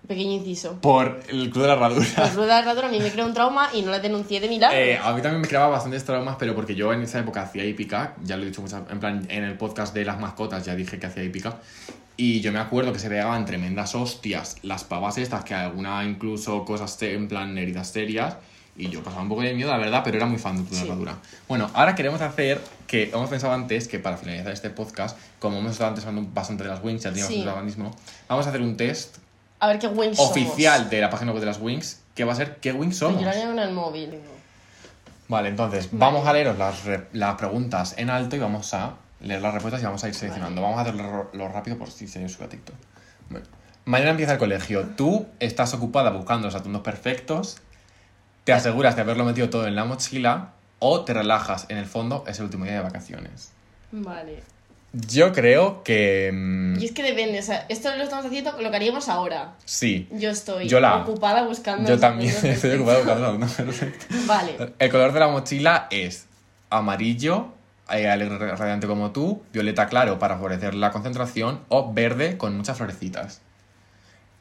Pequeño 0.07 0.33
inciso. 0.33 0.81
Por 0.81 1.21
El 1.29 1.49
Club 1.49 1.61
de 1.61 1.67
la 1.67 1.75
Herradura. 1.75 2.05
Pues 2.17 2.35
rueda 2.35 2.57
de 2.57 2.63
ratón 2.63 2.85
a 2.85 2.87
mí 2.89 2.99
me 2.99 3.09
creó 3.09 3.25
un 3.25 3.33
trauma 3.33 3.69
y 3.73 3.83
no 3.83 3.91
la 3.91 3.99
denuncié 3.99 4.41
de 4.41 4.49
milagro. 4.49 4.77
Eh, 4.77 4.97
a 4.97 5.13
mí 5.13 5.21
también 5.21 5.41
me 5.41 5.47
creaba 5.47 5.67
bastantes 5.67 6.03
traumas, 6.03 6.35
pero 6.37 6.53
porque 6.55 6.75
yo 6.75 6.91
en 6.91 7.03
esa 7.03 7.19
época 7.19 7.43
hacía 7.43 7.63
hípica, 7.63 8.15
ya 8.21 8.35
lo 8.35 8.43
he 8.43 8.47
dicho 8.47 8.61
muchas 8.61 8.81
en 8.89 8.99
plan, 8.99 9.25
en 9.29 9.43
el 9.45 9.57
podcast 9.57 9.93
de 9.93 10.03
las 10.03 10.19
mascotas 10.19 10.65
ya 10.65 10.75
dije 10.75 10.99
que 10.99 11.05
hacía 11.05 11.23
hípica, 11.23 11.57
y 12.17 12.41
yo 12.41 12.51
me 12.51 12.59
acuerdo 12.59 12.93
que 12.93 12.99
se 12.99 13.09
pegaban 13.09 13.45
tremendas 13.45 13.95
hostias 13.95 14.57
las 14.61 14.83
pavas 14.83 15.17
estas, 15.17 15.43
que 15.43 15.53
alguna 15.53 16.03
incluso 16.03 16.63
cosas 16.65 17.01
en 17.01 17.27
plan 17.27 17.57
heridas 17.57 17.87
serias, 17.89 18.35
y 18.75 18.89
yo 18.89 19.03
pasaba 19.03 19.21
un 19.21 19.29
poco 19.29 19.41
de 19.41 19.53
miedo, 19.53 19.69
la 19.69 19.77
verdad, 19.77 20.01
pero 20.03 20.17
era 20.17 20.25
muy 20.25 20.39
fan 20.39 20.57
de 20.57 20.63
Club 20.63 20.79
Sí. 20.79 20.85
Herradura. 20.85 21.15
Bueno, 21.47 21.69
ahora 21.73 21.93
queremos 21.95 22.21
hacer, 22.21 22.59
que 22.87 23.03
hemos 23.13 23.29
pensado 23.29 23.53
antes, 23.53 23.87
que 23.87 23.99
para 23.99 24.17
finalizar 24.17 24.51
este 24.51 24.69
podcast, 24.71 25.17
como 25.39 25.57
hemos 25.59 25.73
estado 25.73 25.89
antes 25.89 26.05
hablando 26.05 26.29
bastante 26.33 26.63
de 26.63 26.69
las 26.69 26.83
Wings, 26.83 27.03
ya 27.03 27.09
teníamos 27.11 27.31
Sí. 27.33 27.39
un 27.39 27.43
protagonismo, 27.45 27.95
vamos 28.27 28.45
a 28.45 28.49
hacer 28.49 28.61
un 28.61 28.75
test 28.77 29.17
a 29.59 29.67
ver 29.67 29.79
qué 29.79 29.87
Wings 29.87 30.17
somos. 30.17 30.31
oficial 30.31 30.89
de 30.89 31.01
la 31.01 31.09
página 31.09 31.31
web 31.31 31.39
de 31.39 31.45
las 31.45 31.59
Wings, 31.59 32.01
que 32.15 32.23
va 32.25 32.33
a 32.33 32.35
ser 32.35 32.57
¿qué 32.57 32.71
Wings 32.73 32.97
Pero 32.99 33.11
somos? 33.11 33.23
Yo 33.23 33.31
en 33.31 33.59
el 33.59 33.71
móvil. 33.73 34.09
Vale, 35.29 35.49
entonces 35.49 35.89
vamos 35.91 36.27
a 36.27 36.33
leeros 36.33 36.57
las, 36.57 36.75
las 37.13 37.35
preguntas 37.35 37.95
en 37.97 38.09
alto 38.09 38.35
y 38.35 38.39
vamos 38.39 38.73
a 38.73 38.95
leer 39.23 39.41
las 39.41 39.53
respuestas 39.53 39.81
y 39.81 39.85
vamos 39.85 40.03
a 40.03 40.07
ir 40.07 40.13
seleccionando. 40.13 40.61
Vamos 40.61 40.77
a 40.77 40.81
hacerlo 40.81 41.29
lo 41.33 41.47
rápido 41.49 41.77
por 41.77 41.89
si 41.89 42.07
se 42.07 42.27
sube 42.29 42.45
a 42.45 42.49
TikTok. 42.49 42.75
Bueno, 43.29 43.45
mañana 43.85 44.11
empieza 44.11 44.33
el 44.33 44.37
colegio. 44.39 44.85
Tú 44.95 45.25
estás 45.39 45.73
ocupada 45.73 46.09
buscando 46.11 46.47
los 46.47 46.55
atuendos 46.55 46.81
perfectos, 46.83 47.57
te 48.43 48.53
aseguras 48.53 48.95
de 48.95 49.01
haberlo 49.01 49.25
metido 49.25 49.49
todo 49.49 49.67
en 49.67 49.75
la 49.75 49.85
mochila 49.85 50.51
o 50.79 51.05
te 51.05 51.13
relajas 51.13 51.65
en 51.69 51.77
el 51.77 51.85
fondo 51.85 52.23
ese 52.27 52.43
último 52.43 52.65
día 52.65 52.73
de 52.75 52.81
vacaciones. 52.81 53.51
Vale. 53.91 54.43
Yo 54.91 55.31
creo 55.33 55.81
que... 55.83 56.29
mm, 56.31 56.79
Y 56.79 56.85
es 56.85 56.91
que 56.91 57.01
depende, 57.01 57.39
o 57.39 57.41
sea, 57.41 57.65
esto 57.69 57.95
lo 57.95 58.03
estamos 58.03 58.25
haciendo 58.25 58.51
lo 58.61 58.69
que 58.69 58.75
haríamos 58.75 59.09
ahora. 59.09 59.53
sí. 59.65 60.07
Yo 60.11 60.29
estoy 60.29 60.67
Yo 60.67 60.79
la- 60.79 60.97
ocupada 60.97 61.43
buscando. 61.43 61.89
Yo 61.89 61.97
también 61.97 62.31
estoy 62.43 62.75
ocupado 62.75 62.99
buscando. 63.03 63.47
Vale. 64.27 64.73
El 64.77 64.91
color 64.91 65.11
de 65.13 65.19
la 65.19 65.29
mochila 65.29 65.87
es 65.89 66.25
amarillo, 66.69 67.52
alegre 67.87 68.37
radiante 68.55 68.87
como 68.87 69.11
tú, 69.11 69.43
violeta 69.51 69.87
claro 69.87 70.19
para 70.19 70.35
favorecer 70.35 70.73
la 70.73 70.91
concentración 70.91 71.61
o 71.69 71.93
verde 71.93 72.37
con 72.37 72.55
muchas 72.55 72.77
florecitas. 72.77 73.41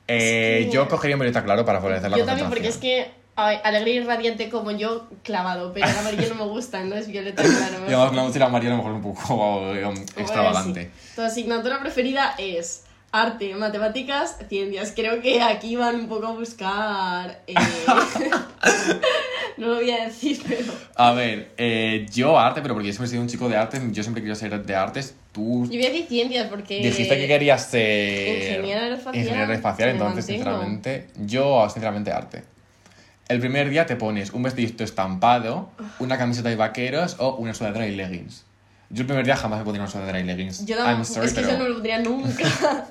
Eh, 0.08 0.68
Yo 0.72 0.88
cogería 0.88 1.16
un 1.16 1.20
violeta 1.20 1.42
claro 1.44 1.64
para 1.64 1.78
favorecer 1.80 2.10
la 2.10 2.18
Yo 2.18 2.24
también, 2.26 2.48
concentración. 2.48 2.50
porque 2.50 2.68
es 2.68 3.08
que 3.08 3.22
ay, 3.36 3.58
alegre 3.64 3.90
y 3.92 4.00
radiante 4.00 4.50
como 4.50 4.70
yo, 4.72 5.08
clavado, 5.22 5.72
pero 5.72 5.86
el 5.88 5.96
amarillo 5.96 6.28
no 6.34 6.44
me 6.44 6.50
gusta, 6.50 6.82
no 6.84 6.94
es 6.96 7.08
violeta 7.08 7.42
claro. 7.42 7.80
me 7.80 7.86
Digamos, 7.86 8.06
gusta. 8.08 8.16
la 8.16 8.22
mochila 8.22 8.44
amarilla 8.46 8.72
a 8.74 8.76
lo 8.76 8.82
mejor 8.82 8.92
un 8.92 9.02
poco 9.02 9.66
eh, 9.74 9.86
um, 9.86 9.94
extravagante. 10.16 10.80
Bueno, 10.80 10.90
sí. 11.00 11.12
Tu 11.16 11.22
asignatura 11.22 11.80
preferida 11.80 12.34
es 12.38 12.84
arte, 13.10 13.54
matemáticas, 13.54 14.38
ciencias. 14.48 14.92
Creo 14.94 15.20
que 15.22 15.42
aquí 15.42 15.76
van 15.76 15.96
un 15.96 16.08
poco 16.08 16.26
a 16.28 16.32
buscar. 16.32 17.40
eh, 17.46 17.54
no 19.56 19.68
lo 19.68 19.74
voy 19.76 19.90
a 19.90 20.04
decir, 20.04 20.40
pero. 20.46 20.72
A 20.96 21.12
ver, 21.12 21.52
eh, 21.56 22.06
yo 22.12 22.38
arte, 22.38 22.62
pero 22.62 22.74
porque 22.74 22.88
yo 22.88 22.92
siempre 22.92 23.06
he 23.06 23.10
sido 23.10 23.22
un 23.22 23.28
chico 23.28 23.48
de 23.48 23.56
arte, 23.56 23.80
yo 23.90 24.02
siempre 24.02 24.22
quiero 24.22 24.34
ser 24.34 24.64
de 24.64 24.74
artes. 24.74 25.14
Tú 25.32 25.64
Yo 25.64 25.70
voy 25.70 25.86
a 25.86 25.90
decir 25.90 26.06
ciencias 26.08 26.48
porque. 26.48 26.80
dijiste 26.82 27.16
que 27.16 27.26
querías 27.26 27.66
ser 27.66 28.42
Ingeniera 28.42 28.82
aeroespacial, 28.82 29.16
ingeniera 29.16 29.42
aeroespacial, 29.42 29.88
entonces 29.90 30.26
sinceramente, 30.26 31.08
yo 31.16 31.68
sinceramente 31.70 32.12
arte. 32.12 32.42
El 33.28 33.40
primer 33.40 33.70
día 33.70 33.86
te 33.86 33.96
pones 33.96 34.32
un 34.32 34.42
vestidito 34.42 34.84
estampado, 34.84 35.70
una 36.00 36.18
camiseta 36.18 36.50
de 36.50 36.56
vaqueros 36.56 37.16
o 37.18 37.36
una 37.36 37.54
sudadera 37.54 37.86
y 37.86 37.96
leggings. 37.96 38.44
Yo 38.90 39.02
el 39.02 39.06
primer 39.06 39.24
día 39.24 39.36
jamás 39.36 39.60
me 39.60 39.64
pondría 39.64 39.82
una 39.82 39.90
sudadera 39.90 40.20
y 40.20 40.24
leggings. 40.24 40.66
Yo 40.66 40.76
I'm 40.76 41.04
sorry, 41.04 41.28
es 41.28 41.32
que 41.32 41.40
pero... 41.40 41.52
yo 41.52 41.58
no 41.58 41.68
lo 41.68 41.74
pondría 41.74 41.98
nunca. 42.00 42.44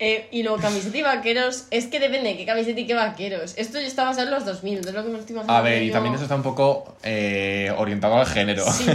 Eh, 0.00 0.26
y 0.32 0.42
luego 0.42 0.58
camiseta 0.58 0.98
y 0.98 1.02
vaqueros, 1.02 1.66
es 1.70 1.86
que 1.86 2.00
depende 2.00 2.30
de 2.30 2.36
qué 2.36 2.44
camiseta 2.44 2.80
y 2.80 2.86
qué 2.86 2.94
vaqueros. 2.94 3.54
Esto 3.56 3.80
ya 3.80 3.86
está 3.86 4.02
basado 4.02 4.26
en 4.26 4.34
los 4.34 4.44
2000, 4.44 4.78
entonces 4.78 4.94
lo 4.94 5.04
que 5.04 5.08
me 5.12 5.18
estoy 5.20 5.34
imaginando 5.34 5.56
A 5.58 5.62
ver, 5.62 5.82
y 5.84 5.86
yo- 5.86 5.92
también 5.92 6.14
eso 6.16 6.24
está 6.24 6.34
un 6.34 6.42
poco 6.42 6.96
eh, 7.04 7.72
orientado 7.78 8.16
al 8.16 8.26
género. 8.26 8.64
Sí. 8.72 8.86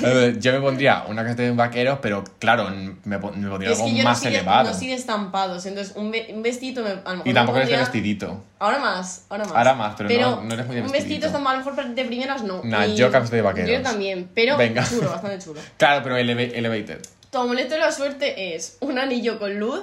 Ver, 0.00 0.38
yo 0.40 0.52
me 0.54 0.60
pondría 0.60 1.04
una 1.08 1.22
camiseta 1.22 1.42
de 1.42 1.50
vaqueros, 1.50 1.98
pero 2.00 2.24
claro, 2.38 2.70
me, 2.70 2.94
me 3.04 3.18
pondría 3.18 3.70
Es 3.70 3.78
algo 3.78 3.90
que 3.90 3.96
yo 3.98 4.04
más 4.04 4.18
no 4.24 4.30
de, 4.30 4.36
elevado. 4.36 4.70
no 4.70 4.74
estampados, 4.92 5.66
entonces 5.66 5.94
un, 5.94 6.10
ve- 6.10 6.28
un 6.34 6.40
me, 6.82 6.88
a 6.90 6.94
lo 6.94 7.10
mejor 7.18 7.28
y 7.28 7.34
tampoco 7.34 7.58
eres 7.58 7.70
de 7.70 7.76
vestidito. 7.76 8.42
Ahora 8.58 8.78
más, 8.78 9.26
ahora 9.28 9.44
más. 9.44 9.54
Ahora 9.54 9.74
más, 9.74 9.94
pero 9.98 10.08
no- 10.36 10.42
no 10.42 10.54
eres 10.54 10.66
muy 10.66 10.76
de 10.76 10.82
Un 10.82 10.90
vestidito. 10.90 11.26
estampado 11.26 11.56
a 11.56 11.58
lo 11.60 11.64
mejor 11.70 11.94
de 11.94 12.04
primeras 12.06 12.42
no. 12.42 12.62
Nah, 12.64 12.86
Y- 12.86 12.96
yo 12.96 13.12
camiseta 13.12 13.36
de 13.36 13.42
vaqueros. 13.42 13.70
Yo 13.70 13.82
también, 13.82 14.30
pero 14.34 14.56
Venga. 14.56 14.88
chulo, 14.88 15.10
bastante 15.10 15.38
chulo. 15.44 15.60
Claro, 15.76 16.00
pero 16.02 16.16
eleva- 16.16 16.40
elevated. 16.56 17.00
Tu 17.30 17.38
amuleto 17.38 17.74
de 17.74 17.80
la 17.80 17.92
suerte 17.92 18.54
es 18.54 18.78
un 18.80 18.98
anillo 18.98 19.38
con 19.38 19.58
luz, 19.58 19.80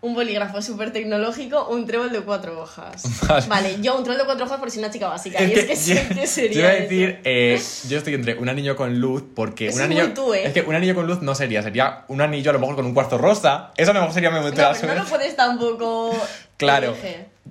un 0.00 0.14
bolígrafo 0.14 0.62
súper 0.62 0.92
tecnológico, 0.92 1.68
un 1.70 1.84
trébol 1.84 2.12
de 2.12 2.20
cuatro 2.20 2.60
hojas. 2.60 3.02
Vale. 3.28 3.46
Vale, 3.48 3.76
yo 3.82 3.96
un 3.96 4.04
trébol 4.04 4.18
de 4.18 4.24
cuatro 4.26 4.46
hojas 4.46 4.60
por 4.60 4.70
si 4.70 4.78
una 4.78 4.90
chica 4.90 5.08
básica. 5.08 5.38
Es 5.40 5.48
y 5.88 5.92
es 5.92 6.08
que 6.08 6.14
que 6.14 6.26
sería. 6.28 6.52
yo 6.54 6.60
iba 6.60 6.68
a 6.70 6.74
decir, 6.74 7.20
eh, 7.24 7.60
yo 7.88 7.98
estoy 7.98 8.14
entre 8.14 8.34
un 8.38 8.48
anillo 8.48 8.76
con 8.76 9.00
luz, 9.00 9.24
porque 9.34 9.70
un 9.70 9.80
anillo. 9.80 10.04
muy 10.04 10.14
tú, 10.14 10.34
¿eh? 10.34 10.46
Es 10.46 10.52
que 10.52 10.60
un 10.62 10.74
anillo 10.76 10.94
con 10.94 11.06
luz 11.08 11.20
no 11.22 11.34
sería, 11.34 11.62
sería 11.62 12.04
un 12.08 12.20
anillo 12.20 12.50
a 12.50 12.52
lo 12.54 12.60
mejor 12.60 12.76
con 12.76 12.86
un 12.86 12.94
cuarzo 12.94 13.18
rosa. 13.18 13.72
Eso 13.76 13.90
a 13.90 13.94
lo 13.94 14.00
mejor 14.00 14.14
sería 14.14 14.30
mi 14.30 14.38
momento 14.38 14.62
No, 14.62 14.68
pero 14.80 14.94
no 14.94 15.02
lo 15.02 15.08
puedes 15.08 15.34
tampoco. 15.36 16.16
Claro. 16.58 16.92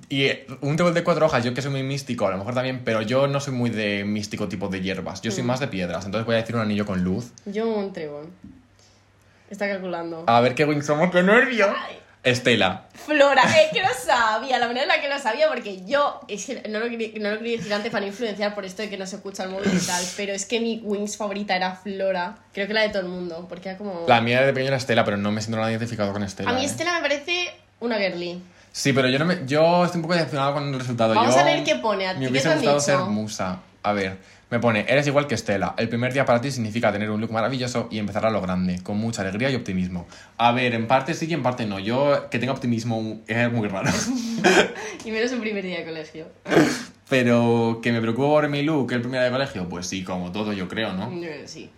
Y 0.09 0.25
eh, 0.25 0.45
un 0.59 0.75
trébol 0.75 0.93
de 0.93 1.01
cuatro 1.01 1.25
hojas, 1.27 1.41
yo 1.41 1.53
que 1.53 1.61
soy 1.61 1.71
muy 1.71 1.81
místico, 1.81 2.27
a 2.27 2.31
lo 2.31 2.37
mejor 2.37 2.53
también, 2.53 2.81
pero 2.83 3.01
yo 3.01 3.27
no 3.27 3.39
soy 3.39 3.53
muy 3.53 3.69
de 3.69 4.03
místico 4.03 4.49
tipo 4.49 4.67
de 4.67 4.81
hierbas. 4.81 5.21
Yo 5.21 5.31
soy 5.31 5.43
Mm. 5.43 5.47
más 5.47 5.61
de 5.61 5.67
piedras, 5.69 6.05
entonces 6.05 6.25
voy 6.25 6.35
a 6.35 6.39
decir 6.39 6.55
un 6.55 6.61
anillo 6.61 6.85
con 6.85 7.01
luz. 7.05 7.31
Yo 7.45 7.65
un 7.67 7.93
trébol. 7.93 8.27
Está 9.49 9.65
calculando. 9.69 10.25
A 10.27 10.41
ver 10.41 10.55
qué 10.55 10.65
wing 10.65 10.81
somos, 10.81 11.09
qué 11.09 11.23
nervio. 11.23 11.67
Ay. 11.69 11.99
Estela. 12.29 12.87
Flora, 13.05 13.43
es 13.43 13.71
que 13.71 13.81
lo 13.81 13.87
sabía, 14.05 14.59
la 14.59 14.67
manera 14.67 14.83
en 14.83 14.89
la 14.89 15.01
que 15.01 15.07
lo 15.07 15.17
sabía, 15.17 15.47
porque 15.47 15.85
yo, 15.85 16.19
es 16.27 16.45
que 16.45 16.67
no 16.69 16.79
lo, 16.79 16.89
quería, 16.89 17.11
no 17.19 17.31
lo 17.31 17.37
quería 17.37 17.57
decir 17.57 17.73
antes 17.73 17.91
para 17.91 18.01
no 18.01 18.07
influenciar 18.07 18.53
por 18.53 18.65
esto 18.65 18.81
de 18.81 18.89
que 18.89 18.97
no 18.97 19.07
se 19.07 19.15
escucha 19.15 19.43
el 19.43 19.49
móvil 19.49 19.71
y 19.73 19.85
tal, 19.85 20.03
pero 20.17 20.33
es 20.33 20.45
que 20.45 20.59
mi 20.59 20.81
Wings 20.83 21.15
favorita 21.15 21.55
era 21.55 21.73
Flora, 21.75 22.37
creo 22.53 22.67
que 22.67 22.73
la 22.73 22.81
de 22.81 22.89
todo 22.89 23.03
el 23.03 23.07
mundo, 23.07 23.45
porque 23.47 23.69
era 23.69 23.77
como... 23.77 24.05
La 24.07 24.19
mía 24.21 24.41
de 24.41 24.51
pequeño 24.51 24.67
era 24.67 24.77
Estela, 24.77 25.05
pero 25.05 25.17
no 25.17 25.31
me 25.31 25.41
siento 25.41 25.57
nada 25.57 25.71
identificado 25.71 26.11
con 26.11 26.23
Estela. 26.23 26.49
A 26.49 26.53
mí 26.53 26.63
eh. 26.63 26.65
Estela 26.65 26.93
me 26.95 27.01
parece 27.01 27.53
una 27.79 27.97
girly. 27.97 28.41
Sí, 28.71 28.93
pero 28.93 29.07
yo, 29.07 29.17
no 29.17 29.25
me, 29.25 29.39
yo 29.45 29.85
estoy 29.85 29.99
un 29.99 30.03
poco 30.03 30.13
decepcionado 30.13 30.53
con 30.53 30.71
el 30.71 30.79
resultado. 30.79 31.15
Vamos 31.15 31.33
Yo 31.33 31.41
a 31.41 31.45
ver 31.45 31.63
qué 31.63 31.77
pone, 31.77 32.07
¿a 32.07 32.13
ti 32.13 32.19
Me 32.19 32.29
hubiese 32.29 32.49
gustado 32.53 32.75
dicho? 32.75 32.85
ser 32.85 32.99
musa. 32.99 33.59
A 33.81 33.93
ver, 33.93 34.17
me 34.49 34.59
pone, 34.59 34.85
eres 34.87 35.05
igual 35.07 35.27
que 35.27 35.35
Estela. 35.35 35.75
El 35.77 35.89
primer 35.89 36.13
día 36.13 36.25
para 36.25 36.39
ti 36.39 36.51
significa 36.51 36.91
tener 36.91 37.09
un 37.09 37.19
look 37.19 37.31
maravilloso 37.31 37.87
y 37.91 37.99
empezar 37.99 38.25
a 38.25 38.29
lo 38.29 38.41
grande, 38.41 38.81
con 38.81 38.97
mucha 38.97 39.21
alegría 39.21 39.49
y 39.49 39.55
optimismo. 39.55 40.07
A 40.37 40.53
ver, 40.53 40.73
en 40.73 40.87
parte 40.87 41.13
sí 41.13 41.27
y 41.29 41.33
en 41.33 41.43
parte 41.43 41.65
no. 41.65 41.79
Yo 41.79 42.29
que 42.29 42.39
tenga 42.39 42.53
optimismo 42.53 43.21
es 43.27 43.51
muy 43.51 43.67
raro. 43.67 43.91
Y 45.05 45.11
menos 45.11 45.31
un 45.31 45.39
primer 45.39 45.63
día 45.63 45.79
de 45.79 45.85
colegio. 45.85 46.25
pero 47.09 47.79
que 47.81 47.91
me 47.91 48.01
preocupo 48.01 48.29
por 48.29 48.49
mi 48.49 48.63
look 48.63 48.91
el 48.91 49.01
primer 49.01 49.21
día 49.21 49.25
de 49.25 49.31
colegio, 49.31 49.69
pues 49.69 49.87
sí, 49.87 50.03
como 50.03 50.31
todo 50.31 50.53
yo 50.53 50.67
creo, 50.67 50.93
¿no? 50.93 51.11
Sí. 51.45 51.69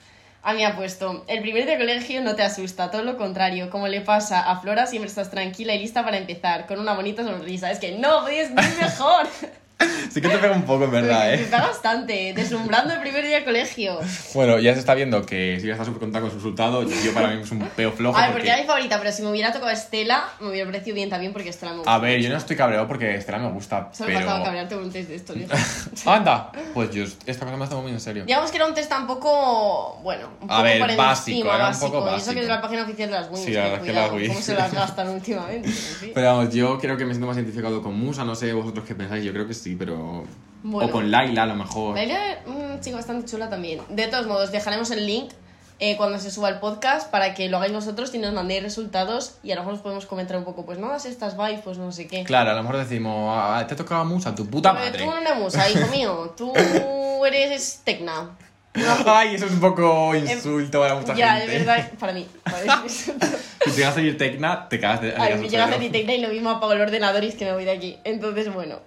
A 0.41 0.53
mí 0.53 0.63
ha 0.63 0.75
puesto, 0.75 1.25
el 1.27 1.41
primer 1.41 1.65
día 1.65 1.73
de 1.73 1.79
colegio 1.79 2.21
no 2.21 2.35
te 2.35 2.43
asusta, 2.43 2.89
todo 2.89 3.03
lo 3.03 3.17
contrario, 3.17 3.69
como 3.69 3.87
le 3.87 4.01
pasa 4.01 4.49
a 4.49 4.59
Flora, 4.59 4.87
siempre 4.87 5.09
estás 5.09 5.29
tranquila 5.29 5.75
y 5.75 5.79
lista 5.79 6.03
para 6.03 6.17
empezar, 6.17 6.65
con 6.65 6.79
una 6.79 6.93
bonita 6.93 7.23
sonrisa. 7.23 7.69
Es 7.71 7.79
que 7.79 7.97
no, 7.97 8.25
vivir 8.25 8.51
mejor. 8.51 9.27
Sí 10.09 10.21
que 10.21 10.27
te 10.27 10.37
pega 10.39 10.53
un 10.55 10.63
poco, 10.63 10.85
en 10.85 10.91
verdad, 10.91 11.27
Me 11.27 11.35
¿eh? 11.35 11.37
pega 11.37 11.67
bastante, 11.67 12.33
deslumbrando 12.35 12.95
el 12.95 12.99
primer 12.99 13.23
día 13.23 13.39
de 13.39 13.45
colegio. 13.45 13.99
Bueno, 14.33 14.57
ya 14.57 14.73
se 14.73 14.79
está 14.79 14.95
viendo 14.95 15.23
que 15.23 15.59
si 15.61 15.67
ya 15.67 15.73
está 15.73 15.85
súper 15.85 15.99
contenta 15.99 16.21
con 16.21 16.31
su 16.31 16.37
resultado, 16.37 16.81
yo 16.83 17.13
para 17.13 17.27
mí 17.27 17.41
es 17.43 17.51
un 17.51 17.59
peo 17.75 17.91
flojo. 17.91 18.17
A 18.17 18.21
ver, 18.21 18.31
porque... 18.31 18.39
porque 18.41 18.49
era 18.49 18.61
mi 18.61 18.65
favorita, 18.67 18.97
pero 18.97 19.11
si 19.11 19.21
me 19.21 19.29
hubiera 19.29 19.53
tocado 19.53 19.69
Estela, 19.71 20.23
me 20.39 20.49
hubiera 20.49 20.65
parecido 20.65 20.95
bien 20.95 21.11
también 21.11 21.31
porque 21.31 21.49
Estela 21.49 21.73
me 21.73 21.77
gusta. 21.79 21.93
A 21.93 21.99
ver, 21.99 22.13
yo 22.13 22.23
mucho. 22.23 22.31
no 22.31 22.37
estoy 22.39 22.55
cabreado 22.55 22.87
porque 22.87 23.13
Estela 23.15 23.37
me 23.37 23.51
gusta, 23.51 23.89
Solo 23.93 24.07
pero... 24.07 24.19
faltaba 24.21 24.43
cabrearte 24.45 24.75
con 24.75 24.83
un 24.85 24.91
test 24.91 25.09
de 25.09 25.15
esto, 25.15 25.33
¿no? 25.35 25.45
Anda, 26.11 26.51
pues 26.73 26.89
yo 26.89 27.03
esta 27.27 27.45
cosa 27.45 27.57
me 27.57 27.67
tomo 27.67 27.83
muy 27.83 27.91
en 27.91 27.99
serio. 27.99 28.25
Digamos 28.25 28.49
que 28.49 28.57
era 28.57 28.65
un 28.65 28.73
test 28.73 28.89
tampoco, 28.89 29.99
bueno, 30.01 30.27
un 30.41 30.49
A 30.49 30.55
poco 30.55 30.63
ver, 30.63 30.79
por 30.79 30.95
básico, 30.95 31.37
encima, 31.37 31.55
era 31.55 31.65
un 31.65 31.69
básico. 31.71 31.91
poco 31.91 32.11
Y 32.11 32.17
eso 32.17 32.31
que 32.33 32.39
es 32.41 32.47
básico. 32.47 32.53
la 32.55 32.61
página 32.61 32.83
oficial 32.83 33.09
de 33.11 33.15
las 33.15 33.27
Wings, 33.29 33.45
Sí, 33.45 33.51
la 33.53 33.61
que 33.63 33.69
verdad 33.69 33.77
que 33.83 33.85
cuidado, 33.91 34.07
las 34.07 34.15
Wings. 34.15 34.27
cómo 34.29 34.41
se 34.41 34.53
las 34.55 34.73
gastan 34.73 35.09
últimamente. 35.09 35.67
en 35.67 35.73
fin. 35.73 36.11
Pero 36.15 36.27
vamos, 36.35 36.53
yo 36.53 36.79
creo 36.79 36.97
que 36.97 37.05
me 37.05 37.11
siento 37.13 37.27
más 37.27 37.37
identificado 37.37 37.83
con 37.83 37.93
Musa, 37.93 38.25
no 38.25 38.33
sé 38.33 38.51
vosotros 38.53 38.85
qué 38.85 38.95
pensáis, 38.95 39.23
yo 39.23 39.31
creo 39.33 39.47
que 39.47 39.53
sí, 39.53 39.68
pero... 39.75 40.23
Bueno. 40.63 40.89
O 40.89 40.91
con 40.91 41.09
Laila 41.09 41.43
a 41.43 41.45
lo 41.45 41.55
mejor. 41.55 41.95
Laila 41.95 42.33
es 42.33 42.37
una 42.47 42.79
chica 42.81 42.97
bastante 42.97 43.25
chula 43.29 43.49
también. 43.49 43.81
De 43.89 44.07
todos 44.07 44.27
modos, 44.27 44.51
dejaremos 44.51 44.91
el 44.91 45.05
link 45.05 45.31
eh, 45.79 45.95
cuando 45.95 46.19
se 46.19 46.29
suba 46.31 46.49
el 46.49 46.59
podcast 46.59 47.09
para 47.09 47.33
que 47.33 47.47
lo 47.47 47.55
hagáis 47.57 47.71
vosotros 47.71 48.13
y 48.13 48.17
nos 48.19 48.33
mandéis 48.33 48.61
resultados 48.63 49.35
y 49.41 49.51
a 49.51 49.55
lo 49.55 49.61
mejor 49.61 49.75
os 49.75 49.79
podemos 49.79 50.05
comentar 50.05 50.35
un 50.35 50.43
poco, 50.43 50.65
pues 50.65 50.77
no 50.77 50.89
das 50.89 51.05
estas 51.05 51.37
vibes, 51.37 51.61
pues 51.63 51.77
no 51.77 51.91
sé 51.93 52.07
qué. 52.07 52.25
Claro, 52.25 52.51
a 52.51 52.53
lo 52.55 52.63
mejor 52.63 52.77
decimos, 52.77 53.33
"Ah, 53.33 53.63
te 53.65 53.73
ha 53.75 53.77
tocado 53.77 54.03
Musa, 54.03 54.35
tu 54.35 54.45
puta 54.47 54.73
Pero 54.73 54.85
madre. 54.85 54.99
tú 55.05 55.05
no 55.09 55.17
eres 55.17 55.37
musa, 55.37 55.69
hijo 55.69 55.87
mío. 55.87 56.33
Tú 56.37 56.53
eres 57.25 57.81
tecna. 57.85 58.31
Ay, 59.05 59.35
eso 59.35 59.45
es 59.45 59.51
un 59.53 59.59
poco 59.59 60.13
insulto 60.15 60.79
para 60.81 60.95
mucha 60.95 61.15
ya, 61.15 61.35
gente. 61.37 61.51
de 61.53 61.59
verdad, 61.59 61.91
para 61.99 62.13
mí. 62.13 62.27
Si 63.65 63.71
llegas 63.71 63.91
a 63.91 63.95
seguir 63.95 64.17
Tecna, 64.17 64.69
te 64.69 64.79
cagas 64.79 65.01
de... 65.01 65.13
Ay, 65.17 65.33
de 65.33 65.39
me 65.39 65.49
llega 65.49 65.65
a 65.65 65.77
mi 65.77 65.89
tecna 65.89 66.13
y 66.13 66.21
lo 66.21 66.29
mismo 66.29 66.49
apago 66.49 66.71
el 66.73 66.81
ordenador 66.81 67.23
y 67.23 67.27
es 67.27 67.35
que 67.35 67.43
me 67.45 67.51
voy 67.53 67.65
de 67.65 67.71
aquí. 67.71 67.97
Entonces, 68.05 68.53
bueno. 68.53 68.79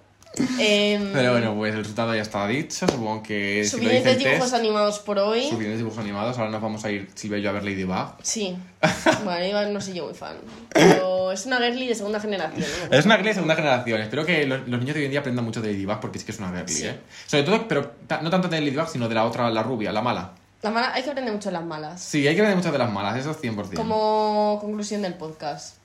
Em, 0.57 1.13
Pero 1.13 1.31
bueno, 1.33 1.53
pues 1.55 1.73
el 1.73 1.79
resultado 1.81 2.15
ya 2.15 2.21
está 2.23 2.47
dicho, 2.47 2.87
supongo 2.87 3.21
que 3.21 3.63
si 3.63 3.69
suficientes 3.69 4.13
el 4.13 4.17
dibujos 4.17 4.39
test, 4.51 4.53
animados 4.55 4.99
por 4.99 5.19
hoy. 5.19 5.43
suficientes 5.43 5.77
dibujos 5.77 5.99
animados, 5.99 6.37
ahora 6.39 6.49
nos 6.49 6.61
vamos 6.61 6.83
a 6.85 6.89
ir 6.91 7.07
Silvia 7.13 7.37
y 7.37 7.41
yo 7.43 7.49
a 7.51 7.53
ver 7.53 7.63
Ladybug. 7.63 8.15
Sí. 8.23 8.57
Bueno, 9.23 9.45
Iván 9.45 9.71
no 9.73 9.79
soy 9.79 9.93
yo 9.93 10.05
muy 10.05 10.13
fan. 10.15 10.37
Pero 10.73 11.31
es 11.31 11.45
una 11.45 11.57
girly 11.59 11.87
de 11.87 11.95
segunda 11.95 12.19
generación. 12.19 12.65
¿no? 12.89 12.97
Es 12.97 13.05
una 13.05 13.15
girly 13.15 13.29
de 13.29 13.33
segunda 13.35 13.55
generación. 13.55 14.01
Espero 14.01 14.25
que 14.25 14.45
los, 14.47 14.67
los 14.67 14.79
niños 14.79 14.95
de 14.95 15.01
hoy 15.01 15.05
en 15.05 15.11
día 15.11 15.19
aprendan 15.19 15.45
mucho 15.45 15.61
de 15.61 15.71
Ladybug 15.71 15.99
porque 15.99 16.19
sí 16.19 16.25
que 16.25 16.31
es 16.31 16.39
una 16.39 16.49
girly, 16.49 16.73
Sí. 16.73 16.87
¿eh? 16.87 16.99
Sobre 17.27 17.43
todo, 17.43 17.67
pero 17.67 17.91
no 18.21 18.29
tanto 18.29 18.47
de 18.47 18.59
Ladybug, 18.59 18.87
sino 18.89 19.07
de 19.07 19.15
la 19.15 19.25
otra, 19.25 19.49
la 19.51 19.61
rubia, 19.63 19.91
la 19.91 20.01
mala. 20.01 20.33
Las 20.63 20.73
malas, 20.73 20.91
hay 20.95 21.03
que 21.03 21.09
aprender 21.11 21.33
mucho 21.33 21.49
de 21.49 21.53
las 21.53 21.63
malas. 21.65 22.01
Sí, 22.01 22.25
hay 22.27 22.35
que 22.35 22.41
ver 22.41 22.55
muchas 22.55 22.71
de 22.71 22.77
las 22.77 22.91
malas, 22.91 23.17
eso 23.17 23.31
es 23.31 23.41
100%. 23.41 23.73
Como 23.75 24.57
conclusión 24.61 25.01
del 25.01 25.13
podcast. 25.15 25.75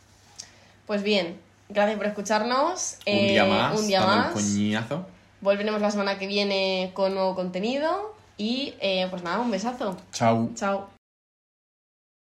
Pues 0.87 1.03
bien, 1.03 1.37
gracias 1.69 1.97
por 1.97 2.07
escucharnos. 2.07 2.95
un 3.07 3.13
Eh, 3.15 3.29
día 3.33 3.45
más, 3.45 3.79
Un 3.81 3.87
día 3.87 4.01
más. 4.05 4.33
coñazo. 4.33 5.07
Volveremos 5.41 5.81
la 5.81 5.91
semana 5.91 6.19
que 6.19 6.27
viene 6.27 6.91
con 6.95 7.15
nuevo 7.15 7.35
contenido. 7.35 8.15
Y 8.37 8.75
eh, 8.81 9.07
pues 9.11 9.23
nada, 9.23 9.41
un 9.41 9.51
besazo. 9.51 9.97
Chao. 10.13 10.51
Chao. 10.55 10.98